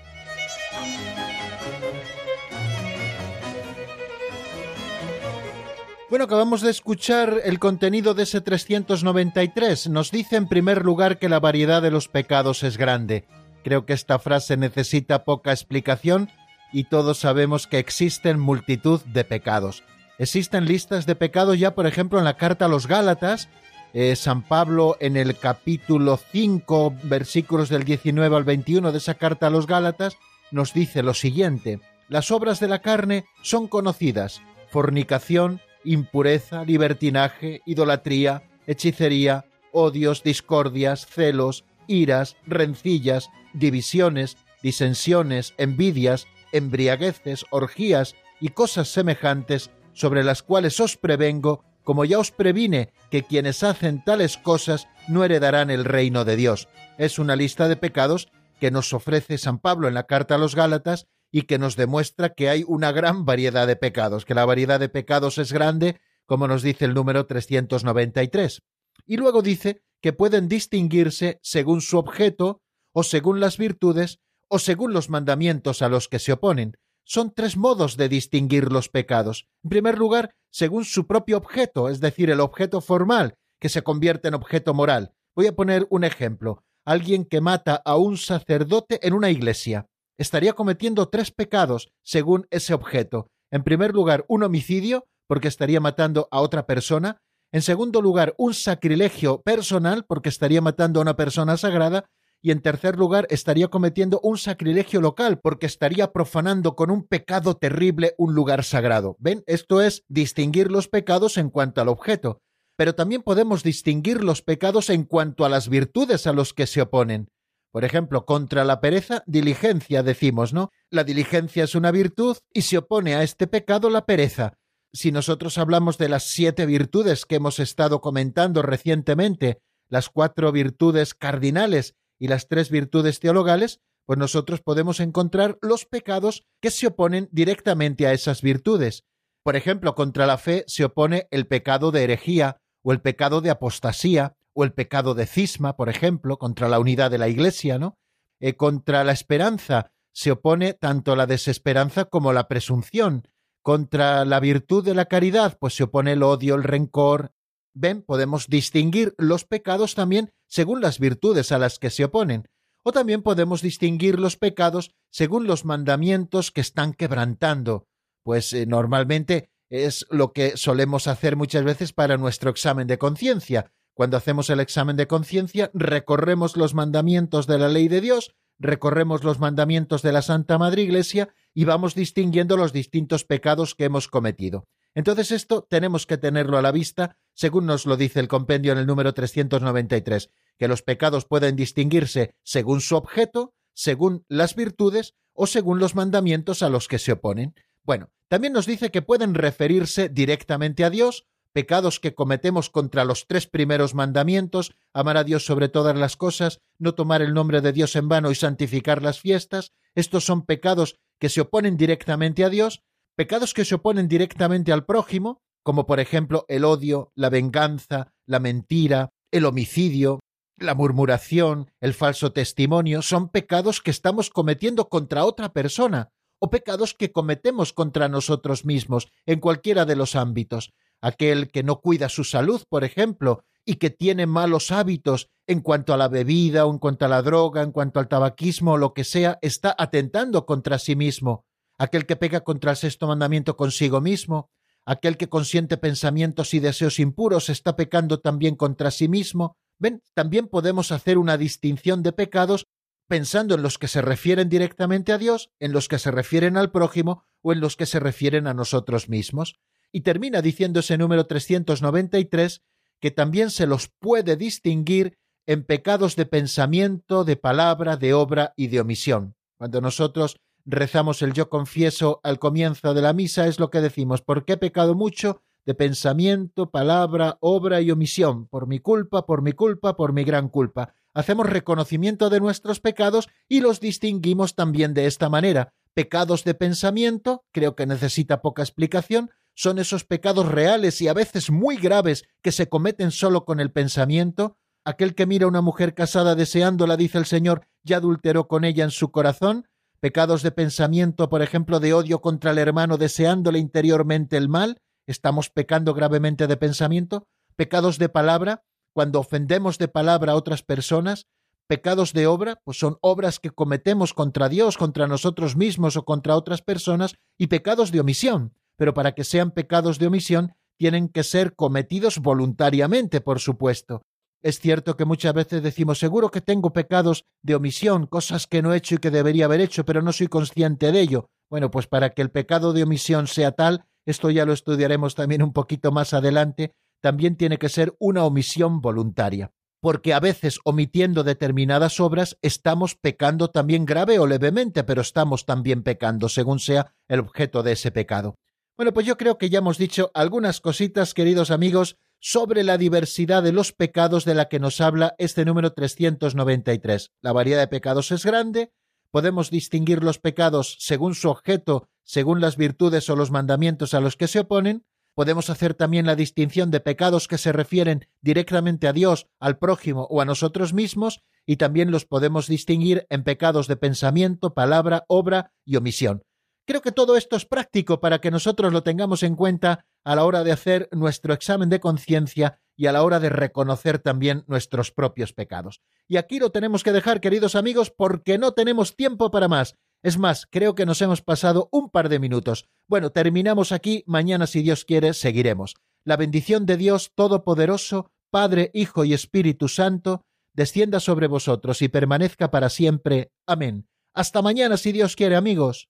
Bueno, 6.10 6.26
acabamos 6.26 6.62
de 6.62 6.72
escuchar 6.72 7.42
el 7.44 7.60
contenido 7.60 8.16
de 8.16 8.24
ese 8.24 8.42
393. 8.42 9.90
Nos 9.90 10.10
dice 10.10 10.38
en 10.38 10.48
primer 10.48 10.84
lugar 10.86 11.20
que 11.20 11.30
la 11.30 11.40
variedad 11.40 11.84
de 11.84 11.92
los 11.92 12.08
pecados 12.08 12.64
es 12.64 12.80
grande. 12.80 13.26
Creo 13.64 13.86
que 13.86 13.94
esta 13.94 14.18
frase 14.18 14.58
necesita 14.58 15.24
poca 15.24 15.52
explicación 15.52 16.32
y 16.74 16.86
todos 16.86 17.20
sabemos 17.20 17.68
que 17.68 17.78
existen 17.78 18.40
multitud 18.40 19.02
de 19.02 19.24
pecados. 19.24 19.84
Existen 20.20 20.66
listas 20.66 21.06
de 21.06 21.16
pecados 21.16 21.58
ya, 21.58 21.74
por 21.74 21.88
ejemplo, 21.88 22.20
en 22.20 22.26
la 22.26 22.36
carta 22.36 22.66
a 22.66 22.68
los 22.68 22.88
Gálatas, 22.88 23.48
eh, 23.94 24.18
San 24.18 24.44
Pablo 24.44 24.98
en 25.00 25.16
el 25.16 25.38
capítulo 25.38 26.20
5, 26.32 26.94
versículos 27.04 27.70
del 27.70 27.86
19 27.86 28.36
al 28.36 28.44
21 28.44 28.92
de 28.92 28.98
esa 28.98 29.14
carta 29.14 29.48
a 29.48 29.50
los 29.50 29.66
Gálatas, 29.66 30.18
nos 30.52 30.74
dice 30.74 31.04
lo 31.04 31.14
siguiente, 31.14 31.80
las 32.10 32.32
obras 32.32 32.60
de 32.60 32.68
la 32.68 32.80
carne 32.80 33.24
son 33.44 33.68
conocidas, 33.68 34.42
fornicación, 34.70 35.62
impureza, 35.86 36.66
libertinaje, 36.66 37.62
idolatría, 37.66 38.44
hechicería, 38.68 39.46
odios, 39.72 40.22
discordias, 40.22 41.06
celos, 41.06 41.64
iras, 41.88 42.36
rencillas, 42.46 43.30
divisiones, 43.54 44.36
disensiones, 44.62 45.54
envidias, 45.58 46.28
embriagueces, 46.52 47.46
orgías 47.52 48.16
y 48.42 48.50
cosas 48.50 48.90
semejantes 48.90 49.72
sobre 50.00 50.24
las 50.24 50.44
cuales 50.44 50.80
os 50.80 50.96
prevengo 50.96 51.66
como 51.84 52.06
ya 52.06 52.20
os 52.20 52.32
previne 52.32 52.94
que 53.12 53.24
quienes 53.24 53.64
hacen 53.64 54.02
tales 54.02 54.38
cosas 54.38 54.88
no 55.10 55.26
heredarán 55.26 55.70
el 55.70 55.84
reino 55.84 56.24
de 56.24 56.38
Dios. 56.38 56.70
Es 56.98 57.20
una 57.20 57.36
lista 57.36 57.68
de 57.68 57.76
pecados 57.76 58.30
que 58.62 58.72
nos 58.72 58.94
ofrece 58.94 59.38
San 59.38 59.60
Pablo 59.60 59.90
en 59.90 59.94
la 59.96 60.04
carta 60.04 60.36
a 60.36 60.38
los 60.38 60.56
Gálatas 60.56 61.08
y 61.32 61.42
que 61.42 61.60
nos 61.60 61.76
demuestra 61.76 62.30
que 62.30 62.48
hay 62.48 62.64
una 62.66 62.94
gran 62.94 63.26
variedad 63.26 63.68
de 63.68 63.76
pecados, 63.76 64.24
que 64.24 64.36
la 64.36 64.46
variedad 64.46 64.80
de 64.80 64.88
pecados 64.88 65.38
es 65.38 65.52
grande, 65.52 66.00
como 66.26 66.48
nos 66.48 66.62
dice 66.62 66.86
el 66.86 66.94
número 66.94 67.26
393. 67.26 68.62
Y 69.06 69.18
luego 69.18 69.42
dice 69.42 69.82
que 70.02 70.14
pueden 70.14 70.48
distinguirse 70.48 71.40
según 71.44 71.82
su 71.82 71.98
objeto, 71.98 72.62
o 72.94 73.04
según 73.04 73.42
las 73.42 73.58
virtudes, 73.58 74.20
o 74.48 74.60
según 74.60 74.94
los 74.94 75.10
mandamientos 75.10 75.82
a 75.82 75.90
los 75.90 76.08
que 76.08 76.20
se 76.20 76.32
oponen, 76.32 76.78
son 77.10 77.34
tres 77.34 77.58
modos 77.58 77.98
de 77.98 78.08
distinguir 78.08 78.72
los 78.72 78.88
pecados. 78.88 79.48
En 79.64 79.72
primer 79.72 79.98
lugar, 79.98 80.36
según 80.52 80.86
su 80.86 81.08
propio 81.08 81.38
objeto, 81.38 81.90
es 81.90 82.00
decir, 82.00 82.30
el 82.30 82.40
objeto 82.40 82.82
formal, 82.82 83.34
que 83.60 83.68
se 83.68 83.82
convierte 83.82 84.28
en 84.28 84.36
objeto 84.36 84.76
moral. 84.76 85.12
Voy 85.36 85.48
a 85.48 85.56
poner 85.56 85.88
un 85.90 86.04
ejemplo. 86.04 86.64
Alguien 86.86 87.26
que 87.26 87.42
mata 87.42 87.82
a 87.84 87.98
un 87.98 88.18
sacerdote 88.18 89.06
en 89.06 89.14
una 89.14 89.32
iglesia 89.32 89.88
estaría 90.20 90.54
cometiendo 90.54 91.10
tres 91.10 91.32
pecados 91.32 91.92
según 92.04 92.46
ese 92.52 92.76
objeto. 92.76 93.28
En 93.52 93.64
primer 93.64 93.92
lugar, 93.94 94.24
un 94.28 94.44
homicidio, 94.44 95.08
porque 95.28 95.48
estaría 95.48 95.80
matando 95.80 96.28
a 96.30 96.42
otra 96.42 96.68
persona. 96.68 97.18
En 97.52 97.64
segundo 97.64 98.04
lugar, 98.04 98.36
un 98.38 98.54
sacrilegio 98.54 99.42
personal, 99.42 100.06
porque 100.06 100.30
estaría 100.30 100.62
matando 100.62 101.00
a 101.00 101.02
una 101.02 101.16
persona 101.16 101.58
sagrada 101.58 102.06
y 102.42 102.52
en 102.52 102.62
tercer 102.62 102.98
lugar 102.98 103.28
estaría 103.30 103.68
cometiendo 103.68 104.20
un 104.24 104.38
sacrilegio 104.38 105.02
local 105.02 105.40
porque 105.40 105.66
estaría 105.66 106.12
profanando 106.12 106.76
con 106.76 106.90
un 106.92 107.06
pecado 107.06 107.56
terrible 107.58 108.16
un 108.18 108.34
lugar 108.34 108.64
sagrado. 108.64 109.18
¿Ven? 109.20 109.44
Esto 109.46 109.82
es 109.82 110.04
distinguir 110.08 110.72
los 110.72 110.88
pecados 110.88 111.38
en 111.38 111.50
cuanto 111.50 111.82
al 111.82 111.90
objeto, 111.90 112.42
pero 112.78 112.96
también 112.96 113.24
podemos 113.24 113.64
distinguir 113.64 114.24
los 114.24 114.42
pecados 114.42 114.90
en 114.90 115.04
cuanto 115.04 115.46
a 115.46 115.50
las 115.50 115.68
virtudes 115.68 116.28
a 116.28 116.34
los 116.34 116.54
que 116.54 116.68
se 116.68 116.82
oponen. 116.82 117.30
Por 117.72 117.86
ejemplo, 117.86 118.26
contra 118.26 118.64
la 118.64 118.82
pereza, 118.82 119.24
diligencia, 119.28 120.02
decimos, 120.02 120.54
¿no? 120.54 120.72
La 120.90 121.04
diligencia 121.04 121.66
es 121.66 121.76
una 121.76 121.92
virtud 121.92 122.38
y 122.52 122.64
se 122.64 122.80
opone 122.80 123.16
a 123.16 123.22
este 123.22 123.46
pecado 123.46 123.90
la 123.90 124.06
pereza. 124.06 124.54
Si 124.92 125.12
nosotros 125.12 125.60
hablamos 125.60 126.00
de 126.00 126.10
las 126.10 126.24
siete 126.24 126.66
virtudes 126.66 127.26
que 127.26 127.36
hemos 127.36 127.60
estado 127.60 128.02
comentando 128.02 128.64
recientemente, 128.64 129.60
las 129.88 130.10
cuatro 130.10 130.52
virtudes 130.52 131.14
cardinales 131.14 131.96
y 132.20 132.28
las 132.28 132.48
tres 132.48 132.70
virtudes 132.70 133.20
teologales, 133.20 133.82
pues 134.06 134.20
nosotros 134.20 134.62
podemos 134.62 135.00
encontrar 135.00 135.58
los 135.62 135.86
pecados 135.86 136.46
que 136.62 136.72
se 136.72 136.88
oponen 136.88 137.30
directamente 137.32 138.08
a 138.08 138.14
esas 138.14 138.42
virtudes. 138.42 139.06
Por 139.44 139.56
ejemplo, 139.56 139.96
contra 139.96 140.28
la 140.28 140.38
fe 140.38 140.64
se 140.68 140.84
opone 140.84 141.28
el 141.32 141.48
pecado 141.48 141.92
de 141.92 142.04
herejía 142.04 142.58
o 142.84 142.92
el 142.92 143.02
pecado 143.02 143.42
de 143.42 143.50
apostasía 143.50 144.36
o 144.54 144.64
el 144.64 144.74
pecado 144.74 145.14
de 145.16 145.26
cisma, 145.26 145.78
por 145.78 145.90
ejemplo, 145.90 146.38
contra 146.38 146.68
la 146.68 146.80
unidad 146.80 147.12
de 147.12 147.18
la 147.18 147.30
Iglesia, 147.30 147.80
¿no? 147.80 147.98
Eh, 148.42 148.56
contra 148.56 149.04
la 149.04 149.12
esperanza 149.12 149.92
se 150.12 150.32
opone 150.32 150.74
tanto 150.74 151.16
la 151.16 151.28
desesperanza 151.28 152.06
como 152.06 152.34
la 152.34 152.48
presunción. 152.48 153.28
Contra 153.62 154.26
la 154.26 154.40
virtud 154.40 154.84
de 154.84 154.96
la 154.96 155.06
caridad, 155.06 155.58
pues 155.60 155.76
se 155.76 155.84
opone 155.84 156.14
el 156.14 156.24
odio, 156.24 156.56
el 156.56 156.64
rencor, 156.64 157.32
Ven, 157.74 158.02
podemos 158.02 158.48
distinguir 158.48 159.14
los 159.18 159.46
pecados 159.46 159.96
también 159.96 160.32
según 160.48 160.82
las 160.82 161.00
virtudes 161.00 161.52
a 161.52 161.60
las 161.60 161.80
que 161.80 161.90
se 161.90 162.06
oponen, 162.06 162.48
o 162.84 162.92
también 162.92 163.22
podemos 163.22 163.62
distinguir 163.62 164.20
los 164.20 164.38
pecados 164.38 164.92
según 165.10 165.48
los 165.48 165.66
mandamientos 165.66 166.52
que 166.52 166.62
están 166.62 166.94
quebrantando, 166.94 167.88
pues 168.24 168.54
eh, 168.54 168.66
normalmente 168.66 169.50
es 169.70 170.06
lo 170.10 170.34
que 170.34 170.58
solemos 170.58 171.08
hacer 171.08 171.36
muchas 171.36 171.64
veces 171.64 171.94
para 171.94 172.18
nuestro 172.18 172.50
examen 172.50 172.88
de 172.88 172.98
conciencia. 172.98 173.72
Cuando 173.94 174.18
hacemos 174.18 174.50
el 174.50 174.60
examen 174.60 174.96
de 174.96 175.08
conciencia, 175.08 175.70
recorremos 175.74 176.58
los 176.58 176.74
mandamientos 176.74 177.48
de 177.48 177.60
la 177.60 177.68
ley 177.68 177.88
de 177.88 178.02
Dios, 178.02 178.34
recorremos 178.58 179.24
los 179.24 179.40
mandamientos 179.40 180.02
de 180.02 180.12
la 180.12 180.22
Santa 180.22 180.58
Madre 180.58 180.82
Iglesia 180.82 181.30
y 181.54 181.66
vamos 181.66 181.96
distinguiendo 181.96 182.58
los 182.58 182.74
distintos 182.74 183.24
pecados 183.24 183.76
que 183.76 183.86
hemos 183.86 184.08
cometido. 184.08 184.68
Entonces 184.96 185.32
esto 185.32 185.66
tenemos 185.70 186.06
que 186.06 186.18
tenerlo 186.18 186.58
a 186.58 186.62
la 186.62 186.72
vista, 186.72 187.18
según 187.34 187.66
nos 187.66 187.86
lo 187.86 187.96
dice 187.98 188.20
el 188.20 188.28
compendio 188.28 188.72
en 188.72 188.80
el 188.80 188.88
número 188.88 189.14
393, 189.14 190.30
que 190.58 190.68
los 190.68 190.82
pecados 190.82 191.26
pueden 191.26 191.56
distinguirse 191.56 192.36
según 192.44 192.82
su 192.82 192.96
objeto, 192.96 193.54
según 193.74 194.26
las 194.28 194.56
virtudes 194.56 195.16
o 195.34 195.48
según 195.48 195.80
los 195.80 195.96
mandamientos 195.96 196.64
a 196.64 196.70
los 196.70 196.88
que 196.88 197.00
se 197.00 197.14
oponen. 197.14 197.56
Bueno, 197.84 198.12
también 198.28 198.54
nos 198.54 198.66
dice 198.66 198.92
que 198.92 199.02
pueden 199.02 199.36
referirse 199.36 200.10
directamente 200.10 200.84
a 200.84 200.90
Dios, 200.90 201.28
pecados 201.54 202.00
que 202.00 202.14
cometemos 202.14 202.70
contra 202.70 203.06
los 203.06 203.26
tres 203.28 203.48
primeros 203.48 203.96
mandamientos, 203.96 204.76
amar 204.94 205.18
a 205.18 205.24
Dios 205.24 205.46
sobre 205.46 205.70
todas 205.70 205.98
las 205.98 206.16
cosas, 206.18 206.60
no 206.78 206.94
tomar 206.94 207.22
el 207.22 207.34
nombre 207.34 207.62
de 207.62 207.72
Dios 207.72 207.96
en 207.96 208.08
vano 208.08 208.32
y 208.32 208.36
santificar 208.36 209.02
las 209.02 209.20
fiestas, 209.20 209.74
estos 209.96 210.26
son 210.26 210.46
pecados 210.46 211.00
que 211.20 211.30
se 211.30 211.42
oponen 211.42 211.78
directamente 211.78 212.44
a 212.44 212.50
Dios, 212.50 212.84
pecados 213.20 213.54
que 213.54 213.66
se 213.66 213.76
oponen 213.76 214.08
directamente 214.08 214.72
al 214.72 214.86
prójimo, 214.86 215.42
como 215.62 215.86
por 215.86 216.00
ejemplo 216.00 216.46
el 216.48 216.64
odio, 216.64 217.12
la 217.16 217.30
venganza, 217.30 218.14
la 218.26 218.40
mentira, 218.40 219.10
el 219.30 219.44
homicidio, 219.44 220.22
la 220.56 220.74
murmuración, 220.74 221.70
el 221.82 221.94
falso 221.94 222.32
testimonio, 222.32 223.02
son 223.02 223.28
pecados 223.28 223.82
que 223.82 223.92
estamos 223.92 224.30
cometiendo 224.30 224.88
contra 224.88 225.26
otra 225.26 225.52
persona, 225.52 226.14
o 226.40 226.50
pecados 226.50 226.94
que 226.94 227.12
cometemos 227.12 227.74
contra 227.74 228.08
nosotros 228.08 228.64
mismos, 228.64 229.10
en 229.26 229.42
cualquiera 229.42 229.84
de 229.84 229.98
los 229.98 230.16
ámbitos. 230.16 230.72
Aquel 231.02 231.52
que 231.52 231.62
no 231.62 231.82
cuida 231.82 232.08
su 232.08 232.24
salud, 232.24 232.64
por 232.70 232.86
ejemplo, 232.86 233.44
y 233.66 233.76
que 233.76 233.90
tiene 233.90 234.28
malos 234.28 234.72
hábitos 234.72 235.28
en 235.46 235.60
cuanto 235.60 235.94
a 235.94 235.98
la 235.98 236.08
bebida 236.08 236.66
o 236.66 236.72
en 236.72 236.80
cuanto 236.80 237.04
a 237.04 237.10
la 237.10 237.22
droga, 237.22 237.64
en 237.64 237.74
cuanto 237.74 238.00
al 238.00 238.08
tabaquismo 238.08 238.72
o 238.72 238.78
lo 238.78 238.94
que 238.94 239.04
sea, 239.04 239.40
está 239.42 239.76
atentando 239.78 240.46
contra 240.46 240.80
sí 240.80 240.96
mismo 240.96 241.49
aquel 241.80 242.06
que 242.06 242.16
pega 242.16 242.42
contra 242.42 242.72
el 242.72 242.78
sexto 242.78 243.08
mandamiento 243.08 243.58
consigo 243.58 244.02
mismo, 244.02 244.52
aquel 244.86 245.18
que 245.18 245.30
consiente 245.30 245.78
pensamientos 245.78 246.54
y 246.54 246.60
deseos 246.60 247.00
impuros 247.00 247.50
está 247.50 247.76
pecando 247.76 248.20
también 248.20 248.56
contra 248.56 248.92
sí 248.92 249.08
mismo. 249.08 249.58
Ven, 249.80 250.04
también 250.14 250.48
podemos 250.48 250.92
hacer 250.92 251.18
una 251.18 251.38
distinción 251.38 252.04
de 252.04 252.12
pecados 252.12 252.68
pensando 253.08 253.56
en 253.56 253.64
los 253.64 253.78
que 253.78 253.88
se 253.88 254.02
refieren 254.02 254.50
directamente 254.50 255.14
a 255.14 255.18
Dios, 255.18 255.50
en 255.60 255.72
los 255.72 255.88
que 255.88 255.98
se 255.98 256.12
refieren 256.12 256.58
al 256.58 256.70
prójimo 256.70 257.24
o 257.42 257.54
en 257.54 257.62
los 257.62 257.76
que 257.76 257.86
se 257.86 258.00
refieren 258.00 258.46
a 258.46 258.54
nosotros 258.54 259.10
mismos. 259.10 259.56
Y 259.92 260.02
termina 260.02 260.42
diciendo 260.42 260.82
ese 260.82 260.98
número 260.98 261.26
393 261.26 262.62
que 263.00 263.12
también 263.12 263.50
se 263.50 263.66
los 263.66 263.88
puede 263.88 264.36
distinguir 264.36 265.18
en 265.48 265.64
pecados 265.64 266.16
de 266.16 266.26
pensamiento, 266.26 267.24
de 267.24 267.38
palabra, 267.38 267.96
de 267.96 268.14
obra 268.14 268.54
y 268.56 268.68
de 268.68 268.82
omisión. 268.82 269.36
Cuando 269.58 269.82
nosotros 269.82 270.40
rezamos 270.66 271.22
el 271.22 271.34
yo 271.34 271.50
confieso 271.50 272.20
al 272.24 272.40
comienzo 272.40 272.94
de 272.94 273.02
la 273.02 273.14
misa 273.14 273.48
es 273.48 273.60
lo 273.60 273.70
que 273.70 273.82
decimos, 273.82 274.22
porque 274.22 274.54
he 274.54 274.58
pecado 274.58 274.96
mucho 274.96 275.42
de 275.66 275.76
pensamiento, 275.76 276.72
palabra, 276.72 277.38
obra 277.42 277.82
y 277.82 277.92
omisión, 277.92 278.48
por 278.48 278.68
mi 278.68 278.80
culpa, 278.80 279.26
por 279.26 279.42
mi 279.42 279.52
culpa, 279.52 279.96
por 279.96 280.14
mi 280.14 280.24
gran 280.24 280.50
culpa. 280.50 280.94
Hacemos 281.14 281.48
reconocimiento 281.48 282.30
de 282.30 282.40
nuestros 282.40 282.80
pecados 282.80 283.30
y 283.48 283.62
los 283.62 283.80
distinguimos 283.80 284.56
también 284.56 284.94
de 284.94 285.06
esta 285.06 285.30
manera. 285.30 285.74
Pecados 285.94 286.44
de 286.44 286.54
pensamiento, 286.54 287.44
creo 287.52 287.76
que 287.76 287.86
necesita 287.86 288.42
poca 288.42 288.62
explicación, 288.62 289.32
son 289.54 289.80
esos 289.80 290.06
pecados 290.06 290.48
reales 290.48 291.02
y 291.02 291.08
a 291.08 291.14
veces 291.14 291.50
muy 291.50 291.76
graves 291.76 292.24
que 292.42 292.52
se 292.52 292.70
cometen 292.70 293.12
solo 293.12 293.44
con 293.44 293.60
el 293.60 293.72
pensamiento. 293.72 294.58
Aquel 294.86 295.16
que 295.16 295.26
mira 295.26 295.46
a 295.46 295.50
una 295.50 295.62
mujer 295.62 295.94
casada 295.94 296.36
deseándola, 296.36 296.96
dice 296.96 297.18
el 297.18 297.26
Señor, 297.26 297.68
ya 297.84 297.98
adulteró 297.98 298.48
con 298.48 298.64
ella 298.64 298.86
en 298.86 298.92
su 298.92 299.12
corazón, 299.12 299.68
pecados 300.00 300.42
de 300.44 300.52
pensamiento, 300.52 301.30
por 301.30 301.42
ejemplo, 301.42 301.80
de 301.80 301.94
odio 301.94 302.22
contra 302.22 302.52
el 302.52 302.58
hermano 302.58 302.98
deseándole 302.98 303.60
interiormente 303.60 304.38
el 304.38 304.50
mal, 304.50 304.78
estamos 305.08 305.50
pecando 305.50 305.94
gravemente 305.94 306.48
de 306.48 306.58
pensamiento, 306.58 307.28
pecados 307.56 307.98
de 307.98 308.10
palabra, 308.10 308.64
cuando 308.94 309.20
ofendemos 309.20 309.78
de 309.78 309.88
palabra 309.88 310.34
a 310.34 310.36
otras 310.36 310.64
personas, 310.64 311.28
pecados 311.68 312.14
de 312.14 312.28
obra, 312.28 312.62
pues 312.64 312.80
son 312.80 312.98
obras 313.02 313.40
que 313.40 313.52
cometemos 313.52 314.14
contra 314.14 314.50
Dios, 314.50 314.78
contra 314.78 315.08
nosotros 315.08 315.56
mismos 315.56 315.98
o 315.98 316.04
contra 316.04 316.36
otras 316.36 316.62
personas, 316.62 317.16
y 317.38 317.48
pecados 317.48 317.92
de 317.92 318.00
omisión, 318.00 318.56
pero 318.76 318.94
para 318.94 319.14
que 319.14 319.24
sean 319.24 319.52
pecados 319.52 320.00
de 320.00 320.08
omisión 320.08 320.54
tienen 320.78 321.10
que 321.10 321.24
ser 321.24 321.56
cometidos 321.56 322.20
voluntariamente, 322.20 323.22
por 323.22 323.40
supuesto. 323.40 324.02
Es 324.42 324.60
cierto 324.60 324.96
que 324.96 325.04
muchas 325.04 325.34
veces 325.34 325.62
decimos 325.62 326.00
seguro 326.00 326.32
que 326.32 326.40
tengo 326.40 326.72
pecados 326.72 327.26
de 327.42 327.56
omisión, 327.56 328.08
cosas 328.08 328.48
que 328.48 328.62
no 328.62 328.74
he 328.74 328.78
hecho 328.78 328.96
y 328.96 329.00
que 329.00 329.12
debería 329.12 329.46
haber 329.46 329.60
hecho, 329.60 329.84
pero 329.84 330.02
no 330.02 330.14
soy 330.14 330.28
consciente 330.28 330.94
de 330.94 331.02
ello. 331.02 331.30
Bueno, 331.50 331.72
pues 331.72 331.88
para 331.88 332.12
que 332.12 332.22
el 332.22 332.32
pecado 332.32 332.72
de 332.72 332.84
omisión 332.84 333.28
sea 333.28 333.52
tal, 333.52 333.86
esto 334.06 334.30
ya 334.30 334.46
lo 334.46 334.54
estudiaremos 334.54 335.16
también 335.16 335.44
un 335.44 335.52
poquito 335.52 335.92
más 335.92 336.14
adelante, 336.14 336.74
también 337.02 337.36
tiene 337.36 337.58
que 337.58 337.68
ser 337.68 337.96
una 338.00 338.24
omisión 338.24 338.80
voluntaria. 338.80 339.52
Porque 339.82 340.14
a 340.14 340.20
veces 340.20 340.60
omitiendo 340.64 341.24
determinadas 341.24 342.00
obras 342.00 342.38
estamos 342.42 342.96
pecando 342.96 343.50
también 343.50 343.86
grave 343.86 344.20
o 344.20 344.28
levemente, 344.28 344.84
pero 344.84 345.02
estamos 345.02 345.46
también 345.46 345.84
pecando 345.84 346.30
según 346.30 346.60
sea 346.60 346.94
el 347.08 347.20
objeto 347.20 347.62
de 347.62 347.74
ese 347.74 347.92
pecado. 347.92 348.36
Bueno, 348.78 348.94
pues 348.94 349.06
yo 349.06 349.18
creo 349.18 349.38
que 349.38 349.50
ya 349.50 349.60
hemos 349.60 349.78
dicho 349.78 350.12
algunas 350.14 350.62
cositas, 350.62 351.14
queridos 351.14 351.52
amigos, 351.52 351.98
sobre 352.20 352.64
la 352.64 352.78
diversidad 352.78 353.44
de 353.44 353.52
los 353.52 353.72
pecados 353.72 354.26
de 354.26 354.36
la 354.36 354.50
que 354.50 354.60
nos 354.60 354.82
habla 354.82 355.16
este 355.18 355.46
número 355.46 355.74
393. 355.74 357.12
La 357.22 357.32
variedad 357.32 357.62
de 357.62 357.68
pecados 357.68 358.12
es 358.12 358.26
grande, 358.26 358.74
podemos 359.12 359.50
distinguir 359.50 360.04
los 360.04 360.20
pecados 360.20 360.78
según 360.80 361.16
su 361.16 361.30
objeto, 361.30 361.90
según 362.04 362.42
las 362.42 362.58
virtudes 362.58 363.10
o 363.10 363.16
los 363.16 363.32
mandamientos 363.32 363.94
a 363.94 364.00
los 364.00 364.16
que 364.16 364.28
se 364.28 364.40
oponen, 364.40 364.86
podemos 365.16 365.50
hacer 365.50 365.74
también 365.74 366.06
la 366.06 366.16
distinción 366.16 366.72
de 366.72 366.80
pecados 366.80 367.28
que 367.28 367.38
se 367.38 367.52
refieren 367.52 368.08
directamente 368.22 368.88
a 368.88 368.94
Dios, 368.94 369.28
al 369.40 369.58
prójimo 369.58 370.08
o 370.10 370.22
a 370.22 370.26
nosotros 370.26 370.74
mismos, 370.74 371.24
y 371.46 371.58
también 371.58 371.92
los 371.92 372.06
podemos 372.06 372.48
distinguir 372.48 373.06
en 373.10 373.24
pecados 373.24 373.68
de 373.68 373.76
pensamiento, 373.76 374.54
palabra, 374.54 375.06
obra 375.08 375.52
y 375.66 375.76
omisión. 375.76 376.24
Creo 376.70 376.84
que 376.84 376.92
todo 376.92 377.18
esto 377.18 377.36
es 377.36 377.46
práctico 377.46 378.00
para 378.00 378.22
que 378.22 378.30
nosotros 378.30 378.72
lo 378.72 378.84
tengamos 378.84 379.24
en 379.24 379.36
cuenta 379.36 379.88
a 380.04 380.16
la 380.16 380.24
hora 380.24 380.44
de 380.44 380.52
hacer 380.52 380.88
nuestro 380.92 381.34
examen 381.34 381.68
de 381.68 381.80
conciencia 381.80 382.60
y 382.78 382.86
a 382.86 382.92
la 382.92 383.02
hora 383.02 383.20
de 383.20 383.30
reconocer 383.30 383.98
también 383.98 384.44
nuestros 384.46 384.92
propios 384.92 385.34
pecados. 385.34 385.82
Y 386.08 386.18
aquí 386.18 386.38
lo 386.38 386.52
tenemos 386.52 386.84
que 386.84 386.92
dejar, 386.92 387.22
queridos 387.22 387.56
amigos, 387.56 387.90
porque 387.90 388.38
no 388.38 388.52
tenemos 388.52 388.96
tiempo 388.96 389.32
para 389.32 389.48
más. 389.48 389.78
Es 390.04 390.20
más, 390.20 390.46
creo 390.46 390.76
que 390.76 390.86
nos 390.86 391.02
hemos 391.02 391.24
pasado 391.24 391.70
un 391.72 391.90
par 391.90 392.08
de 392.08 392.20
minutos. 392.20 392.70
Bueno, 392.88 393.10
terminamos 393.10 393.72
aquí, 393.72 394.04
mañana 394.06 394.46
si 394.46 394.62
Dios 394.62 394.86
quiere, 394.86 395.16
seguiremos. 395.16 395.74
La 396.04 396.18
bendición 396.18 396.68
de 396.68 396.78
Dios 396.78 397.14
Todopoderoso, 397.16 398.12
Padre, 398.30 398.70
Hijo 398.76 399.06
y 399.06 399.16
Espíritu 399.16 399.70
Santo, 399.70 400.22
descienda 400.54 401.00
sobre 401.00 401.26
vosotros 401.26 401.82
y 401.82 401.88
permanezca 401.88 402.52
para 402.52 402.70
siempre. 402.70 403.32
Amén. 403.48 403.88
Hasta 404.14 404.44
mañana 404.44 404.78
si 404.78 404.92
Dios 404.92 405.16
quiere, 405.16 405.36
amigos. 405.36 405.90